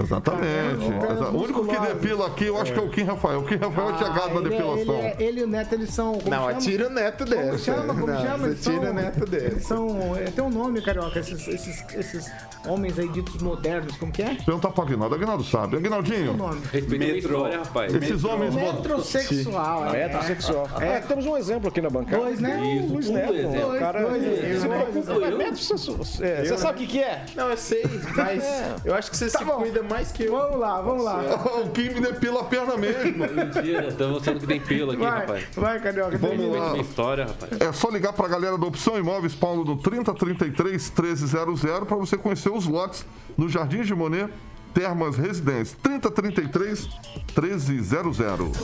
Exatamente. 0.02 0.86
O 1.34 1.42
único 1.44 1.66
que 1.68 1.80
depila 1.80 2.28
aqui, 2.28 2.46
eu 2.46 2.60
acho 2.60 2.74
que 2.74 2.80
é 2.80 2.82
o 2.82 2.90
Kim 2.90 3.04
Rafael. 3.04 3.40
O 3.40 3.46
Kim 3.46 3.56
Rafael 3.58 3.90
é 3.92 3.98
chegado 3.98 4.34
na 4.34 4.40
ele, 4.42 4.50
depilação. 4.50 4.96
Ele, 4.96 5.08
é- 5.08 5.16
ele 5.20 5.42
e 5.42 5.44
o 5.44 5.48
Neto, 5.48 5.74
eles 5.76 5.94
são. 5.94 6.14
como 6.18 6.30
Não, 6.30 6.48
chama? 6.48 6.54
tira 6.60 6.88
o 6.88 6.90
neto 6.90 7.24
Como 7.26 7.36
dessa. 7.36 7.58
chama? 7.60 7.94
Como 7.94 8.08
Não, 8.08 8.22
chama? 8.22 8.38
Você 8.38 8.46
Eles 8.48 8.62
tira 8.64 8.82
são- 8.82 8.90
o 8.92 8.94
neto 8.94 9.11
Dessa. 9.30 9.60
são. 9.62 10.16
é, 10.16 10.26
tem 10.32 10.44
um 10.44 10.50
nome, 10.50 10.82
carioca, 10.82 11.20
esses, 11.20 11.48
esses, 11.48 11.84
esses 11.94 12.32
homens 12.66 12.98
aí 13.00 13.08
ditos 13.10 13.42
modernos, 13.42 13.96
como 13.98 14.12
que 14.12 14.22
é? 14.22 14.36
Perguntar 14.36 14.70
para 14.72 14.84
Aguinaldo. 14.84 15.16
Aguinaldo 15.16 15.44
sabe. 15.44 15.78
Aguinaldinho, 15.78 16.34
Metrô. 16.74 17.16
história, 17.18 17.58
rapaz. 17.60 17.94
esses 17.96 18.24
homens... 18.24 18.54
mo- 18.56 18.74
Metrosexual. 18.74 19.94
é. 19.96 20.08
Metrosexual. 20.08 20.70
É, 20.80 21.00
temos 21.00 21.26
um 21.26 21.38
exemplo 21.38 21.70
aqui 21.70 21.82
na 21.82 21.90
bancada. 21.90 22.24
Dois, 22.24 22.40
né? 22.40 22.58
O 22.90 22.94
Luiz 22.94 23.10
um 23.10 23.14
Neto. 23.14 23.34
exemplo. 23.34 23.76
O 23.76 23.80
cara 23.80 24.02
Dois, 24.02 24.24
dois, 24.24 24.36
se 24.62 24.68
dois, 24.68 24.82
preocupa 24.84 25.14
dois. 25.14 25.32
com 25.32 25.38
metrosexual. 25.38 25.98
É, 26.22 26.46
Você 26.46 26.58
sabe 26.58 26.74
o 26.74 26.78
que 26.82 26.88
que 26.88 27.00
é? 27.04 27.26
Não, 27.36 27.50
eu 27.50 27.58
sei, 27.58 27.84
mas 28.16 28.44
eu 28.86 28.94
acho 28.96 29.10
que 29.12 29.18
você 29.18 29.30
se 29.30 29.44
bom. 29.44 29.54
cuida 29.54 29.84
mais 29.84 30.12
que 30.12 30.24
eu. 30.24 30.32
Vamos 30.32 30.60
lá, 30.60 30.82
vamos 30.82 31.04
lá. 31.04 31.22
O 31.64 31.70
Kim 31.70 31.90
me 31.90 32.02
depila 32.02 32.42
a 32.42 32.44
perna 32.46 32.78
mesmo. 32.78 33.26
Mentira, 33.28 33.88
estamos 33.88 34.14
mostrando 34.14 34.40
que 34.40 34.48
tem 34.48 34.60
pelo 34.60 34.92
aqui, 34.92 35.04
rapaz. 35.04 35.46
vai, 35.56 35.80
carioca. 35.80 36.18
Vamos 36.18 36.56
lá. 36.58 36.78
História, 36.78 37.26
rapaz. 37.26 37.52
É 37.60 37.72
só 37.74 37.90
ligar 37.90 38.14
para 38.14 38.26
a 38.26 38.30
galera 38.30 38.58
da 38.58 38.66
Opção 38.66 38.98
Imóveis, 39.02 39.36
Paulo, 39.36 39.66
no 39.66 39.78
3033 39.78 40.92
1300 40.92 41.62
para 41.88 41.98
você 41.98 42.18
conhecer 42.18 42.50
os 42.50 42.66
lotes 42.68 43.06
no 43.38 43.50
Jardim 43.50 43.82
de 43.82 43.94
Monet, 43.94 44.32
Termas 44.74 45.18
Residência. 45.18 45.78
3033 45.82 46.88
1300. 47.36 48.58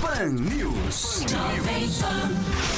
Pan 0.00 0.26
News. 0.26 1.24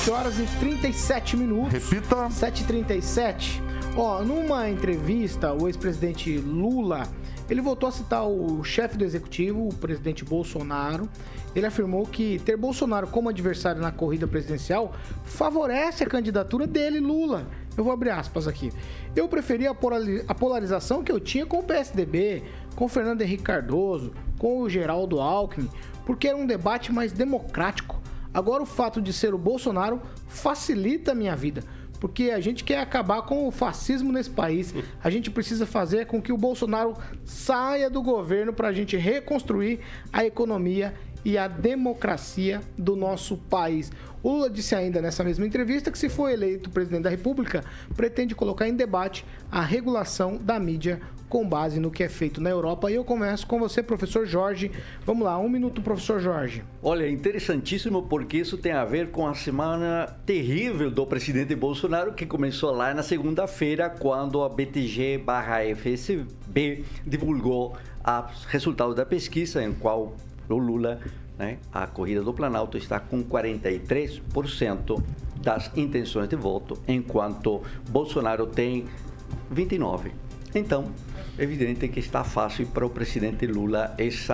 7 0.03 0.11
horas 0.11 0.39
e 0.39 0.47
37 0.59 1.37
minutos. 1.37 1.73
Repita. 1.73 2.29
7h37. 2.29 3.61
Ó, 3.97 4.23
numa 4.23 4.71
entrevista, 4.71 5.53
o 5.53 5.69
ex-presidente 5.69 6.39
Lula, 6.39 7.09
ele 7.53 7.61
voltou 7.61 7.89
a 7.89 7.93
citar 7.93 8.27
o 8.27 8.65
chefe 8.65 8.97
do 8.97 9.05
executivo, 9.05 9.69
o 9.69 9.75
presidente 9.75 10.25
Bolsonaro. 10.25 11.09
Ele 11.55 11.67
afirmou 11.67 12.07
que 12.07 12.39
ter 12.39 12.57
Bolsonaro 12.57 13.07
como 13.07 13.29
adversário 13.29 13.81
na 13.81 13.93
corrida 13.93 14.27
presidencial 14.27 14.95
favorece 15.23 16.03
a 16.03 16.07
candidatura 16.07 16.67
dele, 16.67 16.99
Lula. 16.99 17.47
Eu 17.77 17.85
vou 17.85 17.93
abrir 17.93 18.09
aspas 18.11 18.49
aqui. 18.49 18.73
Eu 19.15 19.29
polari- 19.75 20.25
a 20.27 20.35
polarização 20.35 21.05
que 21.05 21.13
eu 21.13 21.21
tinha 21.21 21.45
com 21.45 21.59
o 21.59 21.63
PSDB, 21.63 22.43
com 22.75 22.87
o 22.87 22.89
Fernando 22.89 23.21
Henrique 23.21 23.43
Cardoso, 23.43 24.13
com 24.39 24.61
o 24.61 24.69
Geraldo 24.69 25.21
Alckmin, 25.21 25.69
porque 26.07 26.29
era 26.29 26.37
um 26.37 26.47
debate 26.47 26.91
mais 26.91 27.13
democrático. 27.13 28.01
Agora 28.33 28.63
o 28.63 28.67
fato 28.67 29.01
de 29.01 29.13
ser 29.13 29.35
o 29.35 29.39
Bolsonaro 29.39 30.01
facilita 30.27 31.13
a 31.13 31.15
minha 31.15 31.37
vida, 31.37 31.63
porque 32.03 32.33
a 32.33 32.41
gente 32.41 32.65
quer 32.65 32.81
acabar 32.81 33.23
com 33.23 33.47
o 33.47 33.53
fascismo 33.53 34.11
nesse 34.11 34.29
país. 34.29 34.75
A 35.05 35.09
gente 35.09 35.31
precisa 35.31 35.65
fazer 35.65 36.05
com 36.07 36.21
que 36.21 36.33
o 36.33 36.37
Bolsonaro 36.37 36.97
saia 37.25 37.89
do 37.89 38.03
governo 38.03 38.53
para 38.53 38.67
a 38.67 38.73
gente 38.73 38.97
reconstruir 38.97 39.79
a 40.13 40.25
economia 40.25 40.93
e 41.25 41.39
a 41.39 41.47
democracia 41.47 42.61
do 42.77 42.97
nosso 42.97 43.37
país. 43.37 43.93
O 44.21 44.33
Lula 44.33 44.51
disse 44.51 44.75
ainda 44.75 45.01
nessa 45.01 45.23
mesma 45.23 45.47
entrevista 45.47 45.93
que, 45.93 45.99
se 45.99 46.09
for 46.09 46.29
eleito 46.29 46.71
presidente 46.71 47.05
da 47.05 47.11
República, 47.11 47.65
pretende 47.95 48.35
colocar 48.35 48.67
em 48.67 48.75
debate 48.75 49.25
a 49.49 49.63
regulação 49.63 50.39
da 50.39 50.59
mídia 50.59 51.01
com 51.33 51.49
base 51.49 51.81
no 51.81 51.91
que 51.91 52.03
é 52.03 52.11
feito 52.11 52.43
na 52.43 52.51
Europa. 52.51 52.91
E 52.91 52.95
eu 52.95 53.03
começo 53.03 53.47
com 53.47 53.59
você, 53.59 53.83
professor 53.83 54.27
Jorge. 54.27 54.71
Vamos 55.07 55.25
lá, 55.25 55.39
um 55.39 55.49
minuto, 55.49 55.81
professor 55.81 56.21
Jorge. 56.21 56.63
Olha, 56.83 57.09
interessantíssimo 57.09 58.03
porque 58.03 58.37
isso 58.37 58.59
tem 58.59 58.73
a 58.73 58.85
ver 58.85 59.11
com 59.11 59.27
a 59.27 59.33
semana 59.33 60.15
terrível 60.27 60.91
do 60.91 61.07
presidente 61.07 61.55
Bolsonaro 61.55 62.13
que 62.13 62.27
começou 62.27 62.71
lá 62.71 62.93
na 62.93 63.03
segunda-feira 63.03 63.89
quando 63.89 64.43
a 64.43 64.49
BTG/FSB 64.51 66.85
divulgou 67.07 67.79
os 68.05 68.45
resultados 68.45 68.95
da 68.95 69.07
pesquisa 69.07 69.65
em 69.65 69.73
qual 69.73 70.15
o 70.51 70.59
Lula, 70.59 71.01
né, 71.39 71.57
a 71.73 71.87
corrida 71.87 72.21
do 72.21 72.35
Planalto 72.35 72.77
está 72.77 73.01
com 73.01 73.25
43% 73.25 75.03
das 75.41 75.75
intenções 75.79 76.29
de 76.29 76.37
voto, 76.37 76.77
enquanto 76.87 77.63
Bolsonaro 77.89 78.47
tem 78.47 78.85
29. 79.51 80.13
Então, 80.55 80.93
é 81.12 81.12
evidente 81.39 81.89
que 81.89 82.01
está 82.01 82.25
fácil 82.25 82.67
para 82.67 82.85
o 82.85 82.91
presidente 82.91 83.47
Lula 83.47 83.95
esse 83.99 84.33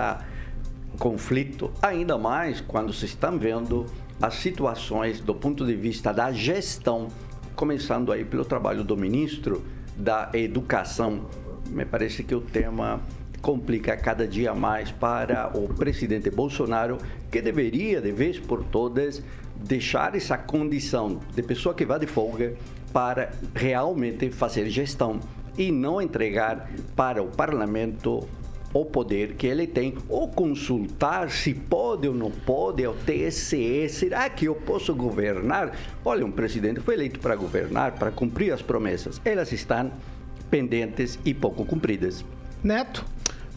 conflito, 0.97 1.71
ainda 1.81 2.17
mais 2.17 2.61
quando 2.61 2.91
se 2.91 3.05
estão 3.05 3.37
vendo 3.37 3.85
as 4.21 4.35
situações 4.35 5.21
do 5.21 5.33
ponto 5.33 5.65
de 5.65 5.75
vista 5.75 6.11
da 6.11 6.31
gestão, 6.31 7.07
começando 7.55 8.11
aí 8.11 8.25
pelo 8.25 8.43
trabalho 8.43 8.83
do 8.83 8.97
ministro 8.97 9.63
da 9.95 10.29
Educação. 10.33 11.25
Me 11.69 11.85
parece 11.85 12.23
que 12.23 12.35
o 12.35 12.41
tema 12.41 13.01
complica 13.41 13.95
cada 13.95 14.27
dia 14.27 14.53
mais 14.53 14.91
para 14.91 15.57
o 15.57 15.69
presidente 15.69 16.29
Bolsonaro, 16.29 16.97
que 17.31 17.41
deveria, 17.41 18.01
de 18.01 18.11
vez 18.11 18.37
por 18.37 18.63
todas, 18.65 19.23
deixar 19.55 20.15
essa 20.15 20.37
condição 20.37 21.19
de 21.33 21.43
pessoa 21.43 21.73
que 21.73 21.85
vai 21.85 21.99
de 21.99 22.07
folga 22.07 22.55
para 22.91 23.31
realmente 23.55 24.29
fazer 24.31 24.69
gestão 24.69 25.19
e 25.59 25.71
não 25.71 26.01
entregar 26.01 26.71
para 26.95 27.21
o 27.21 27.27
parlamento 27.27 28.25
o 28.73 28.85
poder 28.85 29.33
que 29.33 29.47
ele 29.47 29.67
tem, 29.67 29.95
ou 30.07 30.29
consultar 30.29 31.29
se 31.29 31.53
pode 31.53 32.07
ou 32.07 32.13
não 32.13 32.31
pode, 32.31 32.85
ao 32.85 32.93
TSE, 32.93 33.89
será 33.89 34.29
que 34.29 34.45
eu 34.45 34.55
posso 34.55 34.93
governar? 34.93 35.75
Olha, 36.05 36.25
um 36.25 36.31
presidente 36.31 36.79
foi 36.79 36.93
eleito 36.93 37.19
para 37.19 37.35
governar, 37.35 37.93
para 37.93 38.11
cumprir 38.11 38.53
as 38.53 38.61
promessas. 38.61 39.19
Elas 39.25 39.51
estão 39.51 39.91
pendentes 40.49 41.19
e 41.25 41.33
pouco 41.33 41.65
cumpridas. 41.65 42.23
Neto. 42.63 43.05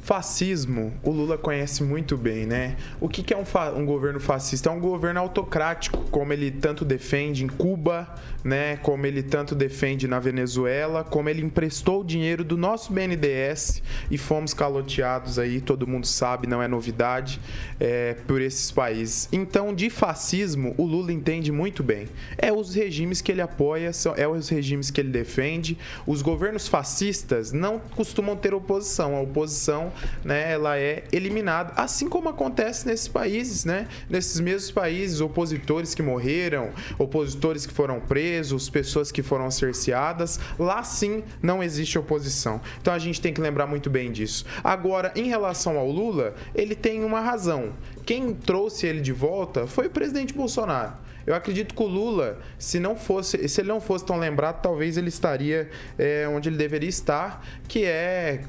Fascismo, 0.03 0.93
o 1.05 1.13
Lula 1.13 1.39
conhece 1.39 1.85
muito 1.85 2.17
bem, 2.17 2.45
né? 2.45 2.77
O 3.01 3.09
que, 3.09 3.33
é 3.33 3.37
um, 3.37 3.45
um 3.79 3.87
governo 3.87 4.19
fascista? 4.19 4.69
É 4.69 4.73
um 4.73 4.81
governo 4.81 5.21
autocrático, 5.21 5.99
como 6.11 6.33
ele 6.33 6.51
tanto 6.51 6.85
defende 6.85 7.45
em 7.45 7.47
Cuba, 7.47 8.13
né? 8.43 8.79
Como 8.79 9.07
ele 9.07 9.23
tanto 9.23 9.55
defende 9.55 10.09
na 10.09 10.19
Venezuela, 10.19 11.05
como 11.05 11.29
ele 11.29 11.41
emprestou 11.41 12.01
o 12.01 12.05
dinheiro 12.05 12.43
do 12.43 12.57
nosso 12.57 12.93
BNDES 12.93 13.81
e 14.11 14.19
fomos 14.19 14.53
caloteados 14.53 15.39
aí, 15.39 15.61
todo 15.61 15.87
mundo 15.87 16.07
sabe, 16.07 16.49
não 16.49 16.61
é 16.61 16.67
novidade, 16.67 17.41
é, 17.79 18.15
por 18.27 18.41
esses 18.41 18.73
países. 18.73 19.29
Então, 19.31 19.73
de 19.73 19.89
fascismo, 19.89 20.75
o 20.79 20.85
Lula 20.85 21.13
entende 21.13 21.53
muito 21.53 21.81
bem. 21.81 22.09
É 22.37 22.53
os 22.53 22.75
regimes 22.75 23.21
que 23.21 23.31
ele 23.31 23.41
apoia, 23.41 23.93
são, 23.93 24.15
é 24.17 24.27
os 24.27 24.49
regimes 24.49 24.91
que 24.91 25.01
ele 25.01 25.11
defende. 25.11 25.79
Os 26.05 26.23
governos 26.23 26.67
fascistas 26.67 27.53
não 27.53 27.79
costumam 27.79 28.35
ter 28.35 28.53
oposição. 28.53 29.15
A 29.15 29.21
oposição, 29.21 29.92
né, 30.25 30.53
ela 30.53 30.79
é 30.79 31.05
eliminada, 31.13 31.73
assim 31.77 32.09
como 32.09 32.29
acontece 32.29 32.87
nesses 32.87 33.09
países, 33.09 33.65
né? 33.65 33.89
Nesses 34.09 34.41
mesmos 34.41 34.71
países, 34.71 35.21
opositores 35.21 35.95
que 35.95 36.03
morreram, 36.03 36.71
opositores 36.99 37.67
que 37.67 37.73
foram 37.73 38.01
presos, 38.01 38.69
pessoas 38.69 39.11
que 39.13 39.23
foram 39.23 39.51
cerceadas, 39.51 40.39
lá 40.59 40.83
sim 40.83 41.23
não 41.43 41.63
existe 41.63 41.99
oposição. 41.99 42.61
Então 42.81 42.93
a 42.93 42.99
gente 42.99 43.21
tem 43.21 43.33
que 43.33 43.41
lembrar 43.41 43.67
muito 43.67 43.91
bem 43.91 44.11
disso. 44.11 44.45
Agora, 44.63 45.13
em 45.15 45.29
relação 45.29 45.79
ao 45.79 45.91
Lula, 45.91 46.35
ele 46.55 46.75
tem 46.75 47.05
uma 47.05 47.21
razão. 47.21 47.73
Quem 48.05 48.35
trouxe 48.35 48.87
ele 48.87 49.01
de 49.01 49.13
volta 49.13 49.67
foi 49.67 49.87
o 49.87 49.91
presidente 49.91 50.35
Bolsonaro. 50.35 50.95
Eu 51.27 51.35
acredito 51.35 51.75
que 51.75 51.83
o 51.83 51.87
Lula, 51.87 52.39
se 52.59 52.81
não 52.81 52.97
fosse, 52.97 53.49
se 53.49 53.61
ele 53.61 53.69
não 53.69 53.81
fosse 53.81 54.05
tão 54.05 54.19
lembrado, 54.19 54.61
talvez 54.61 54.97
ele 54.97 55.09
estaria 55.09 55.71
é, 55.97 56.27
onde 56.29 56.49
ele 56.49 56.57
deveria 56.57 56.89
estar, 56.89 57.47
que 57.73 57.87
é 57.87 58.43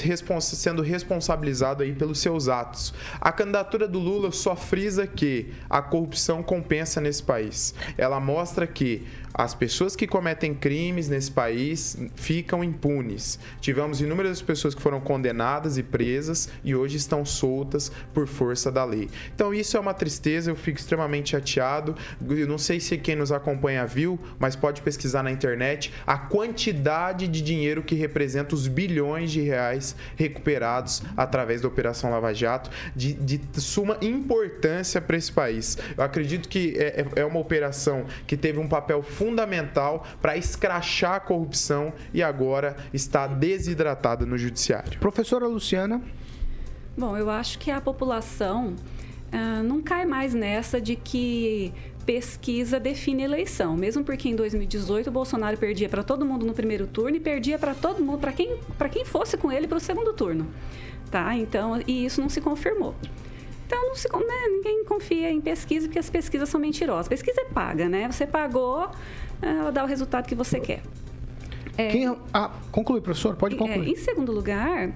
respons- 0.00 0.44
sendo 0.44 0.80
responsabilizado 0.80 1.82
aí 1.82 1.92
pelos 1.92 2.20
seus 2.20 2.46
atos. 2.46 2.94
A 3.20 3.32
candidatura 3.32 3.88
do 3.88 3.98
Lula 3.98 4.30
só 4.30 4.54
frisa 4.54 5.08
que 5.08 5.52
a 5.68 5.82
corrupção 5.82 6.40
compensa 6.40 7.00
nesse 7.00 7.20
país. 7.20 7.74
Ela 7.98 8.20
mostra 8.20 8.68
que 8.68 9.08
as 9.34 9.54
pessoas 9.54 9.94
que 9.96 10.06
cometem 10.06 10.54
crimes 10.54 11.08
nesse 11.08 11.30
país 11.30 11.96
ficam 12.14 12.62
impunes. 12.62 13.38
Tivemos 13.60 14.00
inúmeras 14.00 14.42
pessoas 14.42 14.74
que 14.74 14.82
foram 14.82 15.00
condenadas 15.00 15.78
e 15.78 15.82
presas 15.82 16.48
e 16.62 16.74
hoje 16.74 16.96
estão 16.96 17.24
soltas 17.24 17.90
por 18.12 18.26
força 18.26 18.70
da 18.70 18.84
lei. 18.84 19.08
Então 19.34 19.54
isso 19.54 19.76
é 19.76 19.80
uma 19.80 19.94
tristeza, 19.94 20.50
eu 20.50 20.56
fico 20.56 20.78
extremamente 20.78 21.30
chateado. 21.30 21.94
Eu 22.28 22.46
não 22.46 22.58
sei 22.58 22.78
se 22.80 22.98
quem 22.98 23.16
nos 23.16 23.32
acompanha 23.32 23.86
viu, 23.86 24.18
mas 24.38 24.54
pode 24.54 24.82
pesquisar 24.82 25.22
na 25.22 25.30
internet 25.30 25.92
a 26.06 26.18
quantidade 26.18 27.26
de 27.26 27.40
dinheiro 27.40 27.82
que 27.82 27.94
representa 27.94 28.54
os 28.54 28.59
bilhões 28.66 29.30
de 29.30 29.40
reais 29.40 29.94
recuperados 30.16 31.02
através 31.16 31.60
da 31.60 31.68
Operação 31.68 32.10
Lava 32.10 32.32
Jato, 32.34 32.70
de, 32.94 33.12
de 33.14 33.40
suma 33.60 33.96
importância 34.00 35.00
para 35.00 35.16
esse 35.16 35.32
país. 35.32 35.76
Eu 35.96 36.02
acredito 36.04 36.48
que 36.48 36.74
é, 36.78 37.00
é- 37.16 37.20
é 37.20 37.24
uma 37.24 37.38
operação 37.40 38.04
que 38.26 38.36
teve 38.36 38.58
um 38.58 38.68
papel 38.68 39.02
fundamental 39.02 40.06
para 40.20 40.36
escrachar 40.36 41.14
a 41.14 41.20
corrupção 41.20 41.92
e 42.12 42.22
agora 42.22 42.76
está 42.92 43.26
desidratada 43.26 44.24
no 44.26 44.36
judiciário. 44.38 44.98
Professora 44.98 45.46
Luciana. 45.46 46.00
Bom, 46.96 47.16
eu 47.16 47.30
acho 47.30 47.58
que 47.58 47.70
a 47.70 47.80
população 47.80 48.74
ah, 49.32 49.62
não 49.62 49.80
cai 49.80 50.04
mais 50.04 50.34
nessa 50.34 50.80
de 50.80 50.96
que 50.96 51.72
pesquisa 52.04 52.80
define 52.80 53.22
eleição, 53.22 53.76
mesmo 53.76 54.02
porque 54.02 54.28
em 54.28 54.34
2018 54.34 55.08
o 55.08 55.10
Bolsonaro 55.10 55.56
perdia 55.56 55.88
para 55.88 56.02
todo 56.02 56.24
mundo 56.24 56.44
no 56.44 56.52
primeiro 56.52 56.86
turno 56.86 57.16
e 57.16 57.20
perdia 57.20 57.58
para 57.58 57.74
todo 57.74 58.02
mundo, 58.02 58.18
para 58.18 58.32
quem, 58.32 58.58
quem 58.90 59.04
fosse 59.04 59.36
com 59.36 59.52
ele 59.52 59.68
para 59.68 59.78
o 59.78 59.80
segundo 59.80 60.12
turno, 60.12 60.46
tá? 61.10 61.36
Então, 61.36 61.80
e 61.86 62.04
isso 62.04 62.20
não 62.20 62.28
se 62.28 62.40
confirmou. 62.40 62.94
Então, 63.66 63.86
não 63.86 63.94
se, 63.94 64.08
né, 64.08 64.48
ninguém 64.48 64.84
confia 64.84 65.30
em 65.30 65.40
pesquisa 65.40 65.86
porque 65.86 65.98
as 66.00 66.10
pesquisas 66.10 66.48
são 66.48 66.60
mentirosas. 66.60 67.06
Pesquisa 67.06 67.40
é 67.42 67.44
paga, 67.44 67.88
né? 67.88 68.10
Você 68.10 68.26
pagou, 68.26 68.90
ela 69.40 69.70
dá 69.70 69.84
o 69.84 69.86
resultado 69.86 70.26
que 70.26 70.34
você 70.34 70.58
quer. 70.58 70.82
É, 71.76 71.88
Quem, 71.88 72.16
ah, 72.34 72.50
conclui, 72.72 73.00
professor, 73.00 73.36
pode 73.36 73.54
é, 73.54 73.58
concluir. 73.58 73.90
em 73.90 73.96
segundo 73.96 74.32
lugar, 74.32 74.88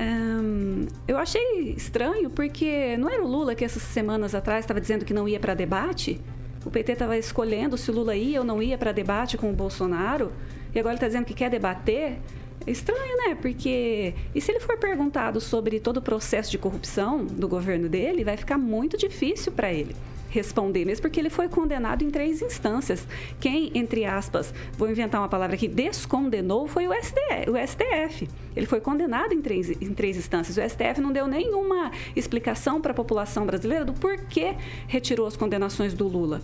hum, 0.00 0.86
eu 1.06 1.18
achei 1.18 1.74
estranho 1.76 2.30
porque 2.30 2.96
não 2.96 3.10
era 3.10 3.22
o 3.22 3.28
Lula 3.28 3.54
que 3.54 3.64
essas 3.64 3.82
semanas 3.82 4.34
atrás 4.34 4.64
estava 4.64 4.80
dizendo 4.80 5.04
que 5.04 5.12
não 5.12 5.28
ia 5.28 5.38
para 5.38 5.52
debate? 5.52 6.18
O 6.64 6.70
PT 6.70 6.92
estava 6.92 7.16
escolhendo 7.16 7.76
se 7.76 7.90
o 7.90 7.94
Lula 7.94 8.16
ia 8.16 8.40
ou 8.40 8.46
não 8.46 8.62
ia 8.62 8.78
para 8.78 8.92
debate 8.92 9.36
com 9.36 9.50
o 9.50 9.52
Bolsonaro 9.52 10.32
e 10.74 10.78
agora 10.78 10.94
ele 10.94 10.96
está 10.96 11.06
dizendo 11.06 11.24
que 11.24 11.34
quer 11.34 11.50
debater. 11.50 12.18
É 12.66 12.70
estranho, 12.70 13.16
né? 13.18 13.34
Porque. 13.34 14.14
E 14.34 14.40
se 14.40 14.50
ele 14.50 14.60
for 14.60 14.78
perguntado 14.78 15.40
sobre 15.40 15.78
todo 15.78 15.98
o 15.98 16.02
processo 16.02 16.50
de 16.50 16.56
corrupção 16.56 17.24
do 17.24 17.46
governo 17.46 17.88
dele, 17.88 18.24
vai 18.24 18.36
ficar 18.36 18.56
muito 18.56 18.96
difícil 18.96 19.52
para 19.52 19.72
ele 19.72 19.94
responder, 20.34 20.84
mesmo 20.84 21.02
porque 21.02 21.20
ele 21.20 21.30
foi 21.30 21.48
condenado 21.48 22.02
em 22.02 22.10
três 22.10 22.42
instâncias. 22.42 23.06
Quem, 23.38 23.70
entre 23.72 24.04
aspas, 24.04 24.52
vou 24.76 24.90
inventar 24.90 25.20
uma 25.20 25.28
palavra 25.28 25.54
aqui, 25.54 25.68
descondenou 25.68 26.66
foi 26.66 26.88
o, 26.88 26.92
SDF, 26.92 27.50
o 27.50 27.66
STF. 27.66 28.28
Ele 28.56 28.66
foi 28.66 28.80
condenado 28.80 29.32
em 29.32 29.40
três, 29.40 29.70
em 29.70 29.94
três 29.94 30.16
instâncias. 30.16 30.56
O 30.56 30.68
STF 30.68 31.00
não 31.00 31.12
deu 31.12 31.28
nenhuma 31.28 31.92
explicação 32.16 32.80
para 32.80 32.90
a 32.90 32.94
população 32.94 33.46
brasileira 33.46 33.84
do 33.84 33.92
porquê 33.92 34.56
retirou 34.88 35.26
as 35.26 35.36
condenações 35.36 35.94
do 35.94 36.08
Lula. 36.08 36.42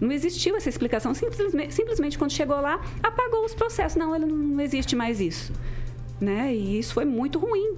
Não 0.00 0.10
existiu 0.10 0.56
essa 0.56 0.70
explicação. 0.70 1.12
Simplesmente, 1.12 1.74
simplesmente 1.74 2.16
quando 2.18 2.32
chegou 2.32 2.58
lá, 2.58 2.80
apagou 3.02 3.44
os 3.44 3.54
processos. 3.54 3.96
Não, 3.96 4.14
ele 4.14 4.24
não 4.24 4.60
existe 4.60 4.96
mais 4.96 5.20
isso. 5.20 5.52
Né? 6.18 6.54
E 6.54 6.78
isso 6.78 6.94
foi 6.94 7.04
muito 7.04 7.38
ruim 7.38 7.76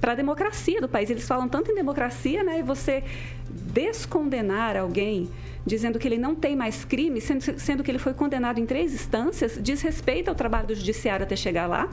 para 0.00 0.12
a 0.12 0.14
democracia 0.14 0.80
do 0.80 0.88
país. 0.88 1.10
Eles 1.10 1.26
falam 1.26 1.48
tanto 1.48 1.70
em 1.70 1.74
democracia, 1.74 2.42
né? 2.42 2.58
E 2.60 2.62
você 2.62 3.02
descondenar 3.56 4.76
alguém 4.76 5.28
dizendo 5.66 5.98
que 5.98 6.06
ele 6.06 6.16
não 6.16 6.34
tem 6.34 6.54
mais 6.54 6.84
crime, 6.84 7.20
sendo, 7.20 7.58
sendo 7.58 7.82
que 7.82 7.90
ele 7.90 7.98
foi 7.98 8.14
condenado 8.14 8.60
em 8.60 8.66
três 8.66 8.94
instâncias, 8.94 9.58
diz 9.60 9.82
respeito 9.82 10.28
ao 10.28 10.34
trabalho 10.34 10.68
do 10.68 10.74
judiciário 10.74 11.24
até 11.24 11.34
chegar 11.34 11.66
lá 11.66 11.90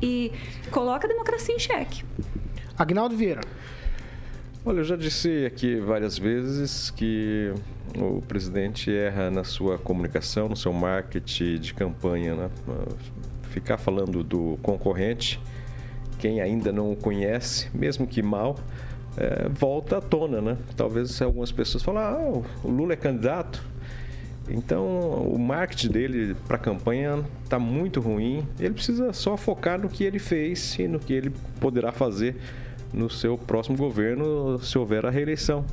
e 0.00 0.30
coloca 0.70 1.06
a 1.06 1.08
democracia 1.08 1.54
em 1.54 1.58
xeque. 1.58 2.04
Agnaldo 2.78 3.16
Vieira. 3.16 3.40
Olha, 4.64 4.78
eu 4.78 4.84
já 4.84 4.96
disse 4.96 5.44
aqui 5.46 5.76
várias 5.76 6.18
vezes 6.18 6.90
que 6.90 7.52
o 7.96 8.20
presidente 8.22 8.94
erra 8.94 9.30
na 9.30 9.42
sua 9.42 9.78
comunicação, 9.78 10.48
no 10.48 10.56
seu 10.56 10.72
marketing 10.72 11.58
de 11.58 11.74
campanha, 11.74 12.34
né? 12.34 12.50
Ficar 13.50 13.78
falando 13.78 14.22
do 14.22 14.58
concorrente 14.62 15.40
quem 16.18 16.40
ainda 16.40 16.72
não 16.72 16.92
o 16.92 16.96
conhece, 16.96 17.68
mesmo 17.74 18.06
que 18.06 18.22
mal, 18.22 18.56
é, 19.16 19.48
volta 19.48 19.98
à 19.98 20.00
tona, 20.00 20.40
né? 20.40 20.56
Talvez 20.76 21.20
algumas 21.22 21.50
pessoas 21.50 21.82
falem, 21.82 22.02
ah, 22.02 22.42
o 22.62 22.70
Lula 22.70 22.92
é 22.92 22.96
candidato. 22.96 23.62
Então, 24.48 24.86
o 25.22 25.38
marketing 25.38 25.88
dele 25.88 26.36
para 26.46 26.56
a 26.56 26.58
campanha 26.58 27.24
está 27.42 27.58
muito 27.58 28.00
ruim. 28.00 28.46
Ele 28.60 28.74
precisa 28.74 29.12
só 29.12 29.36
focar 29.36 29.80
no 29.80 29.88
que 29.88 30.04
ele 30.04 30.18
fez 30.18 30.78
e 30.78 30.86
no 30.86 31.00
que 31.00 31.12
ele 31.12 31.32
poderá 31.60 31.90
fazer 31.90 32.36
no 32.94 33.10
seu 33.10 33.36
próximo 33.36 33.76
governo, 33.76 34.58
se 34.60 34.78
houver 34.78 35.04
a 35.04 35.10
reeleição. 35.10 35.64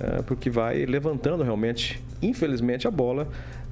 É, 0.00 0.22
porque 0.22 0.48
vai 0.48 0.86
levantando 0.86 1.42
realmente, 1.42 2.02
infelizmente, 2.22 2.88
a 2.88 2.90
bola 2.90 3.28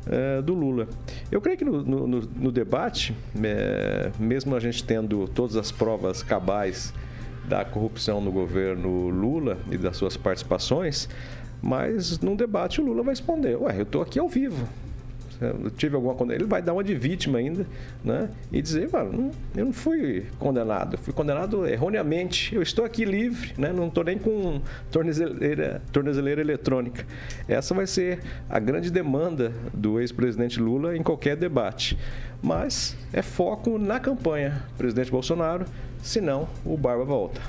é, 0.06 0.42
do 0.42 0.54
Lula. 0.54 0.86
Eu 1.30 1.40
creio 1.40 1.56
que 1.56 1.64
no, 1.64 1.82
no, 1.82 2.06
no 2.06 2.52
debate, 2.52 3.16
é, 3.42 4.10
mesmo 4.18 4.54
a 4.54 4.60
gente 4.60 4.84
tendo 4.84 5.26
todas 5.28 5.56
as 5.56 5.72
provas 5.72 6.22
cabais 6.22 6.92
da 7.48 7.64
corrupção 7.64 8.20
no 8.20 8.32
governo 8.32 9.08
Lula 9.08 9.58
e 9.70 9.76
das 9.76 9.96
suas 9.96 10.16
participações, 10.16 11.08
mas 11.62 12.18
num 12.20 12.36
debate 12.36 12.80
o 12.80 12.84
Lula 12.84 13.02
vai 13.02 13.12
responder: 13.12 13.56
Ué, 13.56 13.78
eu 13.78 13.82
estou 13.82 14.02
aqui 14.02 14.18
ao 14.18 14.28
vivo 14.28 14.66
eu 15.40 15.70
tive 15.70 15.94
alguma 15.94 16.14
condenação, 16.14 16.44
ele 16.44 16.48
vai 16.48 16.62
dar 16.62 16.72
uma 16.72 16.82
de 16.82 16.94
vítima 16.94 17.38
ainda, 17.38 17.66
né? 18.02 18.28
E 18.50 18.62
dizer, 18.62 18.90
mano, 18.90 19.30
eu 19.54 19.64
não 19.66 19.72
fui 19.72 20.26
condenado, 20.38 20.94
eu 20.94 20.98
fui 20.98 21.12
condenado 21.12 21.66
erroneamente, 21.66 22.54
eu 22.54 22.62
estou 22.62 22.84
aqui 22.84 23.04
livre, 23.04 23.52
né? 23.58 23.72
Não 23.72 23.88
estou 23.88 24.04
nem 24.04 24.18
com 24.18 24.60
tornezeleira, 24.90 25.82
tornezeleira 25.92 26.40
eletrônica. 26.40 27.04
Essa 27.48 27.74
vai 27.74 27.86
ser 27.86 28.20
a 28.48 28.58
grande 28.58 28.90
demanda 28.90 29.52
do 29.74 30.00
ex-presidente 30.00 30.60
Lula 30.60 30.96
em 30.96 31.02
qualquer 31.02 31.36
debate. 31.36 31.98
Mas 32.42 32.96
é 33.12 33.22
foco 33.22 33.78
na 33.78 33.98
campanha, 33.98 34.62
presidente 34.76 35.10
Bolsonaro, 35.10 35.64
senão 36.02 36.48
o 36.64 36.76
Barba 36.76 37.04
volta. 37.04 37.40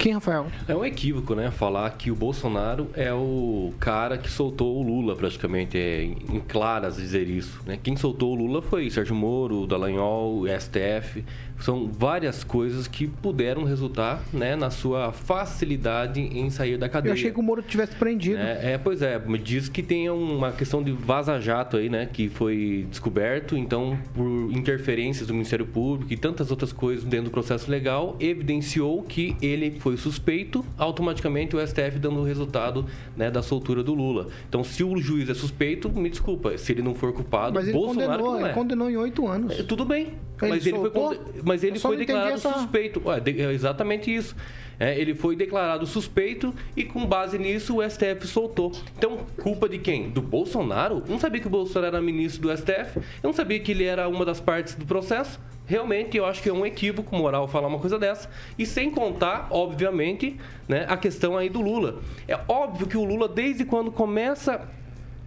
Quem, 0.00 0.14
Rafael? 0.14 0.46
É 0.66 0.74
um 0.74 0.82
equívoco, 0.82 1.34
né? 1.34 1.50
Falar 1.50 1.90
que 1.90 2.10
o 2.10 2.14
Bolsonaro 2.14 2.88
é 2.94 3.12
o 3.12 3.70
cara 3.78 4.16
que 4.16 4.30
soltou 4.30 4.78
o 4.78 4.82
Lula, 4.82 5.14
praticamente. 5.14 5.76
É 5.76 6.02
em 6.02 6.40
claras 6.48 6.96
dizer 6.96 7.28
isso. 7.28 7.60
Né? 7.66 7.78
Quem 7.82 7.94
soltou 7.96 8.32
o 8.32 8.34
Lula 8.34 8.62
foi 8.62 8.88
Sérgio 8.88 9.14
Moro, 9.14 9.66
Dallagnol, 9.66 10.44
STF. 10.58 11.22
São 11.60 11.88
várias 11.88 12.42
coisas 12.42 12.88
que 12.88 13.06
puderam 13.06 13.64
resultar 13.64 14.22
né, 14.32 14.56
na 14.56 14.70
sua 14.70 15.12
facilidade 15.12 16.20
em 16.20 16.50
sair 16.50 16.76
da 16.76 16.88
cadeia. 16.88 17.10
Eu 17.10 17.14
achei 17.14 17.30
que 17.30 17.38
o 17.38 17.42
Moro 17.42 17.62
tivesse 17.62 17.94
prendido. 17.94 18.38
É, 18.38 18.72
é 18.72 18.78
pois 18.78 19.02
é. 19.02 19.20
Diz 19.42 19.68
que 19.68 19.82
tem 19.82 20.08
uma 20.10 20.52
questão 20.52 20.82
de 20.82 20.92
vaza-jato 20.92 21.76
aí, 21.76 21.88
né? 21.88 22.08
Que 22.10 22.28
foi 22.28 22.86
descoberto. 22.88 23.56
Então, 23.56 23.98
por 24.14 24.50
interferências 24.52 25.26
do 25.26 25.34
Ministério 25.34 25.66
Público 25.66 26.12
e 26.12 26.16
tantas 26.16 26.50
outras 26.50 26.72
coisas 26.72 27.04
dentro 27.04 27.26
do 27.26 27.30
processo 27.30 27.70
legal, 27.70 28.16
evidenciou 28.18 29.02
que 29.02 29.36
ele 29.40 29.72
foi 29.80 29.96
suspeito, 29.96 30.64
automaticamente 30.78 31.56
o 31.56 31.66
STF 31.66 31.98
dando 31.98 32.20
o 32.20 32.24
resultado 32.24 32.86
né, 33.16 33.30
da 33.30 33.42
soltura 33.42 33.82
do 33.82 33.94
Lula. 33.94 34.28
Então, 34.48 34.64
se 34.64 34.82
o 34.82 34.96
juiz 34.98 35.28
é 35.28 35.34
suspeito, 35.34 35.90
me 35.90 36.10
desculpa, 36.10 36.56
se 36.56 36.72
ele 36.72 36.82
não 36.82 36.94
for 36.94 37.12
culpado, 37.12 37.54
mas 37.54 37.64
ele 37.64 37.72
Bolsonaro 37.72 38.10
condenou, 38.10 38.32
não 38.32 38.40
é. 38.40 38.48
ele 38.48 38.54
condenou 38.54 38.90
em 38.90 38.96
oito 38.96 39.26
anos. 39.26 39.58
É, 39.58 39.62
tudo 39.62 39.84
bem, 39.84 40.14
ele 40.42 40.50
mas, 40.50 40.66
ele 40.66 40.78
foi, 40.78 41.20
mas 41.50 41.64
ele 41.64 41.80
foi 41.80 41.96
declarado 41.96 42.34
essa... 42.34 42.52
suspeito. 42.52 43.02
Ué, 43.04 43.20
é 43.26 43.52
exatamente 43.52 44.14
isso. 44.14 44.36
É, 44.78 44.96
ele 44.98 45.14
foi 45.16 45.34
declarado 45.34 45.84
suspeito 45.84 46.54
e 46.76 46.84
com 46.84 47.04
base 47.04 47.38
nisso 47.38 47.78
o 47.78 47.90
STF 47.90 48.24
soltou. 48.26 48.70
Então, 48.96 49.26
culpa 49.42 49.68
de 49.68 49.78
quem? 49.78 50.10
Do 50.10 50.22
Bolsonaro? 50.22 51.02
Eu 51.06 51.10
não 51.10 51.18
sabia 51.18 51.40
que 51.40 51.48
o 51.48 51.50
Bolsonaro 51.50 51.96
era 51.96 52.00
ministro 52.00 52.42
do 52.42 52.56
STF. 52.56 52.96
Eu 52.96 53.02
não 53.24 53.32
sabia 53.32 53.58
que 53.58 53.72
ele 53.72 53.84
era 53.84 54.08
uma 54.08 54.24
das 54.24 54.40
partes 54.40 54.74
do 54.74 54.86
processo 54.86 55.40
realmente 55.66 56.16
eu 56.16 56.26
acho 56.26 56.42
que 56.42 56.48
é 56.48 56.52
um 56.52 56.66
equívoco 56.66 57.14
moral 57.14 57.46
falar 57.46 57.68
uma 57.68 57.78
coisa 57.78 57.96
dessa. 57.96 58.28
E 58.58 58.66
sem 58.66 58.90
contar, 58.90 59.46
obviamente, 59.50 60.36
né, 60.66 60.84
a 60.88 60.96
questão 60.96 61.38
aí 61.38 61.48
do 61.48 61.60
Lula. 61.60 62.00
É 62.26 62.36
óbvio 62.48 62.88
que 62.88 62.96
o 62.96 63.04
Lula, 63.04 63.28
desde 63.28 63.64
quando 63.64 63.92
começa 63.92 64.68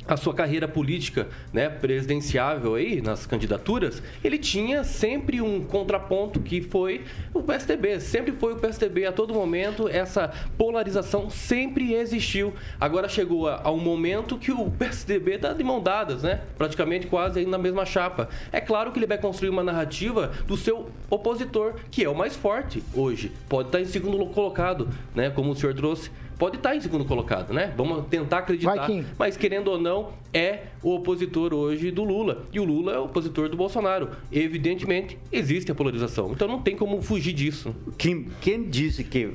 a 0.08 0.18
sua 0.18 0.34
carreira 0.34 0.68
política, 0.68 1.28
né, 1.52 1.70
presidenciável 1.70 2.76
aí 2.76 3.02
nas 3.02 3.26
candidaturas, 3.26 4.02
ele 4.24 4.38
tinha 4.38 4.84
sempre 4.84 5.42
um 5.42 5.64
contraponto 5.64 6.40
que 6.40 6.62
foi 6.62 7.04
o 7.34 7.42
PSDB, 7.42 8.00
sempre 8.00 8.32
foi 8.34 8.54
o 8.54 8.58
PSDB 8.58 9.06
a 9.06 9.12
todo 9.12 9.34
momento, 9.34 9.88
essa 9.88 10.32
polarização 10.58 11.30
sempre 11.30 11.94
existiu. 11.94 12.54
Agora 12.80 13.08
chegou 13.08 13.48
a, 13.48 13.72
um 13.72 13.80
momento 13.80 14.38
que 14.38 14.52
o 14.52 14.70
PSDB 14.70 15.36
está 15.36 15.54
de 15.54 15.64
mão 15.64 15.82
dadas, 15.82 16.24
né? 16.24 16.42
Praticamente 16.58 17.08
quase 17.08 17.40
aí 17.40 17.46
na 17.46 17.58
mesma 17.58 17.86
chapa. 17.86 18.30
É 18.52 18.60
claro 18.60 18.92
que 18.92 19.00
ele 19.00 19.08
vai 19.08 19.18
construir 19.18 19.50
uma 19.50 19.64
narrativa 19.64 20.32
do 20.48 20.58
seu 20.58 20.90
opositor, 21.10 21.76
que 21.90 22.04
é 22.04 22.10
o 22.10 22.16
mais 22.16 22.36
forte 22.36 22.84
hoje. 22.94 23.32
Pode 23.48 23.70
estar 23.70 23.82
em 23.82 23.86
segundo 23.86 24.26
colocado, 24.28 24.90
né, 25.16 25.30
como 25.30 25.52
o 25.52 25.56
senhor 25.56 25.74
trouxe 25.74 26.12
pode 26.38 26.58
estar 26.58 26.76
em 26.76 26.82
segundo 26.82 27.06
colocado, 27.06 27.54
né? 27.54 27.74
Vamos 27.76 28.06
tentar 28.08 28.40
acreditar. 28.40 28.76
Vai, 28.76 29.06
mas 29.18 29.38
querendo 29.38 29.70
ou 29.70 29.80
não, 29.80 30.14
é 30.34 30.68
o 30.82 30.96
opositor 30.96 31.54
hoje 31.54 31.92
do 31.92 32.04
Lula. 32.04 32.44
E 32.52 32.60
o 32.60 32.64
Lula 32.64 32.94
é 32.94 33.00
o 33.00 33.06
opositor 33.06 33.50
do 33.50 33.58
Bolsonaro. 33.58 34.10
Evidentemente, 34.32 35.18
existe 35.32 35.72
a 35.72 35.76
polarização. 35.76 36.32
Então 36.32 36.48
não 36.48 36.62
tem 36.62 36.76
como 36.76 37.02
fugir 37.02 37.34
disso. 37.34 37.76
Quem, 37.98 38.28
quem 38.42 38.70
disse 38.70 39.04
que 39.04 39.34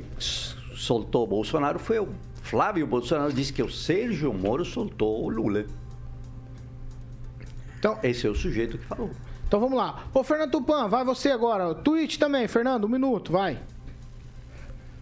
soltou 0.74 1.24
o 1.24 1.26
Bolsonaro 1.26 1.78
foi 1.78 1.98
o 1.98 2.08
Flávio 2.42 2.86
Bolsonaro. 2.86 3.32
Disse 3.32 3.52
que 3.52 3.62
o 3.62 3.70
Sérgio 3.70 4.32
Moro 4.32 4.64
soltou 4.64 5.24
o 5.24 5.28
Lula. 5.28 5.64
Então, 7.78 7.98
Esse 8.02 8.26
é 8.26 8.30
o 8.30 8.34
sujeito 8.34 8.76
que 8.76 8.84
falou. 8.84 9.10
Então 9.46 9.60
vamos 9.60 9.78
lá. 9.78 10.04
Ô, 10.12 10.22
Fernando 10.22 10.50
Tupan, 10.50 10.88
vai 10.88 11.04
você 11.04 11.30
agora. 11.30 11.74
Tweet 11.74 12.18
também, 12.18 12.46
Fernando, 12.46 12.84
um 12.84 12.88
minuto, 12.88 13.32
vai. 13.32 13.58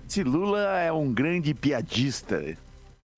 Esse 0.09 0.23
Lula 0.23 0.61
é 0.79 0.93
um 0.93 1.13
grande 1.13 1.53
piadista. 1.53 2.41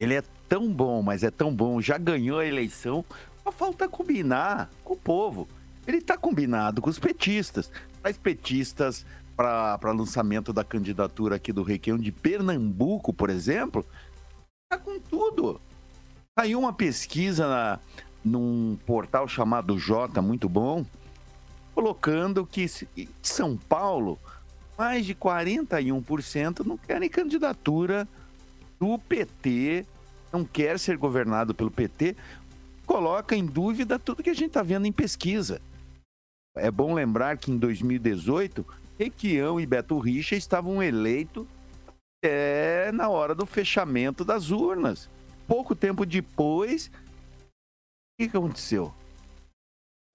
Ele 0.00 0.14
é 0.14 0.22
tão 0.48 0.72
bom, 0.72 1.02
mas 1.02 1.22
é 1.22 1.30
tão 1.30 1.54
bom, 1.54 1.80
já 1.80 1.98
ganhou 1.98 2.38
a 2.38 2.46
eleição, 2.46 3.04
só 3.44 3.52
falta 3.52 3.88
combinar 3.88 4.70
com 4.82 4.94
o 4.94 4.96
povo. 4.96 5.46
Ele 5.86 5.98
está 5.98 6.16
combinado 6.16 6.80
com 6.80 6.88
os 6.88 6.98
petistas. 6.98 7.70
Traz 8.00 8.16
petistas 8.16 9.04
para 9.36 9.92
lançamento 9.92 10.52
da 10.52 10.64
candidatura 10.64 11.36
aqui 11.36 11.52
do 11.52 11.62
Requião 11.62 11.98
de 11.98 12.10
Pernambuco, 12.10 13.12
por 13.12 13.30
exemplo. 13.30 13.84
Tá 14.68 14.78
com 14.78 14.98
tudo. 14.98 15.60
Saiu 16.38 16.58
uma 16.58 16.72
pesquisa 16.72 17.48
na, 17.48 17.78
num 18.24 18.78
portal 18.86 19.28
chamado 19.28 19.78
J, 19.78 20.20
muito 20.22 20.48
bom, 20.48 20.84
colocando 21.74 22.46
que 22.46 22.66
São 23.22 23.56
Paulo 23.56 24.18
mais 24.78 25.04
de 25.04 25.14
41% 25.14 26.64
não 26.64 26.78
querem 26.78 27.08
candidatura 27.08 28.06
do 28.78 28.96
PT, 28.96 29.84
não 30.32 30.44
quer 30.44 30.78
ser 30.78 30.96
governado 30.96 31.52
pelo 31.52 31.70
PT, 31.70 32.14
coloca 32.86 33.34
em 33.34 33.44
dúvida 33.44 33.98
tudo 33.98 34.22
que 34.22 34.30
a 34.30 34.34
gente 34.34 34.48
está 34.48 34.62
vendo 34.62 34.86
em 34.86 34.92
pesquisa. 34.92 35.60
É 36.56 36.70
bom 36.70 36.94
lembrar 36.94 37.36
que 37.38 37.50
em 37.50 37.58
2018, 37.58 38.64
Requião 38.96 39.60
e 39.60 39.66
Beto 39.66 39.98
Richa 39.98 40.36
estavam 40.36 40.80
eleitos 40.80 41.44
é, 42.22 42.92
na 42.92 43.08
hora 43.08 43.34
do 43.34 43.44
fechamento 43.44 44.24
das 44.24 44.50
urnas. 44.50 45.10
Pouco 45.46 45.74
tempo 45.74 46.06
depois, 46.06 46.90
o 48.20 48.22
que 48.28 48.36
aconteceu? 48.36 48.94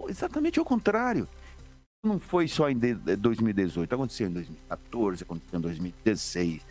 Exatamente 0.08 0.60
ao 0.60 0.66
contrário. 0.66 1.28
Não 2.04 2.20
foi 2.20 2.50
só 2.50 2.70
em 2.70 2.78
2018, 2.78 3.96
aconteceu 3.96 4.28
em 4.28 4.34
2014, 4.34 5.24
aconteceu 5.24 5.58
em 5.58 5.62
2016, 5.62 6.62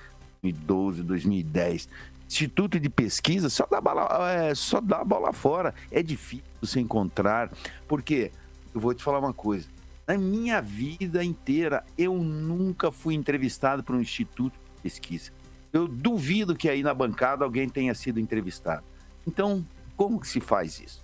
2012, 0.43 1.03
2010. 1.03 1.89
Instituto 2.29 2.79
de 2.79 2.91
pesquisa 2.91 3.49
só 3.49 3.67
dá 3.67 3.81
bola, 3.81 4.31
é, 4.31 4.55
só 4.55 4.79
dá 4.79 5.03
bola 5.03 5.33
fora. 5.33 5.75
É 5.91 6.03
difícil 6.03 6.45
você 6.61 6.81
encontrar, 6.81 7.51
porque 7.89 8.31
eu 8.75 8.81
vou 8.81 8.93
te 8.93 9.03
falar 9.03 9.21
uma 9.21 9.33
coisa. 9.33 9.69
Na 10.07 10.19
minha 10.19 10.61
vida 10.61 11.25
inteira, 11.25 11.83
eu 11.97 12.15
nunca 12.19 12.93
fui 12.93 13.15
entrevistado 13.15 13.83
por 13.83 13.97
um 13.97 14.01
instituto 14.01 14.53
de 14.53 14.83
pesquisa. 14.83 15.31
Eu 15.73 15.89
duvido 15.89 16.55
que 16.55 16.69
aí 16.69 16.83
na 16.83 16.93
bancada 16.93 17.43
alguém 17.43 17.71
tenha 17.71 17.95
sido 17.95 18.21
entrevistado. 18.21 18.85
Então, 19.27 19.65
como 19.97 20.21
que 20.21 20.29
se 20.29 20.41
faz 20.41 20.79
isso? 20.79 21.03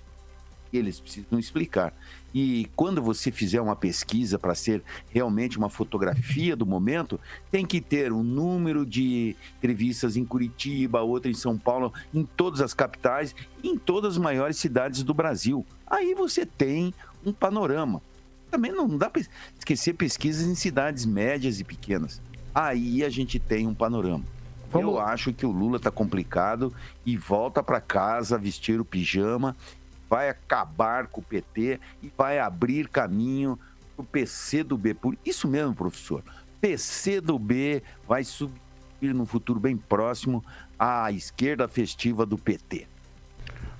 Eles 0.70 1.00
precisam 1.00 1.38
explicar. 1.38 1.94
E 2.34 2.68
quando 2.76 3.02
você 3.02 3.32
fizer 3.32 3.60
uma 3.60 3.74
pesquisa 3.74 4.38
para 4.38 4.54
ser 4.54 4.82
realmente 5.10 5.56
uma 5.56 5.70
fotografia 5.70 6.54
do 6.54 6.66
momento, 6.66 7.18
tem 7.50 7.64
que 7.64 7.80
ter 7.80 8.12
um 8.12 8.22
número 8.22 8.84
de 8.84 9.34
entrevistas 9.58 10.16
em 10.16 10.24
Curitiba, 10.24 11.00
outra 11.00 11.30
em 11.30 11.34
São 11.34 11.56
Paulo, 11.56 11.92
em 12.12 12.24
todas 12.24 12.60
as 12.60 12.74
capitais, 12.74 13.34
em 13.62 13.78
todas 13.78 14.14
as 14.14 14.18
maiores 14.18 14.58
cidades 14.58 15.02
do 15.02 15.14
Brasil. 15.14 15.64
Aí 15.86 16.14
você 16.14 16.44
tem 16.44 16.92
um 17.24 17.32
panorama. 17.32 18.02
Também 18.50 18.72
não 18.72 18.96
dá 18.96 19.10
para 19.10 19.22
esquecer 19.58 19.94
pesquisas 19.94 20.46
em 20.46 20.54
cidades 20.54 21.04
médias 21.04 21.60
e 21.60 21.64
pequenas. 21.64 22.20
Aí 22.54 23.04
a 23.04 23.10
gente 23.10 23.38
tem 23.38 23.66
um 23.66 23.74
panorama. 23.74 24.24
Vamos. 24.70 24.90
Eu 24.90 25.00
acho 25.00 25.32
que 25.32 25.46
o 25.46 25.50
Lula 25.50 25.78
está 25.78 25.90
complicado 25.90 26.72
e 27.04 27.16
volta 27.16 27.62
para 27.62 27.80
casa 27.80 28.36
vestir 28.36 28.80
o 28.80 28.84
pijama 28.84 29.56
vai 30.08 30.28
acabar 30.28 31.06
com 31.06 31.20
o 31.20 31.24
PT 31.24 31.80
e 32.02 32.12
vai 32.16 32.38
abrir 32.38 32.88
caminho 32.88 33.58
para 33.96 34.02
o 34.02 34.06
PC 34.06 34.62
do 34.62 34.76
B. 34.76 34.94
Por 34.94 35.16
isso 35.24 35.46
mesmo, 35.46 35.74
professor. 35.74 36.22
PC 36.60 37.20
do 37.20 37.38
B 37.38 37.82
vai 38.06 38.24
subir 38.24 38.58
no 39.14 39.26
futuro 39.26 39.60
bem 39.60 39.76
próximo 39.76 40.44
à 40.78 41.10
esquerda 41.12 41.68
festiva 41.68 42.26
do 42.26 42.36
PT. 42.36 42.86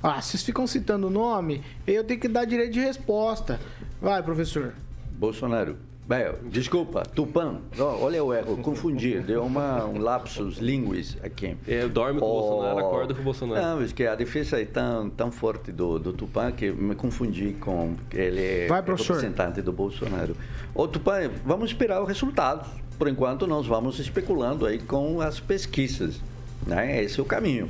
Ah, 0.02 0.22
vocês 0.22 0.42
ficam 0.42 0.66
citando 0.66 1.08
o 1.08 1.10
nome, 1.10 1.64
eu 1.84 2.04
tenho 2.04 2.20
que 2.20 2.28
dar 2.28 2.44
direito 2.44 2.72
de 2.72 2.80
resposta. 2.80 3.60
Vai, 4.00 4.22
professor. 4.22 4.74
Bolsonaro. 5.12 5.87
Bem, 6.08 6.24
desculpa, 6.44 7.02
Tupã. 7.02 7.58
olha 7.78 8.16
eu 8.16 8.32
erro, 8.32 8.56
confundi. 8.56 9.20
Deu 9.20 9.44
uma, 9.44 9.84
um 9.84 9.98
lapsus 9.98 10.56
linguis 10.56 11.18
aqui. 11.22 11.54
É, 11.66 11.86
dorme 11.86 12.18
com 12.18 12.24
o 12.24 12.40
Bolsonaro, 12.40 12.78
acorda 12.78 13.12
com 13.14 13.20
o 13.20 13.24
Bolsonaro. 13.24 13.60
Não, 13.60 13.80
mas 13.80 13.92
que 13.92 14.06
a 14.06 14.14
defesa 14.14 14.58
é 14.58 14.64
tão, 14.64 15.10
tão 15.10 15.30
forte 15.30 15.70
do, 15.70 15.98
do 15.98 16.14
Tupã 16.14 16.50
que 16.50 16.70
me 16.70 16.94
confundi 16.94 17.54
com 17.60 17.94
ele 18.10 18.40
é 18.40 18.66
Vai, 18.68 18.80
representante 18.80 19.60
do 19.60 19.70
Bolsonaro. 19.70 20.34
Ô 20.74 20.88
Tupã, 20.88 21.30
vamos 21.44 21.72
esperar 21.72 22.00
os 22.00 22.08
resultados. 22.08 22.66
Por 22.98 23.06
enquanto, 23.06 23.46
nós 23.46 23.66
vamos 23.66 23.98
especulando 23.98 24.64
aí 24.64 24.78
com 24.78 25.20
as 25.20 25.38
pesquisas. 25.38 26.22
Né? 26.66 27.04
Esse 27.04 27.20
é 27.20 27.22
o 27.22 27.26
caminho. 27.26 27.68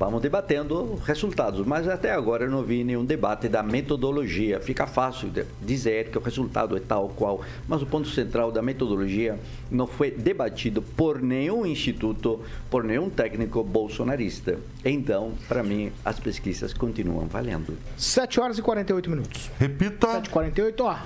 Vamos 0.00 0.22
debatendo 0.22 0.94
resultados, 1.04 1.66
mas 1.66 1.86
até 1.86 2.10
agora 2.10 2.46
eu 2.46 2.50
não 2.50 2.62
vi 2.62 2.82
nenhum 2.82 3.04
debate 3.04 3.50
da 3.50 3.62
metodologia. 3.62 4.58
Fica 4.58 4.86
fácil 4.86 5.30
dizer 5.60 6.08
que 6.08 6.16
o 6.16 6.22
resultado 6.22 6.74
é 6.74 6.80
tal 6.80 7.10
qual, 7.10 7.42
mas 7.68 7.82
o 7.82 7.86
ponto 7.86 8.08
central 8.08 8.50
da 8.50 8.62
metodologia 8.62 9.38
não 9.70 9.86
foi 9.86 10.10
debatido 10.10 10.80
por 10.80 11.20
nenhum 11.20 11.66
instituto, 11.66 12.40
por 12.70 12.82
nenhum 12.82 13.10
técnico 13.10 13.62
bolsonarista. 13.62 14.58
Então, 14.82 15.34
para 15.46 15.62
mim, 15.62 15.92
as 16.02 16.18
pesquisas 16.18 16.72
continuam 16.72 17.26
valendo. 17.26 17.76
7 17.98 18.40
horas 18.40 18.56
e 18.56 18.62
48 18.62 19.10
minutos. 19.10 19.50
Repita. 19.58 20.12
7 20.12 20.28
e 20.28 20.30
48, 20.30 20.82
ó. 20.82 20.96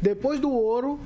Depois 0.00 0.38
do 0.38 0.52
ouro, 0.52 1.00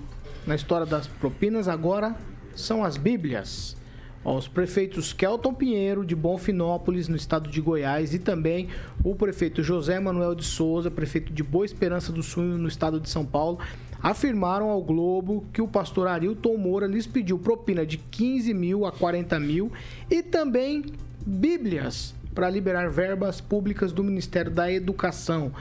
na 0.46 0.54
história 0.54 0.84
das 0.84 1.06
propinas, 1.06 1.66
agora 1.66 2.14
são 2.54 2.84
as 2.84 2.98
Bíblias 2.98 3.79
os 4.24 4.46
prefeitos 4.46 5.12
Kelton 5.12 5.54
Pinheiro, 5.54 6.04
de 6.04 6.14
Bonfinópolis, 6.14 7.08
no 7.08 7.16
estado 7.16 7.48
de 7.48 7.60
Goiás, 7.60 8.12
e 8.12 8.18
também 8.18 8.68
o 9.02 9.14
prefeito 9.14 9.62
José 9.62 9.98
Manuel 9.98 10.34
de 10.34 10.44
Souza, 10.44 10.90
prefeito 10.90 11.32
de 11.32 11.42
Boa 11.42 11.64
Esperança 11.64 12.12
do 12.12 12.22
Sul, 12.22 12.44
no 12.44 12.68
estado 12.68 13.00
de 13.00 13.08
São 13.08 13.24
Paulo, 13.24 13.58
afirmaram 14.02 14.68
ao 14.68 14.82
Globo 14.82 15.44
que 15.52 15.62
o 15.62 15.68
pastor 15.68 16.06
Arilton 16.06 16.56
Moura 16.56 16.86
lhes 16.86 17.06
pediu 17.06 17.38
propina 17.38 17.84
de 17.84 17.98
15 17.98 18.52
mil 18.54 18.86
a 18.86 18.92
40 18.92 19.38
mil 19.40 19.70
e 20.10 20.22
também 20.22 20.84
bíblias 21.24 22.14
para 22.34 22.48
liberar 22.48 22.88
verbas 22.88 23.40
públicas 23.40 23.92
do 23.92 24.04
Ministério 24.04 24.50
da 24.50 24.70
Educação 24.72 25.52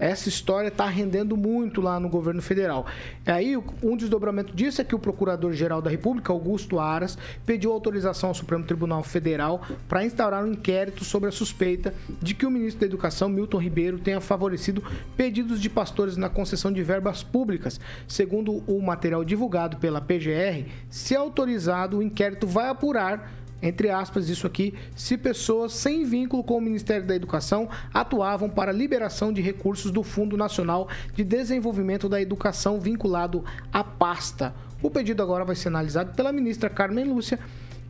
essa 0.00 0.30
história 0.30 0.68
está 0.68 0.86
rendendo 0.86 1.36
muito 1.36 1.80
lá 1.80 2.00
no 2.00 2.08
governo 2.08 2.40
federal. 2.40 2.86
Aí, 3.26 3.56
um 3.82 3.96
desdobramento 3.96 4.54
disso 4.54 4.80
é 4.80 4.84
que 4.84 4.94
o 4.94 4.98
Procurador-Geral 4.98 5.82
da 5.82 5.90
República, 5.90 6.32
Augusto 6.32 6.80
Aras, 6.80 7.18
pediu 7.44 7.70
autorização 7.70 8.30
ao 8.30 8.34
Supremo 8.34 8.64
Tribunal 8.64 9.02
Federal 9.02 9.62
para 9.86 10.04
instaurar 10.04 10.42
um 10.42 10.52
inquérito 10.52 11.04
sobre 11.04 11.28
a 11.28 11.32
suspeita 11.32 11.92
de 12.20 12.34
que 12.34 12.46
o 12.46 12.50
ministro 12.50 12.80
da 12.80 12.86
Educação, 12.86 13.28
Milton 13.28 13.58
Ribeiro, 13.58 13.98
tenha 13.98 14.20
favorecido 14.20 14.82
pedidos 15.16 15.60
de 15.60 15.68
pastores 15.68 16.16
na 16.16 16.30
concessão 16.30 16.72
de 16.72 16.82
verbas 16.82 17.22
públicas. 17.22 17.78
Segundo 18.08 18.62
o 18.66 18.80
material 18.80 19.22
divulgado 19.22 19.76
pela 19.76 20.00
PGR, 20.00 20.64
se 20.88 21.14
autorizado, 21.14 21.98
o 21.98 22.02
inquérito 22.02 22.46
vai 22.46 22.68
apurar 22.68 23.39
entre 23.62 23.90
aspas, 23.90 24.28
isso 24.28 24.46
aqui, 24.46 24.74
se 24.96 25.18
pessoas 25.18 25.72
sem 25.72 26.04
vínculo 26.04 26.42
com 26.42 26.56
o 26.56 26.60
Ministério 26.60 27.06
da 27.06 27.14
Educação 27.14 27.68
atuavam 27.92 28.48
para 28.48 28.72
liberação 28.72 29.32
de 29.32 29.42
recursos 29.42 29.90
do 29.90 30.02
Fundo 30.02 30.36
Nacional 30.36 30.88
de 31.14 31.24
Desenvolvimento 31.24 32.08
da 32.08 32.20
Educação 32.20 32.80
vinculado 32.80 33.44
à 33.72 33.84
pasta. 33.84 34.54
O 34.82 34.90
pedido 34.90 35.22
agora 35.22 35.44
vai 35.44 35.56
ser 35.56 35.68
analisado 35.68 36.14
pela 36.14 36.32
ministra 36.32 36.70
Carmen 36.70 37.04
Lúcia, 37.04 37.38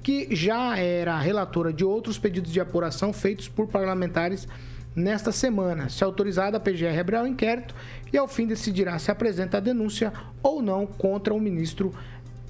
que 0.03 0.35
já 0.35 0.77
era 0.77 1.19
relatora 1.19 1.73
de 1.73 1.85
outros 1.85 2.19
pedidos 2.19 2.53
de 2.53 2.61
apuração 2.61 3.13
feitos 3.13 3.49
por 3.49 3.69
parlamentares 3.69 4.49
nesta 4.95 5.31
semana. 5.31 5.89
Se 5.89 6.03
autorizada, 6.03 6.57
a 6.57 6.61
PGR 6.61 6.99
abrirá 6.99 7.23
o 7.23 7.27
inquérito 7.27 7.75
e 8.13 8.19
ao 8.19 8.27
fim 8.27 8.47
decidirá 8.47 8.99
se 8.99 9.11
apresenta 9.11 9.59
a 9.59 9.61
denúncia 9.61 10.13
ou 10.43 10.61
não 10.61 10.87
contra 10.87 11.33
o 11.33 11.41
ministro 11.41 11.95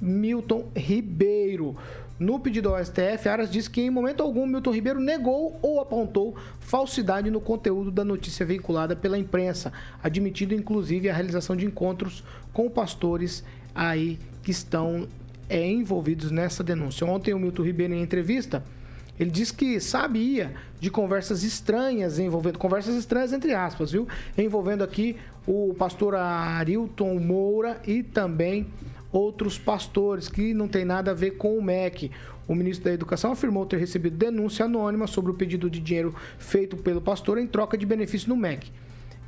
Milton 0.00 0.68
Ribeiro. 0.74 1.76
No 2.20 2.38
pedido 2.38 2.68
ao 2.68 2.84
STF, 2.84 3.30
Aras 3.30 3.50
disse 3.50 3.70
que 3.70 3.80
em 3.80 3.88
momento 3.88 4.22
algum 4.22 4.44
Milton 4.44 4.72
Ribeiro 4.72 5.00
negou 5.00 5.58
ou 5.62 5.80
apontou 5.80 6.36
falsidade 6.60 7.30
no 7.30 7.40
conteúdo 7.40 7.90
da 7.90 8.04
notícia 8.04 8.44
veiculada 8.44 8.94
pela 8.94 9.16
imprensa, 9.16 9.72
admitindo 10.02 10.52
inclusive 10.52 11.08
a 11.08 11.14
realização 11.14 11.56
de 11.56 11.64
encontros 11.64 12.22
com 12.52 12.68
pastores 12.68 13.42
aí 13.74 14.18
que 14.42 14.50
estão 14.50 15.08
é, 15.48 15.66
envolvidos 15.66 16.30
nessa 16.30 16.62
denúncia. 16.62 17.06
Ontem 17.06 17.32
o 17.32 17.38
Milton 17.38 17.62
Ribeiro 17.62 17.94
em 17.94 18.02
entrevista 18.02 18.62
ele 19.18 19.30
disse 19.30 19.54
que 19.54 19.80
sabia 19.80 20.52
de 20.78 20.90
conversas 20.90 21.42
estranhas 21.42 22.18
envolvendo 22.18 22.58
conversas 22.58 22.96
estranhas 22.96 23.32
entre 23.32 23.54
aspas, 23.54 23.92
viu? 23.92 24.06
Envolvendo 24.36 24.84
aqui 24.84 25.16
o 25.46 25.74
pastor 25.74 26.14
Arilton 26.14 27.18
Moura 27.18 27.80
e 27.86 28.02
também 28.02 28.66
outros 29.12 29.58
pastores, 29.58 30.28
que 30.28 30.54
não 30.54 30.68
tem 30.68 30.84
nada 30.84 31.10
a 31.10 31.14
ver 31.14 31.32
com 31.32 31.56
o 31.56 31.62
MEC. 31.62 32.10
O 32.46 32.54
ministro 32.54 32.84
da 32.84 32.92
Educação 32.92 33.32
afirmou 33.32 33.66
ter 33.66 33.76
recebido 33.76 34.16
denúncia 34.16 34.64
anônima 34.64 35.06
sobre 35.06 35.30
o 35.30 35.34
pedido 35.34 35.70
de 35.70 35.80
dinheiro 35.80 36.14
feito 36.38 36.76
pelo 36.76 37.00
pastor 37.00 37.38
em 37.38 37.46
troca 37.46 37.78
de 37.78 37.86
benefício 37.86 38.28
no 38.28 38.36
MEC. 38.36 38.70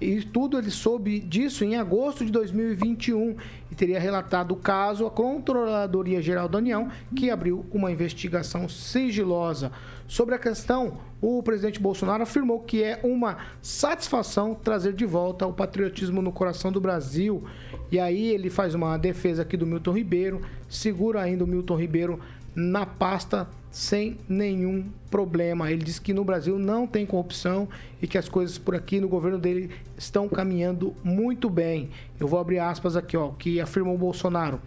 E 0.02 0.20
tudo 0.20 0.58
ele 0.58 0.70
soube 0.70 1.20
disso 1.20 1.64
em 1.64 1.76
agosto 1.76 2.24
de 2.24 2.32
2021 2.32 3.36
e 3.70 3.74
teria 3.76 4.00
relatado 4.00 4.50
o 4.50 4.56
caso 4.56 5.06
à 5.06 5.10
Controladoria 5.10 6.20
Geral 6.20 6.48
da 6.48 6.58
União, 6.58 6.88
que 7.14 7.30
abriu 7.30 7.64
uma 7.70 7.92
investigação 7.92 8.68
sigilosa. 8.68 9.70
Sobre 10.12 10.34
a 10.34 10.38
questão, 10.38 10.98
o 11.22 11.42
presidente 11.42 11.80
Bolsonaro 11.80 12.22
afirmou 12.22 12.60
que 12.60 12.82
é 12.82 13.00
uma 13.02 13.38
satisfação 13.62 14.54
trazer 14.54 14.92
de 14.92 15.06
volta 15.06 15.46
o 15.46 15.54
patriotismo 15.54 16.20
no 16.20 16.30
coração 16.30 16.70
do 16.70 16.78
Brasil. 16.78 17.42
E 17.90 17.98
aí 17.98 18.28
ele 18.28 18.50
faz 18.50 18.74
uma 18.74 18.98
defesa 18.98 19.40
aqui 19.40 19.56
do 19.56 19.66
Milton 19.66 19.92
Ribeiro, 19.92 20.42
segura 20.68 21.22
ainda 21.22 21.44
o 21.44 21.46
Milton 21.46 21.76
Ribeiro 21.76 22.20
na 22.54 22.84
pasta 22.84 23.48
sem 23.70 24.18
nenhum 24.28 24.84
problema. 25.10 25.72
Ele 25.72 25.82
diz 25.82 25.98
que 25.98 26.12
no 26.12 26.24
Brasil 26.24 26.58
não 26.58 26.86
tem 26.86 27.06
corrupção 27.06 27.66
e 28.02 28.06
que 28.06 28.18
as 28.18 28.28
coisas 28.28 28.58
por 28.58 28.74
aqui 28.74 29.00
no 29.00 29.08
governo 29.08 29.38
dele 29.38 29.70
estão 29.96 30.28
caminhando 30.28 30.94
muito 31.02 31.48
bem. 31.48 31.88
Eu 32.20 32.28
vou 32.28 32.38
abrir 32.38 32.58
aspas 32.58 32.96
aqui, 32.96 33.16
ó, 33.16 33.30
que 33.30 33.62
afirmou 33.62 33.94
o 33.94 33.98
Bolsonaro. 33.98 34.60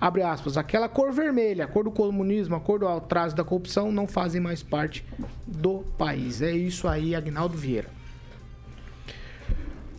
Abre 0.00 0.22
aspas, 0.22 0.56
aquela 0.56 0.88
cor 0.88 1.12
vermelha, 1.12 1.64
a 1.64 1.68
cor 1.68 1.84
do 1.84 1.90
comunismo, 1.90 2.56
a 2.56 2.60
cor 2.60 2.78
do 2.78 2.88
atraso 2.88 3.36
da 3.36 3.44
corrupção 3.44 3.92
não 3.92 4.06
fazem 4.06 4.40
mais 4.40 4.62
parte 4.62 5.04
do 5.46 5.80
país. 5.98 6.40
É 6.40 6.50
isso 6.50 6.88
aí, 6.88 7.14
Agnaldo 7.14 7.58
Vieira. 7.58 7.88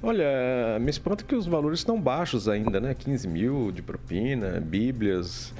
Olha, 0.02 0.80
me 0.80 0.90
espanta 0.90 1.24
que 1.24 1.36
os 1.36 1.46
valores 1.46 1.80
estão 1.80 2.02
baixos 2.02 2.50
ainda, 2.50 2.80
né? 2.80 2.96
15 2.96 3.28
mil 3.28 3.72
de 3.72 3.84
propina, 3.84 4.60
bíblias, 4.60 5.54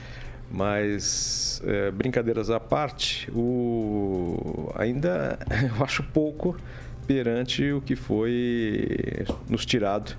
mas 0.50 1.62
é, 1.64 1.92
brincadeiras 1.92 2.50
à 2.50 2.60
parte, 2.60 3.30
o... 3.32 4.72
ainda 4.76 5.38
eu 5.78 5.84
acho 5.84 6.02
pouco 6.02 6.58
perante 7.06 7.72
o 7.72 7.82
que 7.82 7.96
foi 7.96 9.24
nos 9.48 9.64
tirado 9.64 10.18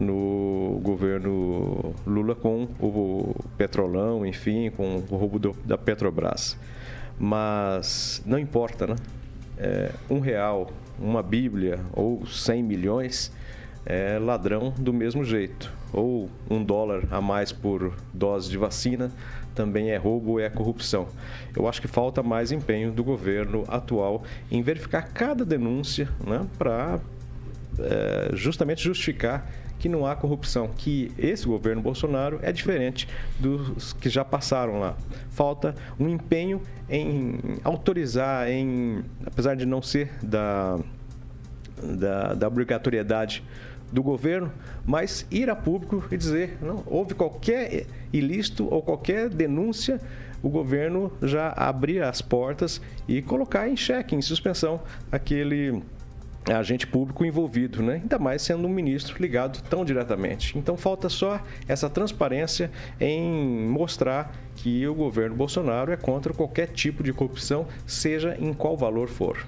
no 0.00 0.80
governo 0.82 1.94
Lula 2.06 2.34
com 2.34 2.68
o 2.80 3.34
petrolão, 3.56 4.24
enfim, 4.24 4.70
com 4.70 5.02
o 5.10 5.16
roubo 5.16 5.38
do, 5.38 5.56
da 5.64 5.76
Petrobras. 5.76 6.56
Mas 7.18 8.22
não 8.24 8.38
importa, 8.38 8.86
né? 8.86 8.96
É, 9.56 9.90
um 10.08 10.20
real, 10.20 10.70
uma 10.98 11.22
Bíblia 11.22 11.80
ou 11.92 12.24
100 12.24 12.62
milhões 12.62 13.32
é 13.84 14.18
ladrão 14.18 14.72
do 14.78 14.92
mesmo 14.92 15.24
jeito. 15.24 15.72
Ou 15.92 16.28
um 16.48 16.62
dólar 16.62 17.04
a 17.10 17.20
mais 17.20 17.50
por 17.50 17.94
dose 18.12 18.50
de 18.50 18.58
vacina 18.58 19.10
também 19.54 19.90
é 19.90 19.96
roubo, 19.96 20.38
é 20.38 20.48
corrupção. 20.48 21.08
Eu 21.56 21.66
acho 21.66 21.80
que 21.80 21.88
falta 21.88 22.22
mais 22.22 22.52
empenho 22.52 22.92
do 22.92 23.02
governo 23.02 23.64
atual 23.66 24.22
em 24.50 24.62
verificar 24.62 25.08
cada 25.12 25.44
denúncia 25.44 26.08
né, 26.24 26.46
para 26.56 27.00
é, 27.80 28.30
justamente 28.34 28.84
justificar 28.84 29.50
que 29.78 29.88
não 29.88 30.06
há 30.06 30.16
corrupção, 30.16 30.68
que 30.76 31.12
esse 31.16 31.46
governo 31.46 31.80
Bolsonaro 31.80 32.38
é 32.42 32.52
diferente 32.52 33.08
dos 33.38 33.92
que 33.92 34.08
já 34.08 34.24
passaram 34.24 34.80
lá. 34.80 34.96
Falta 35.30 35.74
um 35.98 36.08
empenho 36.08 36.60
em 36.88 37.38
autorizar, 37.62 38.48
em, 38.48 39.04
apesar 39.24 39.54
de 39.54 39.64
não 39.64 39.80
ser 39.80 40.10
da, 40.22 40.78
da, 41.82 42.34
da 42.34 42.48
obrigatoriedade 42.48 43.42
do 43.92 44.02
governo, 44.02 44.52
mas 44.84 45.26
ir 45.30 45.48
a 45.48 45.56
público 45.56 46.04
e 46.10 46.16
dizer, 46.16 46.58
não, 46.60 46.82
houve 46.86 47.14
qualquer 47.14 47.86
ilícito 48.12 48.66
ou 48.72 48.82
qualquer 48.82 49.28
denúncia, 49.30 50.00
o 50.42 50.48
governo 50.48 51.10
já 51.22 51.52
abrir 51.56 52.02
as 52.02 52.22
portas 52.22 52.80
e 53.08 53.22
colocar 53.22 53.68
em 53.68 53.76
xeque, 53.76 54.14
em 54.14 54.22
suspensão, 54.22 54.80
aquele 55.10 55.82
agente 56.54 56.86
público 56.86 57.24
envolvido, 57.24 57.82
né? 57.82 57.94
ainda 57.94 58.18
mais 58.18 58.42
sendo 58.42 58.66
um 58.66 58.70
ministro 58.70 59.20
ligado 59.20 59.62
tão 59.68 59.84
diretamente. 59.84 60.56
Então 60.56 60.76
falta 60.76 61.08
só 61.08 61.40
essa 61.66 61.90
transparência 61.90 62.70
em 63.00 63.66
mostrar 63.68 64.34
que 64.56 64.86
o 64.86 64.94
governo 64.94 65.36
Bolsonaro 65.36 65.92
é 65.92 65.96
contra 65.96 66.32
qualquer 66.32 66.68
tipo 66.68 67.02
de 67.02 67.12
corrupção, 67.12 67.66
seja 67.86 68.36
em 68.38 68.52
qual 68.52 68.76
valor 68.76 69.08
for. 69.08 69.46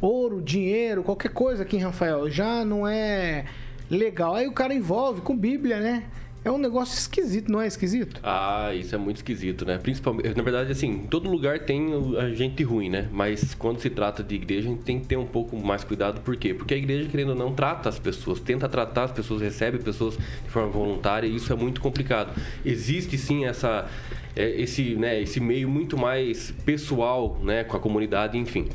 Ouro, 0.00 0.40
dinheiro, 0.40 1.02
qualquer 1.02 1.30
coisa 1.30 1.62
aqui, 1.62 1.76
Rafael, 1.76 2.30
já 2.30 2.64
não 2.64 2.86
é 2.86 3.44
legal. 3.90 4.34
Aí 4.34 4.46
o 4.46 4.52
cara 4.52 4.72
envolve 4.72 5.20
com 5.20 5.36
Bíblia, 5.36 5.78
né? 5.78 6.04
É 6.42 6.50
um 6.50 6.56
negócio 6.56 6.98
esquisito, 6.98 7.52
não 7.52 7.60
é 7.60 7.66
esquisito? 7.66 8.18
Ah, 8.22 8.74
isso 8.74 8.94
é 8.94 8.98
muito 8.98 9.16
esquisito, 9.16 9.66
né? 9.66 9.76
Principalmente, 9.76 10.34
na 10.34 10.42
verdade, 10.42 10.72
assim, 10.72 11.06
todo 11.10 11.28
lugar 11.28 11.60
tem 11.60 11.90
a 12.18 12.30
gente 12.30 12.62
ruim, 12.62 12.88
né? 12.88 13.08
Mas 13.12 13.52
quando 13.52 13.78
se 13.80 13.90
trata 13.90 14.22
de 14.22 14.36
igreja, 14.36 14.68
a 14.68 14.72
gente 14.72 14.82
tem 14.82 14.98
que 14.98 15.06
ter 15.06 15.18
um 15.18 15.26
pouco 15.26 15.54
mais 15.58 15.84
cuidado. 15.84 16.22
Por 16.22 16.36
quê? 16.36 16.54
Porque 16.54 16.72
a 16.72 16.76
igreja, 16.78 17.10
querendo 17.10 17.30
ou 17.30 17.36
não, 17.36 17.52
trata 17.52 17.90
as 17.90 17.98
pessoas, 17.98 18.40
tenta 18.40 18.68
tratar 18.70 19.04
as 19.04 19.12
pessoas, 19.12 19.42
recebe 19.42 19.78
pessoas 19.78 20.16
de 20.16 20.50
forma 20.50 20.70
voluntária 20.70 21.26
e 21.26 21.36
isso 21.36 21.52
é 21.52 21.56
muito 21.56 21.78
complicado. 21.80 22.32
Existe 22.64 23.18
sim 23.18 23.44
essa 23.44 23.86
é, 24.34 24.48
esse, 24.60 24.94
né, 24.94 25.20
esse 25.20 25.40
meio 25.40 25.68
muito 25.68 25.98
mais 25.98 26.52
pessoal 26.64 27.38
né, 27.42 27.64
com 27.64 27.76
a 27.76 27.80
comunidade, 27.80 28.38
enfim. 28.38 28.66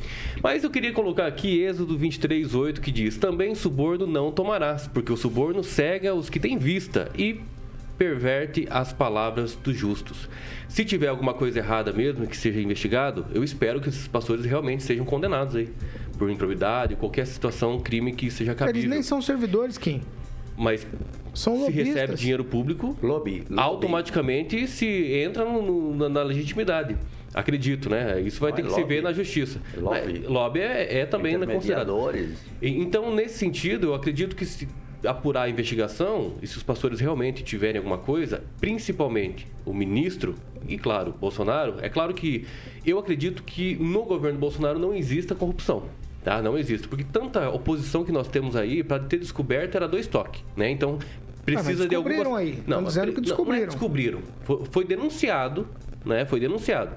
Mas 0.43 0.63
eu 0.63 0.69
queria 0.69 0.91
colocar 0.91 1.25
aqui 1.25 1.61
Êxodo 1.63 1.97
23:8 1.97 2.79
que 2.79 2.91
diz: 2.91 3.17
Também 3.17 3.55
suborno 3.55 4.05
não 4.05 4.31
tomarás, 4.31 4.87
porque 4.87 5.11
o 5.11 5.17
suborno 5.17 5.63
cega 5.63 6.13
os 6.13 6.29
que 6.29 6.39
têm 6.39 6.57
vista 6.57 7.09
e 7.17 7.39
perverte 7.97 8.67
as 8.69 8.91
palavras 8.93 9.55
dos 9.55 9.75
justos. 9.75 10.29
Se 10.67 10.83
tiver 10.83 11.07
alguma 11.07 11.33
coisa 11.33 11.59
errada 11.59 11.91
mesmo 11.93 12.27
que 12.27 12.35
seja 12.35 12.59
investigado, 12.59 13.25
eu 13.33 13.43
espero 13.43 13.79
que 13.79 13.89
esses 13.89 14.07
pastores 14.07 14.45
realmente 14.45 14.83
sejam 14.83 15.05
condenados 15.05 15.55
aí 15.55 15.69
por 16.17 16.29
improbidade, 16.29 16.95
qualquer 16.95 17.25
situação, 17.27 17.79
crime 17.79 18.13
que 18.13 18.29
seja 18.31 18.53
cabível. 18.55 18.79
Eles 18.81 18.89
nem 18.89 19.03
são 19.03 19.21
servidores, 19.21 19.77
Kim. 19.77 20.01
Mas 20.57 20.87
São 21.33 21.55
se 21.55 21.61
lobistas. 21.63 21.87
recebe 21.87 22.15
dinheiro 22.15 22.43
público, 22.45 22.97
Lobby. 23.01 23.39
lobby. 23.49 23.55
automaticamente 23.57 24.65
se 24.67 24.85
entra 24.85 25.43
no- 25.43 25.93
no- 25.93 26.07
na 26.09 26.23
legitimidade. 26.23 26.95
Acredito, 27.33 27.89
né? 27.89 28.21
Isso 28.21 28.39
vai 28.39 28.51
Não, 28.51 28.55
ter 28.55 28.61
é 28.61 28.65
que 28.65 28.71
se 28.73 28.79
lobby. 28.79 28.95
ver 28.95 29.01
na 29.03 29.11
justiça. 29.11 29.59
Lobby. 29.77 30.19
Mas 30.21 30.29
lobby 30.29 30.59
é, 30.61 30.99
é 30.99 31.05
também 31.05 31.37
considerado. 31.45 31.93
Então, 32.61 33.13
nesse 33.13 33.37
sentido, 33.37 33.87
eu 33.87 33.93
acredito 33.93 34.33
que 34.37 34.45
se 34.45 34.65
apurar 35.07 35.43
a 35.43 35.49
investigação 35.49 36.33
e 36.41 36.47
se 36.47 36.57
os 36.57 36.63
pastores 36.63 36.99
realmente 36.99 37.43
tiverem 37.43 37.77
alguma 37.77 37.97
coisa, 37.97 38.43
principalmente 38.59 39.47
o 39.65 39.73
ministro 39.73 40.35
e, 40.67 40.77
claro, 40.77 41.13
Bolsonaro, 41.19 41.75
é 41.81 41.89
claro 41.89 42.13
que 42.13 42.45
eu 42.85 42.97
acredito 42.99 43.43
que 43.43 43.75
no 43.75 44.03
governo 44.03 44.39
Bolsonaro 44.39 44.79
não 44.79 44.93
exista 44.93 45.35
corrupção. 45.35 45.83
Tá? 46.23 46.41
Não 46.41 46.57
existe. 46.57 46.87
Porque 46.87 47.03
tanta 47.03 47.49
oposição 47.49 48.03
que 48.03 48.11
nós 48.11 48.27
temos 48.27 48.55
aí, 48.55 48.83
para 48.83 48.99
ter 49.03 49.19
descoberto, 49.19 49.75
era 49.75 49.87
dois 49.87 50.07
toques. 50.07 50.43
Né? 50.57 50.71
Então, 50.71 50.97
precisa 51.45 51.83
de 51.83 51.89
descobriram 51.89 52.35
algumas... 52.35 52.41
aí. 52.41 52.63
Tão 52.67 52.83
dizendo 52.83 53.13
que 53.13 53.21
não- 53.21 53.45
Não, 53.45 53.53
é 53.53 53.65
descobriram. 53.65 53.67
descobriram. 53.67 54.19
Foi, 54.41 54.63
foi 54.71 54.85
denunciado, 54.85 55.67
né? 56.03 56.25
Foi 56.25 56.39
denunciado. 56.39 56.95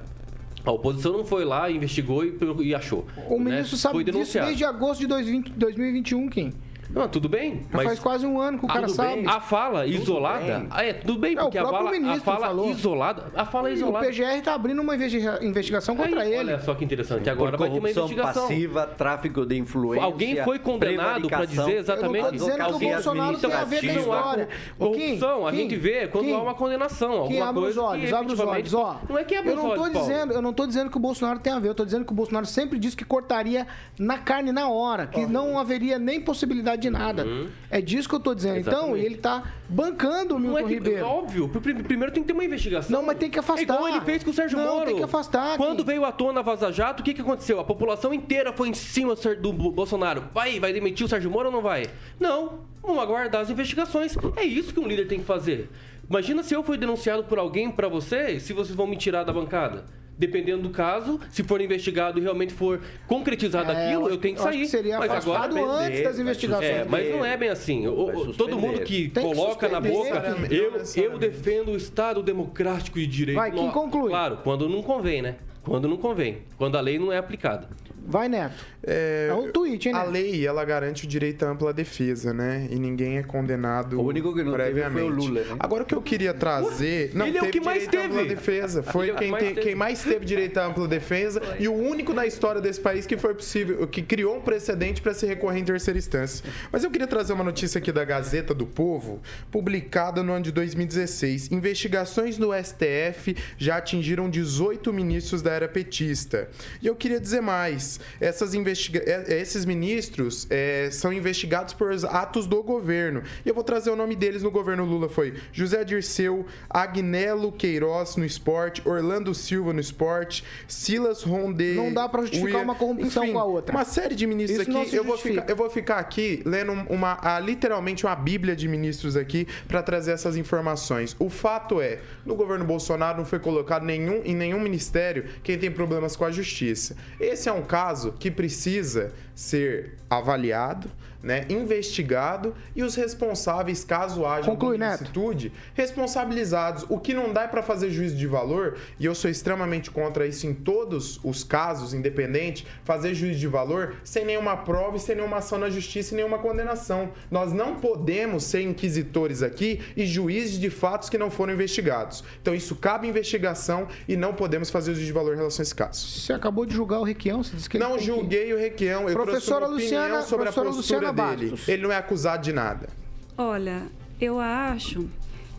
A 0.64 0.72
oposição 0.72 1.12
não 1.12 1.24
foi 1.24 1.44
lá, 1.44 1.70
investigou 1.70 2.24
e, 2.24 2.36
e 2.62 2.74
achou. 2.74 3.06
O 3.28 3.38
né? 3.38 3.50
ministro 3.50 3.76
sabe 3.76 3.94
foi 3.94 4.04
disso 4.04 4.14
denunciado. 4.16 4.46
desde 4.48 4.64
agosto 4.64 5.00
de 5.00 5.06
2020 5.06 5.52
2021, 5.52 6.28
Kim. 6.28 6.52
Não, 6.90 7.06
tudo 7.08 7.28
bem, 7.28 7.60
Já 7.70 7.76
mas 7.76 7.84
faz 7.86 7.98
quase 7.98 8.26
um 8.26 8.40
ano 8.40 8.58
que 8.58 8.64
o 8.64 8.68
Ah, 8.70 8.72
cara 8.72 8.88
sabe. 8.88 9.16
bem. 9.16 9.26
A 9.28 9.40
fala 9.40 9.86
isolada. 9.86 10.44
bem. 10.60 10.66
Ah, 10.70 10.84
é, 10.84 10.92
tudo 10.94 11.18
bem, 11.18 11.36
É, 11.36 11.40
o 11.40 11.42
porque 11.44 11.58
a 11.58 11.62
próprio 11.62 11.84
fala, 11.84 11.96
a 11.96 12.00
ministro 12.00 12.24
fala 12.24 12.46
falou. 12.46 12.70
isolada. 12.70 13.24
A 13.36 13.44
fala 13.44 13.68
E 13.68 13.72
o 13.72 13.76
isolada. 13.76 14.06
PGR 14.06 14.40
tá 14.42 14.54
abrindo 14.54 14.80
uma 14.80 14.94
investiga- 14.94 15.38
investigação 15.42 15.94
contra 15.94 16.22
Aí, 16.22 16.28
ele. 16.32 16.38
Olha 16.52 16.60
só 16.60 16.74
que 16.74 16.84
interessante. 16.84 17.28
Agora 17.28 17.52
Por 17.52 17.58
vai 17.60 17.68
ter 17.68 17.74
uma 17.74 17.80
corrupção 17.80 18.04
investigação. 18.06 18.42
passiva, 18.48 18.86
tráfico 18.86 19.44
de 19.44 19.58
influência. 19.58 20.04
Alguém 20.04 20.42
foi 20.44 20.58
condenado 20.58 21.28
para 21.28 21.44
dizer 21.44 21.76
exatamente 21.78 22.16
Eu 22.18 22.22
não 22.22 22.30
tô 22.30 22.36
dizendo 22.36 22.56
que 22.56 22.62
o 22.62 22.72
alguém 22.72 22.92
Bolsonaro 22.94 23.38
tem 23.38 23.52
a 23.52 23.64
ver 23.64 23.80
com 23.80 23.86
a 23.86 23.94
história. 23.94 24.48
Corrupção, 24.78 25.46
a 25.46 25.52
gente 25.52 25.76
vê 25.76 26.08
quando 26.08 26.24
Kim, 26.24 26.32
há 26.32 26.38
uma 26.38 26.54
condenação. 26.54 27.10
Quem 27.28 27.40
Alguma 27.40 27.48
abre 27.48 27.60
os 27.70 27.76
olhos, 27.76 28.12
abre 28.12 28.32
os 28.32 28.40
olhos, 28.40 28.74
ó. 28.74 28.96
Não 29.08 29.18
é 29.18 29.24
que 29.24 29.34
abre 29.34 29.50
eu 29.50 29.56
os 29.56 29.62
não 29.62 29.70
tô 29.74 29.82
olhos, 29.82 29.92
Paulo. 29.92 30.08
dizendo, 30.08 30.32
eu 30.32 30.42
não 30.42 30.52
tô 30.52 30.66
dizendo 30.66 30.90
que 30.90 30.96
o 30.96 31.00
Bolsonaro 31.00 31.38
tem 31.38 31.52
a 31.52 31.58
ver, 31.58 31.68
eu 31.68 31.74
tô 31.74 31.84
dizendo 31.84 32.04
que 32.04 32.12
o 32.12 32.14
Bolsonaro 32.14 32.46
sempre 32.46 32.78
disse 32.78 32.96
que 32.96 33.04
cortaria 33.04 33.66
na 33.98 34.18
carne 34.18 34.52
na 34.52 34.68
hora, 34.70 35.06
que 35.06 35.26
não 35.26 35.58
haveria 35.58 35.98
nem 35.98 36.20
possibilidade 36.20 36.77
de 36.78 36.88
nada. 36.90 37.26
É 37.70 37.80
disso 37.80 38.08
que 38.08 38.14
eu 38.14 38.20
tô 38.20 38.34
dizendo. 38.34 38.58
Então, 38.58 38.90
Uhum. 38.90 38.96
Exatamente. 38.96 39.06
ele 39.06 39.16
tá 39.16 39.42
bancando 39.68 40.36
o 40.36 40.38
Milton 40.38 40.58
é 40.58 40.62
que, 40.62 40.74
Ribeiro. 40.74 41.06
óbvio, 41.06 41.48
pr- 41.48 41.58
pr- 41.60 41.82
primeiro 41.82 42.12
tem 42.12 42.22
que 42.22 42.26
ter 42.26 42.32
uma 42.32 42.44
investigação. 42.44 42.90
Não, 42.98 43.04
mas 43.06 43.18
tem 43.18 43.28
que 43.30 43.38
afastar. 43.38 43.60
É 43.60 43.76
igual 43.76 43.88
ele 43.88 44.00
fez 44.02 44.24
com 44.24 44.30
o 44.30 44.32
Sérgio 44.34 44.56
Não, 44.58 44.74
Moro. 44.76 44.86
tem 44.86 44.96
que 44.96 45.02
afastar, 45.02 45.56
Quando 45.56 45.84
veio 45.84 46.04
à 46.04 46.12
tona 46.12 46.40
a 46.40 46.42
Vaza 46.42 46.72
Jato, 46.72 47.00
o 47.00 47.04
que, 47.04 47.12
que 47.12 47.20
aconteceu? 47.20 47.60
A 47.60 47.64
população 47.64 48.14
inteira 48.14 48.52
foi 48.52 48.68
em 48.68 48.74
cima 48.74 49.14
do 49.40 49.52
Bolsonaro. 49.52 50.24
Vai, 50.32 50.58
vai 50.58 50.72
demitir 50.72 51.04
o 51.04 51.08
Sérgio 51.08 51.30
Moro 51.30 51.46
ou 51.46 51.52
não 51.52 51.60
vai? 51.62 51.84
Não, 52.18 52.60
vamos 52.82 53.02
aguardar 53.02 53.42
as 53.42 53.50
investigações. 53.50 54.16
É 54.36 54.44
isso 54.44 54.72
que 54.72 54.80
um 54.80 54.86
líder 54.88 55.06
tem 55.06 55.18
que 55.20 55.24
fazer. 55.26 55.68
Imagina 56.08 56.42
se 56.42 56.54
eu 56.54 56.62
fui 56.62 56.78
denunciado 56.78 57.24
por 57.24 57.38
alguém 57.38 57.70
pra 57.70 57.86
você, 57.88 58.40
se 58.40 58.52
vocês 58.54 58.74
vão 58.74 58.86
me 58.86 58.96
tirar 58.96 59.24
da 59.24 59.32
bancada. 59.32 59.84
Dependendo 60.18 60.62
do 60.64 60.70
caso, 60.70 61.20
se 61.30 61.44
for 61.44 61.60
investigado 61.60 62.18
e 62.18 62.22
realmente 62.22 62.52
for 62.52 62.80
concretizado 63.06 63.70
É, 63.70 63.86
aquilo, 63.86 64.08
eu 64.08 64.14
eu 64.14 64.16
tenho 64.18 64.34
que 64.34 64.40
acho 64.40 64.50
sair. 64.50 64.60
que 64.62 64.66
seria 64.68 64.98
mas 64.98 65.10
agora 65.12 65.52
antes 65.54 66.02
das 66.02 66.18
investigações. 66.18 66.68
é, 66.68 66.84
mas 66.84 67.08
não 67.10 67.24
é 67.24 67.36
bem 67.36 67.48
assim. 67.50 67.86
O- 67.86 68.32
todo 68.34 68.58
mundo 68.58 68.80
que 68.80 69.08
Tem 69.10 69.22
que 69.28 69.34
coloca 69.34 69.68
na 69.68 69.80
boca, 69.80 70.20
Kim. 70.20 70.52
eu, 70.54 70.82
eu 71.12 71.18
defendo 71.18 71.70
o 71.70 71.76
Estado 71.76 72.20
democrático 72.20 72.98
de 72.98 73.06
direito. 73.06 73.36
Vai, 73.38 73.52
Nó- 73.52 73.70
conclui. 73.70 74.08
Claro, 74.10 74.38
quando 74.42 74.68
não 74.68 74.82
convém, 74.82 75.22
né? 75.22 75.36
Quando 75.62 75.86
não 75.86 75.96
convém. 75.96 76.38
Quando 76.56 76.76
a 76.76 76.80
lei 76.80 76.98
não 76.98 77.12
é 77.12 77.18
aplicada. 77.18 77.68
Vai, 78.10 78.26
Neto. 78.26 78.64
É, 78.82 79.26
É 79.30 79.34
um 79.34 79.52
tweet, 79.52 79.86
hein, 79.88 79.94
A 79.94 79.98
Neto? 79.98 80.10
lei, 80.12 80.46
ela 80.46 80.64
garante 80.64 81.04
o 81.04 81.06
direito 81.06 81.44
à 81.44 81.50
ampla 81.50 81.74
defesa, 81.74 82.32
né? 82.32 82.66
E 82.70 82.78
ninguém 82.78 83.18
é 83.18 83.22
condenado 83.22 84.00
O 84.00 84.04
único 84.06 84.32
que 84.34 84.42
não 84.42 84.52
teve 84.52 84.62
previamente. 84.64 84.92
foi 84.94 85.02
o 85.02 85.08
Lula, 85.14 85.40
né? 85.42 85.56
Agora, 85.60 85.82
o 85.82 85.86
que 85.86 85.94
eu 85.94 86.00
queria 86.00 86.32
trazer... 86.32 87.10
Não, 87.14 87.26
Ele 87.26 87.36
é 87.36 87.40
o 87.42 87.44
teve 87.44 87.58
que 87.58 87.64
mais 87.66 87.82
direito 87.82 87.98
à 87.98 88.06
ampla 88.06 88.22
teve. 88.22 88.34
defesa. 88.34 88.82
Foi 88.82 89.04
Ele 89.04 89.10
é 89.10 89.14
o 89.14 89.16
que 89.18 89.22
quem, 89.24 89.30
mais 89.30 89.44
tem- 89.44 89.54
teve. 89.54 89.66
quem 89.66 89.74
mais 89.74 90.02
teve 90.02 90.24
direito 90.24 90.56
à 90.58 90.66
ampla 90.66 90.88
defesa 90.88 91.42
e 91.60 91.68
o 91.68 91.74
único 91.74 92.14
na 92.14 92.26
história 92.26 92.62
desse 92.62 92.80
país 92.80 93.04
que 93.06 93.18
foi 93.18 93.34
possível, 93.34 93.86
que 93.86 94.00
criou 94.02 94.36
um 94.36 94.40
precedente 94.40 95.02
para 95.02 95.12
se 95.12 95.26
recorrer 95.26 95.58
em 95.60 95.64
terceira 95.64 95.98
instância. 95.98 96.44
Mas 96.72 96.82
eu 96.84 96.90
queria 96.90 97.06
trazer 97.06 97.34
uma 97.34 97.44
notícia 97.44 97.78
aqui 97.78 97.92
da 97.92 98.04
Gazeta 98.06 98.54
do 98.54 98.64
Povo, 98.66 99.20
publicada 99.50 100.22
no 100.22 100.32
ano 100.32 100.44
de 100.44 100.52
2016. 100.52 101.50
Investigações 101.52 102.38
no 102.38 102.52
STF 102.54 103.36
já 103.58 103.76
atingiram 103.76 104.30
18 104.30 104.92
ministros 104.94 105.42
da 105.42 105.52
era 105.52 105.68
petista. 105.68 106.48
E 106.80 106.86
eu 106.86 106.96
queria 106.96 107.20
dizer 107.20 107.42
mais. 107.42 107.97
Essas 108.20 108.54
investiga 108.54 109.02
eh, 109.04 109.40
esses 109.40 109.64
ministros 109.64 110.46
eh, 110.50 110.88
são 110.92 111.12
investigados 111.12 111.74
por 111.74 111.90
atos 112.10 112.46
do 112.46 112.62
governo. 112.62 113.22
E 113.44 113.48
eu 113.48 113.54
vou 113.54 113.64
trazer 113.64 113.90
o 113.90 113.96
nome 113.96 114.14
deles 114.14 114.42
no 114.42 114.50
governo 114.50 114.84
Lula. 114.84 115.08
Foi 115.08 115.34
José 115.52 115.84
Dirceu, 115.84 116.46
Agnello 116.68 117.52
Queiroz 117.52 118.16
no 118.16 118.24
esporte, 118.24 118.82
Orlando 118.84 119.34
Silva 119.34 119.72
no 119.72 119.80
esporte, 119.80 120.44
Silas 120.66 121.22
Ronde... 121.22 121.74
Não 121.74 121.92
dá 121.92 122.08
pra 122.08 122.22
justificar 122.22 122.62
uma 122.62 122.74
corrupção 122.74 123.32
com 123.32 123.38
a 123.38 123.44
outra. 123.44 123.74
Uma 123.74 123.84
série 123.84 124.14
de 124.14 124.26
ministros 124.26 124.66
Isso 124.68 124.78
aqui. 124.78 124.96
Eu 124.96 125.04
vou, 125.04 125.18
ficar, 125.18 125.48
eu 125.48 125.56
vou 125.56 125.70
ficar 125.70 125.96
aqui 125.98 126.42
lendo 126.44 126.72
uma, 126.88 127.18
ah, 127.22 127.40
literalmente 127.40 128.04
uma 128.04 128.14
bíblia 128.14 128.54
de 128.54 128.68
ministros 128.68 129.16
aqui 129.16 129.46
para 129.66 129.82
trazer 129.82 130.12
essas 130.12 130.36
informações. 130.36 131.16
O 131.18 131.30
fato 131.30 131.80
é, 131.80 131.98
no 132.24 132.34
governo 132.34 132.64
Bolsonaro 132.64 133.18
não 133.18 133.24
foi 133.24 133.38
colocado 133.38 133.84
nenhum, 133.84 134.22
em 134.24 134.34
nenhum 134.34 134.60
ministério 134.60 135.24
quem 135.42 135.58
tem 135.58 135.70
problemas 135.70 136.16
com 136.16 136.24
a 136.24 136.30
justiça. 136.30 136.96
Esse 137.18 137.48
é 137.48 137.52
um 137.52 137.62
caso 137.62 137.87
que 138.18 138.30
precisa 138.30 139.12
ser 139.34 139.96
avaliado, 140.10 140.88
né, 141.22 141.44
investigado 141.48 142.54
e 142.76 142.82
os 142.82 142.94
responsáveis, 142.94 143.84
caso 143.84 144.24
haja 144.24 144.50
Conclui, 144.50 144.76
ilicitude, 144.76 145.52
responsabilizados. 145.74 146.84
O 146.88 146.98
que 146.98 147.12
não 147.12 147.32
dá 147.32 147.42
é 147.42 147.48
para 147.48 147.62
fazer 147.62 147.90
juízo 147.90 148.16
de 148.16 148.26
valor, 148.26 148.76
e 148.98 149.04
eu 149.06 149.14
sou 149.14 149.30
extremamente 149.30 149.90
contra 149.90 150.26
isso 150.26 150.46
em 150.46 150.54
todos 150.54 151.18
os 151.24 151.42
casos, 151.42 151.92
independente, 151.92 152.66
fazer 152.84 153.14
juízo 153.14 153.38
de 153.38 153.46
valor 153.48 153.96
sem 154.04 154.24
nenhuma 154.24 154.56
prova 154.56 154.96
e 154.96 155.00
sem 155.00 155.16
nenhuma 155.16 155.38
ação 155.38 155.58
na 155.58 155.68
justiça 155.70 156.14
e 156.14 156.16
nenhuma 156.16 156.38
condenação. 156.38 157.10
Nós 157.30 157.52
não 157.52 157.76
podemos 157.76 158.44
ser 158.44 158.62
inquisitores 158.62 159.42
aqui 159.42 159.80
e 159.96 160.06
juízes 160.06 160.58
de 160.58 160.70
fatos 160.70 161.08
que 161.08 161.18
não 161.18 161.30
foram 161.30 161.52
investigados. 161.52 162.22
Então 162.40 162.54
isso 162.54 162.76
cabe 162.76 163.08
investigação 163.08 163.88
e 164.06 164.16
não 164.16 164.32
podemos 164.34 164.70
fazer 164.70 164.92
juízo 164.94 165.06
de 165.06 165.12
valor 165.12 165.34
em 165.34 165.36
relação 165.38 165.62
a 165.62 165.64
esse 165.64 165.74
caso. 165.74 166.06
Você 166.06 166.32
acabou 166.32 166.64
de 166.64 166.74
julgar 166.74 167.00
o 167.00 167.04
Requião, 167.04 167.42
você 167.42 167.56
disse 167.56 167.68
que 167.68 167.78
Não 167.78 167.90
tem 167.90 167.98
que- 167.98 168.04
julguei 168.04 168.52
o 168.54 168.58
Requião, 168.58 169.08
eu 169.08 169.14
Professora 169.14 169.66
trouxe 169.66 169.66
uma 169.66 169.66
opinião 169.68 170.02
Luciana- 170.02 170.22
sobre 170.22 170.48
a 170.48 170.52
postura 170.52 170.68
Luciana 170.70 171.07
dele. 171.12 171.54
Ele 171.66 171.82
não 171.82 171.92
é 171.92 171.96
acusado 171.96 172.42
de 172.42 172.52
nada. 172.52 172.88
Olha, 173.36 173.82
eu 174.20 174.38
acho 174.38 175.08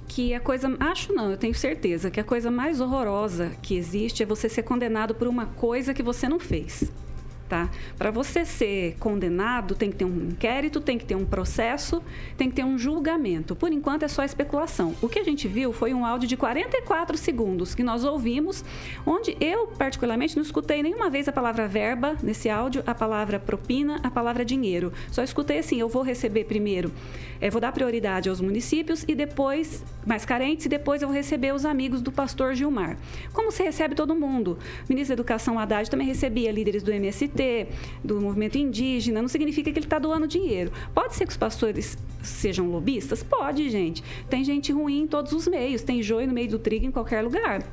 que 0.07 0.33
a 0.33 0.39
coisa. 0.39 0.75
Acho 0.79 1.13
não, 1.13 1.31
eu 1.31 1.37
tenho 1.37 1.53
certeza 1.53 2.11
que 2.11 2.19
a 2.19 2.23
coisa 2.23 2.51
mais 2.51 2.81
horrorosa 2.81 3.51
que 3.61 3.75
existe 3.75 4.23
é 4.23 4.25
você 4.25 4.49
ser 4.49 4.63
condenado 4.63 5.15
por 5.15 5.27
uma 5.27 5.45
coisa 5.45 5.93
que 5.93 6.03
você 6.03 6.27
não 6.27 6.39
fez. 6.39 6.91
Tá? 7.49 7.67
Para 7.97 8.11
você 8.11 8.45
ser 8.45 8.95
condenado, 8.99 9.73
tem 9.73 9.89
que 9.89 9.97
ter 9.97 10.05
um 10.05 10.29
inquérito, 10.29 10.79
tem 10.79 10.99
que 10.99 11.05
ter 11.05 11.15
um 11.15 11.25
processo, 11.25 11.99
tem 12.37 12.47
que 12.47 12.55
ter 12.55 12.63
um 12.63 12.77
julgamento. 12.77 13.55
Por 13.55 13.73
enquanto 13.73 14.03
é 14.03 14.07
só 14.07 14.23
especulação. 14.23 14.93
O 15.01 15.09
que 15.09 15.17
a 15.17 15.23
gente 15.23 15.47
viu 15.47 15.73
foi 15.73 15.91
um 15.91 16.05
áudio 16.05 16.29
de 16.29 16.37
44 16.37 17.17
segundos 17.17 17.73
que 17.73 17.81
nós 17.81 18.03
ouvimos, 18.03 18.63
onde 19.03 19.35
eu, 19.39 19.65
particularmente, 19.65 20.35
não 20.35 20.43
escutei 20.43 20.83
nenhuma 20.83 21.09
vez 21.09 21.27
a 21.27 21.31
palavra 21.31 21.67
verba 21.67 22.15
nesse 22.21 22.51
áudio, 22.51 22.83
a 22.85 22.93
palavra 22.93 23.39
propina, 23.39 23.99
a 24.03 24.11
palavra 24.11 24.45
dinheiro. 24.45 24.93
Só 25.11 25.23
escutei 25.23 25.57
assim: 25.57 25.79
eu 25.79 25.89
vou 25.89 26.03
receber 26.03 26.43
primeiro, 26.43 26.91
eh, 27.41 27.49
vou 27.49 27.59
dar 27.59 27.71
prioridade 27.71 28.29
aos 28.29 28.39
municípios 28.39 29.03
e 29.07 29.15
depois, 29.15 29.83
mais 30.05 30.23
carentes, 30.23 30.67
e 30.67 30.69
depois 30.69 31.01
eu 31.01 31.07
vou 31.07 31.17
receber 31.17 31.51
os 31.51 31.65
amigos 31.65 31.99
do 31.99 32.11
pastor 32.11 32.53
Gilmar. 32.53 32.95
Como 33.33 33.51
se 33.51 33.63
recebe 33.63 33.95
todo 33.95 34.13
mundo? 34.13 34.59
O 34.87 34.93
ministro 34.93 35.15
da 35.15 35.21
Educação 35.21 35.57
Haddad 35.57 35.89
também 35.89 36.05
recebia 36.05 36.51
líderes 36.51 36.83
do 36.83 36.91
MST, 36.91 37.38
do 38.03 38.19
movimento 38.19 38.57
indígena, 38.57 39.21
não 39.21 39.29
significa 39.29 39.71
que 39.71 39.79
ele 39.79 39.85
está 39.85 39.99
doando 39.99 40.27
dinheiro. 40.27 40.71
Pode 40.93 41.15
ser 41.15 41.25
que 41.25 41.31
os 41.31 41.37
pastores 41.37 41.97
sejam 42.21 42.69
lobistas? 42.69 43.23
Pode, 43.23 43.69
gente. 43.69 44.03
Tem 44.29 44.43
gente 44.43 44.71
ruim 44.71 45.01
em 45.01 45.07
todos 45.07 45.31
os 45.31 45.47
meios, 45.47 45.81
tem 45.81 46.03
joio 46.03 46.27
no 46.27 46.33
meio 46.33 46.49
do 46.49 46.59
trigo 46.59 46.85
em 46.85 46.91
qualquer 46.91 47.23
lugar. 47.23 47.63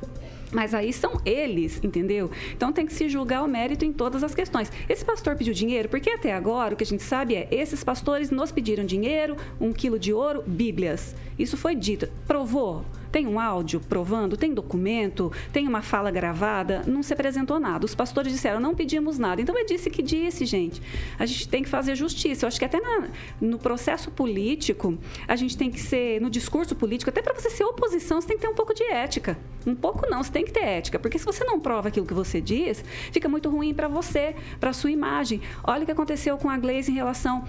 Mas 0.51 0.73
aí 0.73 0.93
são 0.93 1.19
eles, 1.25 1.79
entendeu? 1.83 2.31
Então 2.55 2.71
tem 2.71 2.85
que 2.85 2.93
se 2.93 3.09
julgar 3.09 3.43
o 3.43 3.47
mérito 3.47 3.83
em 3.83 3.91
todas 3.91 4.23
as 4.23 4.33
questões. 4.33 4.71
Esse 4.87 5.03
pastor 5.03 5.35
pediu 5.35 5.53
dinheiro, 5.53 5.89
porque 5.89 6.09
até 6.09 6.33
agora 6.33 6.73
o 6.73 6.77
que 6.77 6.83
a 6.83 6.87
gente 6.87 7.03
sabe 7.03 7.35
é 7.35 7.47
esses 7.51 7.83
pastores 7.83 8.31
nos 8.31 8.51
pediram 8.51 8.85
dinheiro, 8.85 9.35
um 9.59 9.73
quilo 9.73 9.99
de 9.99 10.13
ouro, 10.13 10.43
bíblias. 10.47 11.13
Isso 11.37 11.57
foi 11.57 11.75
dito. 11.75 12.07
Provou? 12.25 12.85
Tem 13.11 13.27
um 13.27 13.39
áudio 13.39 13.79
provando? 13.79 14.35
Tem 14.37 14.53
documento? 14.53 15.31
Tem 15.51 15.67
uma 15.67 15.81
fala 15.81 16.11
gravada? 16.11 16.83
Não 16.85 17.01
se 17.03 17.13
apresentou 17.13 17.59
nada. 17.59 17.85
Os 17.85 17.95
pastores 17.95 18.31
disseram, 18.31 18.59
não 18.59 18.75
pedimos 18.75 19.17
nada. 19.17 19.41
Então, 19.41 19.57
é 19.57 19.63
disse 19.63 19.89
que 19.89 20.01
disse, 20.01 20.45
gente. 20.45 20.81
A 21.17 21.25
gente 21.25 21.47
tem 21.47 21.63
que 21.63 21.69
fazer 21.69 21.95
justiça. 21.95 22.45
Eu 22.45 22.47
acho 22.47 22.59
que 22.59 22.65
até 22.65 22.79
na- 22.79 23.07
no 23.39 23.57
processo 23.57 24.11
político, 24.11 24.97
a 25.27 25.35
gente 25.35 25.57
tem 25.57 25.69
que 25.69 25.79
ser, 25.79 26.21
no 26.21 26.29
discurso 26.29 26.75
político, 26.75 27.09
até 27.09 27.21
para 27.21 27.33
você 27.33 27.49
ser 27.49 27.63
oposição, 27.63 28.21
você 28.21 28.27
tem 28.27 28.37
que 28.37 28.43
ter 28.43 28.49
um 28.49 28.55
pouco 28.55 28.73
de 28.73 28.83
ética. 28.83 29.37
Um 29.65 29.75
pouco 29.75 30.09
não, 30.09 30.23
você 30.23 30.31
tem 30.31 30.45
que 30.45 30.51
ter 30.51 30.63
ética. 30.63 30.99
Porque 30.99 31.17
se 31.19 31.25
você 31.25 31.43
não 31.43 31.59
prova 31.59 31.87
aquilo 31.89 32.05
que 32.05 32.13
você 32.13 32.39
diz, 32.41 32.83
fica 33.11 33.27
muito 33.27 33.49
ruim 33.49 33.73
para 33.73 33.87
você, 33.87 34.35
para 34.59 34.73
sua 34.73 34.91
imagem. 34.91 35.41
Olha 35.63 35.83
o 35.83 35.85
que 35.85 35.91
aconteceu 35.91 36.37
com 36.37 36.49
a 36.49 36.57
Gleisi 36.57 36.91
em 36.91 36.95
relação 36.95 37.45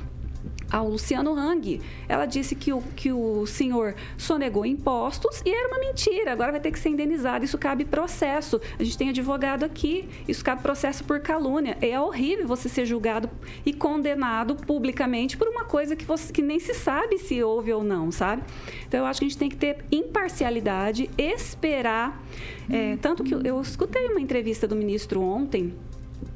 ao 0.71 0.89
Luciano 0.89 1.35
Hang. 1.35 1.81
Ela 2.09 2.27
disse 2.27 2.55
que 2.55 2.73
o, 2.73 2.81
que 2.95 3.13
o 3.13 3.47
senhor 3.47 3.95
sonegou 4.17 4.65
impostos 4.67 5.43
e 5.45 5.51
era 5.51 5.69
uma 5.69 5.79
mentira. 5.79 6.33
Agora 6.33 6.53
vai 6.53 6.61
ter 6.61 6.71
que 6.71 6.79
ser 6.79 6.91
indenizado. 6.91 7.45
Isso 7.45 7.59
cabe 7.59 7.85
processo. 7.85 8.61
A 8.79 8.85
gente 8.85 8.99
tem 8.99 9.09
advogado 9.09 9.65
aqui. 9.65 10.09
Isso 10.27 10.45
cabe 10.45 10.63
processo 10.63 11.05
por 11.05 11.21
calúnia. 11.21 11.77
É 11.81 11.99
horrível 11.99 12.47
você 12.47 12.69
ser 12.69 12.87
julgado 12.87 13.31
e 13.65 13.73
condenado 13.73 14.55
publicamente 14.55 15.37
por 15.37 15.49
uma 15.49 15.65
coisa 15.65 15.97
que, 15.97 16.05
você, 16.05 16.33
que 16.33 16.43
nem 16.43 16.59
se 16.59 16.75
sabe 16.75 17.19
se 17.19 17.43
houve 17.43 17.73
ou 17.73 17.83
não, 17.83 18.11
sabe? 18.11 18.43
Então 18.87 19.01
eu 19.01 19.07
acho 19.07 19.21
que 19.21 19.27
a 19.27 19.29
gente 19.29 19.39
tem 19.39 19.49
que 19.49 19.57
ter 19.57 19.85
imparcialidade, 19.91 21.11
esperar. 21.17 22.23
É, 22.71 22.97
tanto 22.97 23.25
que 23.25 23.35
eu, 23.35 23.41
eu 23.43 23.61
escutei 23.61 24.07
uma 24.09 24.21
entrevista 24.21 24.67
do 24.67 24.77
ministro 24.77 25.21
ontem 25.23 25.75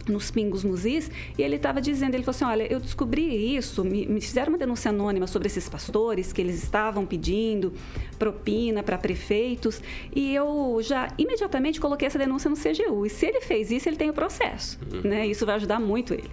nos 0.08 0.30
Pingos 0.30 0.64
nos 0.64 0.84
Is, 0.84 1.10
e 1.38 1.42
ele 1.42 1.56
estava 1.56 1.80
dizendo, 1.80 2.14
ele 2.14 2.22
falou 2.22 2.36
assim, 2.36 2.44
olha, 2.44 2.72
eu 2.72 2.80
descobri 2.80 3.56
isso, 3.56 3.84
me, 3.84 4.06
me 4.06 4.20
fizeram 4.20 4.52
uma 4.52 4.58
denúncia 4.58 4.90
anônima 4.90 5.26
sobre 5.26 5.46
esses 5.48 5.68
pastores, 5.68 6.32
que 6.32 6.40
eles 6.40 6.62
estavam 6.62 7.06
pedindo 7.06 7.72
propina 8.18 8.82
para 8.82 8.98
prefeitos, 8.98 9.80
e 10.14 10.34
eu 10.34 10.78
já 10.82 11.08
imediatamente 11.18 11.80
coloquei 11.80 12.06
essa 12.06 12.18
denúncia 12.18 12.50
no 12.50 12.56
CGU, 12.56 13.06
e 13.06 13.10
se 13.10 13.26
ele 13.26 13.40
fez 13.40 13.70
isso, 13.70 13.88
ele 13.88 13.96
tem 13.96 14.10
o 14.10 14.14
processo, 14.14 14.78
né? 15.04 15.26
Isso 15.26 15.46
vai 15.46 15.56
ajudar 15.56 15.80
muito 15.80 16.14
ele. 16.14 16.30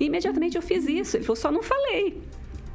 E 0.00 0.06
imediatamente 0.06 0.56
eu 0.56 0.62
fiz 0.62 0.86
isso, 0.88 1.16
ele 1.16 1.24
falou, 1.24 1.36
só 1.36 1.50
não 1.50 1.62
falei. 1.62 2.20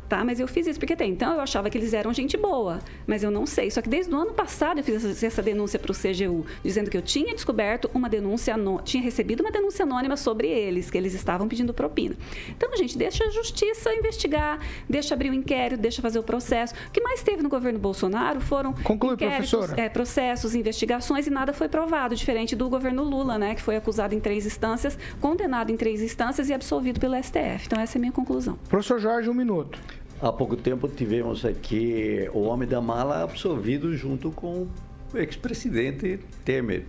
Tá, 0.10 0.24
mas 0.24 0.39
eu 0.39 0.47
fiz 0.47 0.66
isso 0.68 0.80
porque 0.80 0.93
até 0.93 1.05
então 1.05 1.34
eu 1.34 1.41
achava 1.41 1.70
que 1.70 1.78
eles 1.78 1.93
eram 1.93 2.14
gente 2.14 2.38
boa, 2.38 2.80
mas 3.05 3.24
eu 3.24 3.32
não 3.32 3.45
sei. 3.45 3.70
Só 3.70 3.82
que 3.82 3.89
desde 3.89 4.14
o 4.14 4.18
ano 4.18 4.34
passado 4.34 4.80
eu 4.80 4.84
fiz 4.84 5.03
essa, 5.03 5.26
essa 5.26 5.41
denúncia 5.41 5.78
para 5.78 5.91
o 5.91 5.95
CGU, 5.95 6.45
dizendo 6.64 6.89
que 6.89 6.97
eu 6.97 7.01
tinha 7.01 7.34
descoberto 7.34 7.89
uma 7.93 8.08
denúncia, 8.08 8.55
tinha 8.84 9.03
recebido 9.03 9.41
uma 9.41 9.51
denúncia 9.51 9.84
anônima 9.84 10.16
sobre 10.16 10.47
eles, 10.47 10.89
que 10.89 10.97
eles 10.97 11.14
estavam 11.14 11.47
pedindo 11.47 11.74
propina. 11.74 12.16
Então, 12.49 12.76
gente, 12.78 12.97
deixa 12.97 13.26
a 13.26 13.30
justiça 13.30 13.93
investigar, 13.93 14.60
deixa 14.89 15.14
abrir 15.14 15.30
o 15.30 15.34
inquérito, 15.34 15.82
deixa 15.82 16.01
fazer 16.01 16.20
o 16.20 16.24
processo. 16.24 16.74
O 16.88 16.91
que 16.91 17.01
mais 17.01 17.22
teve 17.22 17.43
no 17.43 17.49
governo 17.49 17.80
Bolsonaro 17.80 18.39
foram 18.39 18.74
Conclui, 18.74 19.18
professora. 19.18 19.74
é, 19.80 19.89
processos, 19.89 20.55
investigações 20.55 21.28
e 21.28 21.30
nada 21.30 21.51
foi 21.51 21.68
provado, 21.68 22.16
diferente 22.16 22.55
do 22.55 22.70
governo 22.70 23.03
Lula, 23.03 23.38
né, 23.38 23.55
que 23.55 23.62
foi 23.62 23.76
acusado 23.76 24.16
em 24.16 24.20
três 24.20 24.45
instâncias, 24.45 24.97
condenado 25.20 25.72
em 25.72 25.78
três 25.78 26.01
instâncias 26.01 26.49
e 26.49 26.53
absolvido 26.53 26.99
pelo 26.99 27.16
STF. 27.22 27.66
Então, 27.66 27.80
essa 27.82 27.97
é 27.97 27.99
a 27.99 28.01
minha 28.01 28.12
conclusão. 28.14 28.58
Professor 28.70 28.99
Jorge, 28.99 29.30
um 29.30 29.34
minuto. 29.34 29.80
Há 30.20 30.32
pouco 30.32 30.55
tempo 30.55 30.88
tivemos 30.88 31.45
aqui 31.45 32.28
o 32.34 32.39
homem 32.39 32.68
da 32.68 32.82
mala 32.82 33.22
absolvido 33.22 33.95
junto 33.95 34.32
com 34.32 34.68
o 35.13 35.18
ex-presidente 35.18 36.20
Temer. 36.43 36.86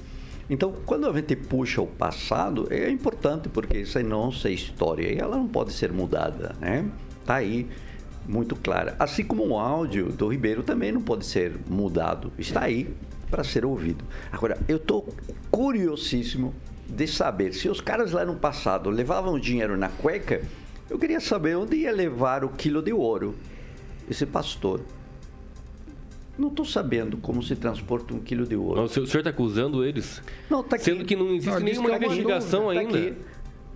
Então, 0.49 0.73
quando 0.87 1.07
a 1.07 1.13
gente 1.13 1.37
puxa 1.37 1.83
o 1.83 1.87
passado, 1.87 2.67
é 2.71 2.89
importante 2.89 3.51
porque 3.51 3.81
isso 3.81 3.99
é 3.99 4.03
nossa 4.03 4.49
história 4.49 5.13
e 5.13 5.19
ela 5.19 5.37
não 5.37 5.47
pode 5.47 5.75
ser 5.75 5.93
mudada, 5.93 6.57
né? 6.59 6.91
Tá 7.27 7.35
aí 7.35 7.69
muito 8.27 8.57
clara. 8.57 8.97
Assim 8.99 9.23
como 9.23 9.47
o 9.47 9.59
áudio 9.59 10.11
do 10.11 10.29
Ribeiro 10.29 10.63
também 10.63 10.91
não 10.91 11.03
pode 11.03 11.27
ser 11.27 11.53
mudado. 11.69 12.33
Está 12.39 12.63
aí 12.63 12.89
para 13.31 13.45
ser 13.45 13.63
ouvido. 13.63 14.07
Agora, 14.33 14.57
eu 14.67 14.79
estou 14.79 15.07
curiosíssimo 15.51 16.55
de 16.89 17.07
saber 17.07 17.53
se 17.53 17.69
os 17.69 17.83
caras 17.83 18.13
lá 18.13 18.25
no 18.25 18.37
passado 18.37 18.89
levavam 18.89 19.39
dinheiro 19.39 19.77
na 19.77 19.91
cueca, 19.91 20.41
eu 20.89 20.99
queria 20.99 21.21
saber 21.21 21.57
onde 21.57 21.77
ia 21.77 21.93
levar 21.93 22.45
o 22.45 22.49
quilo 22.49 22.83
de 22.83 22.93
ouro 22.93 23.35
esse 24.11 24.25
pastor. 24.25 24.81
Não 26.39 26.49
estou 26.49 26.65
sabendo 26.65 27.17
como 27.17 27.43
se 27.43 27.57
transporta 27.57 28.15
um 28.15 28.21
quilo 28.21 28.47
de 28.47 28.55
ouro. 28.55 28.77
Não, 28.77 28.85
o 28.85 28.89
senhor 28.89 29.07
está 29.07 29.31
acusando 29.31 29.85
eles? 29.85 30.23
Não, 30.49 30.63
tá 30.63 30.77
aqui. 30.77 30.85
Sendo 30.85 31.05
que 31.05 31.17
não 31.17 31.31
existe 31.31 31.51
Não, 31.51 31.61
nenhuma 31.61 31.91
é 31.93 31.97
investigação 31.97 32.67
tá 32.67 32.71
ainda. 32.71 32.99
aqui. 32.99 33.15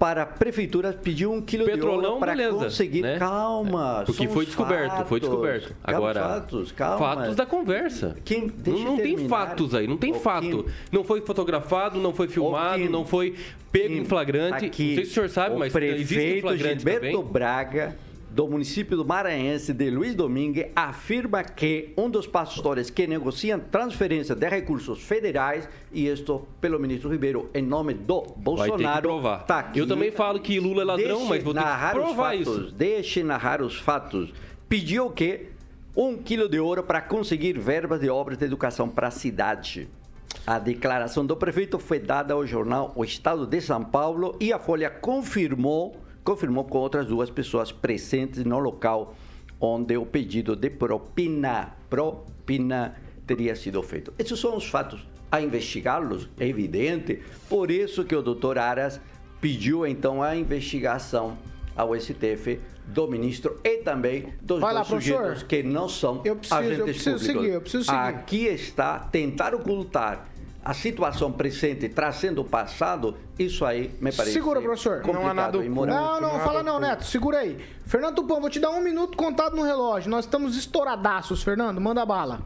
Para 0.02 0.22
a 0.22 0.26
prefeitura 0.26 0.92
pedir 0.92 1.28
um 1.28 1.40
quilo 1.40 1.64
de 1.64 1.70
Petrolão, 1.70 2.14
ouro 2.14 2.18
para 2.18 2.48
conseguir. 2.50 3.02
né? 3.02 3.20
Calma, 3.20 4.02
Porque 4.04 4.24
são 4.24 4.32
foi 4.34 4.44
descoberto, 4.46 4.90
foi 5.06 5.20
fatos. 5.20 5.20
descoberto. 5.20 5.76
Calma, 5.80 5.96
Agora, 5.96 6.20
fatos, 6.20 6.72
calma. 6.72 6.98
fatos 6.98 7.36
da 7.36 7.46
conversa. 7.46 8.16
Quem- 8.24 8.50
não 8.66 8.78
não 8.80 8.96
tem 8.96 9.28
fatos 9.28 9.76
aí, 9.76 9.86
não 9.86 9.96
tem 9.96 10.10
Ô, 10.10 10.14
fato. 10.16 10.64
Kim. 10.64 10.64
Não 10.90 11.04
foi 11.04 11.20
fotografado, 11.20 12.00
não 12.00 12.12
foi 12.12 12.26
filmado, 12.26 12.82
Kim. 12.82 12.88
não 12.88 13.04
foi 13.06 13.36
pego 13.70 13.94
em 13.94 13.98
Kim, 13.98 14.04
flagrante. 14.06 14.64
aqui, 14.64 14.88
não 14.88 14.94
sei 14.96 15.04
se 15.04 15.10
o 15.12 15.14
senhor 15.14 15.28
sabe, 15.28 15.54
o 15.54 15.58
mas 15.60 15.72
existe 15.72 16.14
em 16.14 16.16
prefeito 16.16 16.40
flagrante 16.48 16.74
Gilberto 16.78 17.00
também. 17.06 17.22
Braga, 17.32 17.96
do 18.34 18.48
município 18.48 18.96
do 18.96 19.04
Maranhense, 19.04 19.74
de 19.74 19.90
Luiz 19.90 20.14
Domingue, 20.14 20.70
afirma 20.74 21.44
que 21.44 21.92
um 21.98 22.08
dos 22.08 22.26
pastores 22.26 22.88
que 22.88 23.06
negociam 23.06 23.60
transferência 23.60 24.34
de 24.34 24.48
recursos 24.48 25.02
federais, 25.02 25.68
e 25.92 26.08
isto 26.08 26.48
pelo 26.58 26.78
ministro 26.78 27.10
Ribeiro, 27.10 27.50
em 27.52 27.62
nome 27.62 27.92
do 27.92 28.22
Bolsonaro, 28.36 29.20
que 29.40 29.46
tá 29.46 29.58
aqui. 29.58 29.78
Eu 29.80 29.86
também 29.86 30.10
falo 30.10 30.40
que 30.40 30.58
Lula 30.58 30.80
é 30.80 30.84
ladrão, 30.84 31.18
Deixe 31.18 31.28
mas 31.28 31.42
vou 31.42 31.52
que 31.52 31.60
narrar 31.60 31.98
os 31.98 32.16
fatos, 32.16 32.40
isso. 32.40 32.72
Deixe 32.72 33.22
narrar 33.22 33.60
os 33.60 33.78
fatos. 33.78 34.32
Pediu 34.66 35.06
o 35.06 35.10
quê? 35.10 35.48
Um 35.94 36.16
quilo 36.16 36.48
de 36.48 36.58
ouro 36.58 36.82
para 36.82 37.02
conseguir 37.02 37.58
verbas 37.58 38.00
de 38.00 38.08
obras 38.08 38.38
de 38.38 38.46
educação 38.46 38.88
para 38.88 39.08
a 39.08 39.10
cidade. 39.10 39.90
A 40.46 40.58
declaração 40.58 41.26
do 41.26 41.36
prefeito 41.36 41.78
foi 41.78 41.98
dada 41.98 42.32
ao 42.32 42.46
jornal 42.46 42.92
O 42.96 43.04
Estado 43.04 43.46
de 43.46 43.60
São 43.60 43.84
Paulo 43.84 44.34
e 44.40 44.50
a 44.54 44.58
Folha 44.58 44.88
confirmou, 44.88 46.01
confirmou 46.24 46.64
com 46.64 46.78
outras 46.78 47.06
duas 47.06 47.30
pessoas 47.30 47.72
presentes 47.72 48.44
no 48.44 48.58
local 48.58 49.14
onde 49.60 49.96
o 49.96 50.04
pedido 50.06 50.56
de 50.56 50.70
propina, 50.70 51.74
propina 51.88 52.96
teria 53.26 53.54
sido 53.54 53.82
feito. 53.82 54.12
Esses 54.18 54.38
são 54.38 54.56
os 54.56 54.66
fatos 54.66 55.06
a 55.30 55.40
investigá-los, 55.40 56.28
é 56.38 56.46
evidente. 56.46 57.22
Por 57.48 57.70
isso 57.70 58.04
que 58.04 58.14
o 58.14 58.20
doutor 58.20 58.58
Aras 58.58 59.00
pediu 59.40 59.86
então 59.86 60.22
a 60.22 60.36
investigação 60.36 61.38
ao 61.74 61.98
STF 61.98 62.60
do 62.86 63.08
ministro 63.08 63.58
e 63.64 63.78
também 63.78 64.34
dos 64.42 64.60
Vai 64.60 64.74
lá, 64.74 64.84
sujeitos 64.84 65.42
que 65.42 65.62
não 65.62 65.88
são 65.88 66.20
Eu 66.24 66.36
preciso- 66.36 66.60
agentes 66.60 66.78
eu 66.78 66.84
preciso 66.84 67.10
públicos. 67.16 67.26
seguir, 67.42 67.54
eu 67.54 67.60
preciso 67.62 67.84
seguir. 67.84 67.96
Aqui 67.96 68.44
está 68.46 68.98
tentar 68.98 69.54
ocultar 69.54 70.28
a 70.64 70.72
situação 70.72 71.32
presente 71.32 71.88
trazendo 71.88 72.40
o 72.40 72.44
passado, 72.44 73.16
isso 73.38 73.64
aí 73.64 73.88
me 74.00 74.12
parece 74.12 74.32
Segura, 74.32 74.60
professor. 74.60 75.02
complicado 75.02 75.62
e 75.62 75.66
imoral. 75.66 76.20
Não, 76.20 76.20
não, 76.20 76.40
fala 76.40 76.62
não, 76.62 76.78
Neto. 76.78 77.04
Segura 77.04 77.38
aí. 77.38 77.58
Fernando 77.86 78.16
Tupan, 78.16 78.40
vou 78.40 78.48
te 78.48 78.60
dar 78.60 78.70
um 78.70 78.80
minuto 78.80 79.16
contado 79.16 79.56
no 79.56 79.62
relógio. 79.62 80.08
Nós 80.10 80.24
estamos 80.24 80.56
estouradaços, 80.56 81.42
Fernando. 81.42 81.80
Manda 81.80 82.06
bala. 82.06 82.40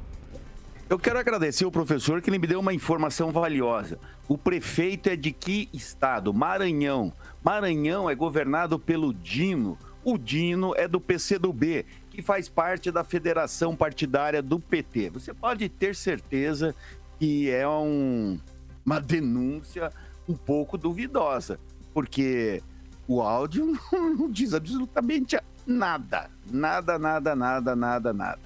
Eu 0.89 0.99
quero 0.99 1.19
agradecer 1.19 1.67
o 1.67 1.71
professor 1.71 2.23
que 2.23 2.31
ele 2.31 2.39
me 2.39 2.47
deu 2.47 2.61
uma 2.61 2.73
informação 2.73 3.33
valiosa. 3.33 3.99
O 4.29 4.39
prefeito 4.39 5.09
é 5.09 5.17
de 5.17 5.33
que 5.33 5.69
estado? 5.73 6.33
Maranhão. 6.33 7.13
Maranhão 7.45 8.09
é 8.09 8.15
governado 8.15 8.79
pelo 8.79 9.13
Dino. 9.13 9.77
O 10.05 10.17
Dino 10.17 10.73
é 10.77 10.87
do 10.87 11.01
PCdoB, 11.01 11.85
que 12.09 12.23
faz 12.23 12.49
parte 12.49 12.93
da 12.93 13.03
federação 13.03 13.75
partidária 13.75 14.41
do 14.41 14.61
PT. 14.61 15.11
Você 15.11 15.35
pode 15.35 15.69
ter 15.69 15.97
certeza 15.97 16.73
que 17.19 17.51
é 17.51 17.67
um- 17.69 18.39
uma 18.85 19.01
denúncia 19.01 19.91
um 20.29 20.35
pouco 20.35 20.77
duvidosa, 20.77 21.59
porque 21.95 22.63
o 23.09 23.21
áudio 23.23 23.67
não 23.93 24.31
diz 24.31 24.53
absolutamente 24.55 25.37
nada. 25.67 26.31
Nada, 26.51 26.99
nada, 26.99 27.35
nada, 27.35 27.77
nada, 27.77 28.13
nada. 28.13 28.41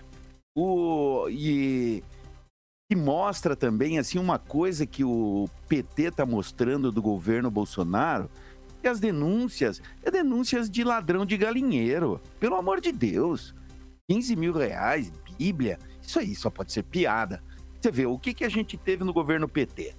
O, 0.56 1.28
e 1.30 2.02
que 2.90 2.96
mostra 2.96 3.54
também 3.54 3.98
assim 3.98 4.18
uma 4.18 4.38
coisa 4.38 4.84
que 4.84 5.04
o 5.04 5.48
PT 5.68 6.04
está 6.04 6.26
mostrando 6.26 6.90
do 6.90 7.00
governo 7.00 7.50
Bolsonaro, 7.50 8.28
que 8.82 8.88
as 8.88 8.98
denúncias 8.98 9.80
é 10.02 10.10
denúncias 10.10 10.68
de 10.68 10.82
ladrão 10.82 11.24
de 11.24 11.36
galinheiro. 11.36 12.20
Pelo 12.40 12.56
amor 12.56 12.80
de 12.80 12.90
Deus, 12.90 13.54
15 14.10 14.34
mil 14.34 14.52
reais, 14.52 15.12
Bíblia, 15.38 15.78
isso 16.02 16.18
aí 16.18 16.34
só 16.34 16.50
pode 16.50 16.72
ser 16.72 16.82
piada. 16.82 17.42
Você 17.80 17.90
vê, 17.90 18.04
o 18.04 18.18
que, 18.18 18.34
que 18.34 18.44
a 18.44 18.48
gente 18.48 18.76
teve 18.76 19.04
no 19.04 19.12
governo 19.12 19.48
PT? 19.48 19.94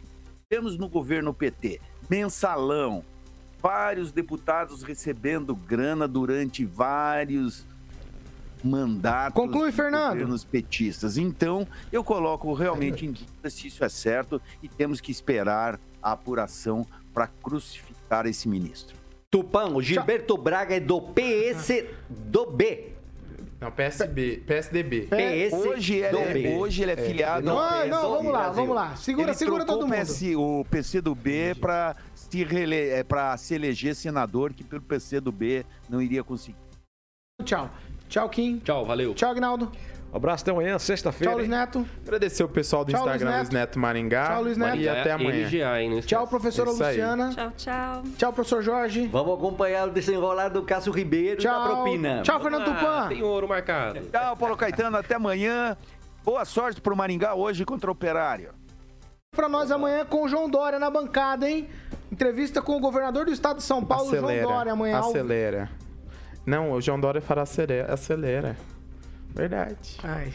Temos 0.47 0.77
no 0.77 0.87
governo 0.87 1.33
PT 1.33 1.81
mensalão, 2.07 3.03
vários 3.59 4.11
deputados 4.11 4.83
recebendo 4.83 5.55
grana 5.55 6.07
durante 6.07 6.65
vários 6.65 7.65
mandatos 8.63 9.33
Conclui, 9.33 9.71
de 9.71 9.75
Fernando. 9.75 10.11
governos 10.11 10.43
petistas. 10.43 11.17
Então, 11.17 11.67
eu 11.91 12.03
coloco 12.03 12.53
realmente 12.53 13.05
em 13.05 13.13
dúvida 13.13 13.49
se 13.49 13.67
isso 13.67 13.83
é 13.83 13.89
certo 13.89 14.39
e 14.61 14.67
temos 14.67 15.01
que 15.01 15.11
esperar 15.11 15.79
a 16.03 16.11
apuração 16.11 16.85
para 17.13 17.27
crucificar 17.27 18.27
esse 18.27 18.47
ministro. 18.47 18.95
Tupã, 19.31 19.69
o 19.69 19.81
Gilberto 19.81 20.37
Braga 20.37 20.75
é 20.75 20.79
do 20.79 21.01
PS 21.01 21.85
do 22.09 22.45
B. 22.51 22.93
Não, 23.61 23.71
PSB, 23.71 24.37
PSDB. 24.47 25.01
PS 25.01 25.53
Hoje 25.53 25.97
ele, 25.97 26.47
é, 26.47 26.57
hoje 26.57 26.81
ele 26.81 26.93
é 26.93 26.95
filiado 26.97 27.47
ao 27.47 27.55
Não, 27.55 27.87
não, 27.87 28.11
vamos 28.15 28.31
lá, 28.33 28.49
vamos 28.49 28.75
lá. 28.75 28.95
Segura, 28.95 29.29
ele 29.29 29.37
segura 29.37 29.63
todo 29.63 29.87
mundo. 29.87 29.93
o, 29.93 30.03
PS, 30.03 30.21
o 30.35 30.65
PC 30.67 30.99
do 30.99 31.13
B 31.13 31.53
para 31.53 31.95
se, 32.15 32.43
rele, 32.43 32.89
é, 32.89 33.03
pra 33.03 33.37
se 33.37 33.53
eleger 33.53 33.93
senador, 33.93 34.51
que 34.51 34.63
pelo 34.63 34.81
PC 34.81 35.19
do 35.19 35.31
B 35.31 35.63
não 35.87 36.01
iria 36.01 36.23
conseguir. 36.23 36.57
Tchau. 37.45 37.69
Tchau, 38.09 38.27
Kim. 38.29 38.57
Tchau, 38.59 38.83
valeu. 38.83 39.13
Tchau, 39.13 39.29
Agnaldo. 39.29 39.71
Um 40.11 40.17
abraço, 40.17 40.43
até 40.43 40.51
amanhã, 40.51 40.77
sexta-feira. 40.77 41.31
Tchau, 41.31 41.37
Luiz 41.39 41.49
Neto. 41.49 41.85
Agradecer 42.05 42.43
o 42.43 42.49
pessoal 42.49 42.83
do 42.83 42.91
Tchau, 42.91 43.01
Luiz 43.05 43.15
Instagram, 43.15 43.29
Neto. 43.37 43.43
Luiz 43.45 43.49
Neto 43.53 43.79
Maringá. 43.79 44.25
Tchau, 44.25 44.43
Luiz 44.43 44.57
Neto. 44.57 44.75
E 44.77 44.89
até 44.89 45.11
amanhã. 45.13 45.45
LGA, 45.47 45.81
hein? 45.81 45.99
Tchau, 46.01 46.27
professora 46.27 46.69
Isso 46.71 46.83
aí. 46.83 46.89
Luciana. 46.97 47.29
Tchau, 47.33 47.51
tchau. 47.55 48.03
Tchau, 48.17 48.33
professor 48.33 48.61
Jorge. 48.61 49.07
Vamos 49.07 49.33
acompanhar 49.37 49.87
o 49.87 49.91
desenrolar 49.91 50.49
do 50.49 50.63
Cássio 50.63 50.91
Ribeiro 50.91 51.39
e 51.39 51.43
da 51.45 51.49
Tchau. 51.51 51.65
propina. 51.65 52.21
Tchau, 52.23 52.41
Fernando 52.41 52.61
Ah, 52.69 52.73
Tupan. 52.73 53.07
tem 53.07 53.23
ouro 53.23 53.47
marcado. 53.47 54.01
Tchau, 54.01 54.35
Paulo 54.35 54.57
Caetano. 54.57 54.97
Até 54.97 55.15
amanhã. 55.15 55.77
Boa 56.25 56.43
sorte 56.43 56.81
pro 56.81 56.95
Maringá 56.95 57.33
hoje 57.33 57.63
contra 57.63 57.89
o 57.89 57.93
Operário. 57.93 58.49
Pra 59.33 59.47
nós 59.47 59.71
amanhã 59.71 60.03
com 60.05 60.25
o 60.25 60.27
João 60.27 60.49
Dória 60.49 60.77
na 60.77 60.89
bancada, 60.89 61.49
hein? 61.49 61.69
Entrevista 62.11 62.61
com 62.61 62.75
o 62.75 62.81
governador 62.81 63.25
do 63.25 63.31
estado 63.31 63.57
de 63.57 63.63
São 63.63 63.81
Paulo, 63.83 64.07
acelera, 64.09 64.41
João 64.41 64.53
Dória, 64.55 64.73
amanhã. 64.73 64.99
acelera. 64.99 65.69
Não, 66.45 66.73
o 66.73 66.81
João 66.81 66.99
Dória 66.99 67.21
fará 67.21 67.43
acelera. 67.43 67.93
acelera. 67.93 68.57
Verdade. 69.33 69.97
Ai. 70.03 70.33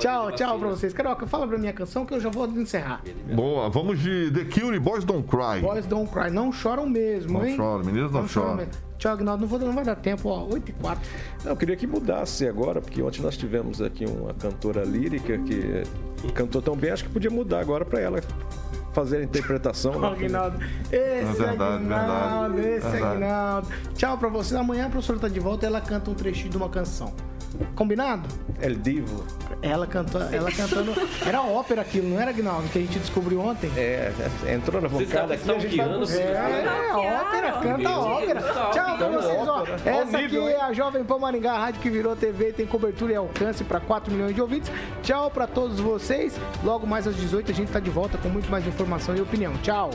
Tchau, 0.00 0.32
tchau 0.32 0.58
pra 0.58 0.68
vocês. 0.68 0.92
Carioca, 0.92 1.26
fala 1.28 1.46
pra 1.46 1.56
minha 1.56 1.72
canção 1.72 2.04
que 2.04 2.12
eu 2.12 2.18
já 2.20 2.28
vou 2.28 2.46
encerrar. 2.48 3.02
Boa, 3.32 3.68
vamos 3.70 4.00
de 4.00 4.30
The 4.32 4.44
Cure, 4.46 4.78
Boys 4.80 5.04
Don't 5.04 5.28
Cry. 5.28 5.60
Boys 5.60 5.86
don't 5.86 6.10
cry. 6.10 6.28
Não 6.28 6.50
choram 6.52 6.88
mesmo, 6.88 7.38
Não 7.38 7.46
hein? 7.46 7.54
choram, 7.56 7.84
meninos 7.84 8.10
não 8.10 8.26
choram. 8.26 8.56
mesmo. 8.56 8.72
Tchau, 8.98 9.12
Agnaldo. 9.12 9.42
Não, 9.42 9.48
vou, 9.48 9.58
não 9.60 9.72
vai 9.72 9.84
dar 9.84 9.94
tempo, 9.94 10.28
ó. 10.28 10.44
8 10.52 10.68
e 10.70 10.72
4. 10.72 11.08
Não, 11.44 11.52
eu 11.52 11.56
queria 11.56 11.76
que 11.76 11.86
mudasse 11.86 12.48
agora, 12.48 12.80
porque 12.80 13.00
ontem 13.00 13.22
nós 13.22 13.36
tivemos 13.36 13.80
aqui 13.80 14.04
uma 14.06 14.34
cantora 14.34 14.82
lírica 14.82 15.38
que 15.38 15.84
cantou 16.34 16.60
tão 16.60 16.74
bem, 16.76 16.90
acho 16.90 17.04
que 17.04 17.10
podia 17.10 17.30
mudar 17.30 17.60
agora 17.60 17.84
pra 17.84 18.00
ela 18.00 18.20
fazer 18.92 19.18
a 19.18 19.22
interpretação. 19.22 20.00
né? 20.00 20.08
Agnaldo. 20.08 20.58
Esse 20.90 21.40
verdade, 21.42 21.62
Agnaldo, 21.84 22.54
verdade, 22.56 22.76
esse 22.76 22.88
verdade. 22.88 23.04
Agnaldo. 23.24 23.68
Tchau 23.94 24.18
pra 24.18 24.28
vocês. 24.28 24.60
Amanhã 24.60 24.86
a 24.86 24.90
professora 24.90 25.20
tá 25.20 25.28
de 25.28 25.38
volta 25.38 25.64
e 25.64 25.68
ela 25.68 25.80
canta 25.80 26.10
um 26.10 26.14
trechinho 26.14 26.50
de 26.50 26.56
uma 26.56 26.68
canção. 26.68 27.14
Combinado? 27.74 28.28
El 28.60 28.76
Divo. 28.76 29.24
Ela 29.62 29.86
cantou, 29.86 30.20
ela 30.22 30.50
cantando. 30.50 30.92
Era 31.26 31.42
ópera 31.42 31.82
aquilo, 31.82 32.08
não 32.08 32.20
era, 32.20 32.30
Agnaldo? 32.30 32.68
Que 32.68 32.78
a 32.78 32.82
gente 32.82 32.98
descobriu 32.98 33.40
ontem? 33.40 33.70
É, 33.76 34.12
entrou 34.54 34.80
na 34.80 34.88
Vocês 34.88 35.08
bancada 35.08 35.34
aqui, 35.34 35.42
estão 35.42 35.56
a 35.56 35.58
gente 35.58 35.76
vai 35.76 35.86
guiando, 35.86 36.00
buscar. 36.00 36.20
É, 36.20 36.92
ópera, 36.92 37.52
canta 37.52 37.78
Meu 37.78 37.90
ópera. 37.90 38.40
Deus, 38.40 38.54
Tchau 38.54 38.96
pra 38.98 39.08
vocês, 39.08 39.48
ó. 39.48 39.64
Essa 39.84 40.18
aqui 40.18 40.38
é 40.38 40.60
a 40.60 40.72
Jovem 40.72 41.04
Pan 41.04 41.18
Maringá, 41.18 41.52
a 41.52 41.58
rádio 41.58 41.80
que 41.80 41.90
virou 41.90 42.16
TV, 42.16 42.52
tem 42.52 42.66
cobertura 42.66 43.12
e 43.12 43.16
alcance 43.16 43.64
pra 43.64 43.80
4 43.80 44.12
milhões 44.12 44.34
de 44.34 44.40
ouvintes. 44.40 44.70
Tchau 45.02 45.30
pra 45.30 45.46
todos 45.46 45.80
vocês. 45.80 46.34
Logo 46.62 46.86
mais 46.86 47.06
às 47.06 47.16
18 47.16 47.50
a 47.50 47.54
gente 47.54 47.70
tá 47.70 47.80
de 47.80 47.90
volta 47.90 48.16
com 48.18 48.28
muito 48.28 48.50
mais 48.50 48.66
informação 48.66 49.14
e 49.16 49.20
opinião. 49.20 49.52
Tchau. 49.62 49.90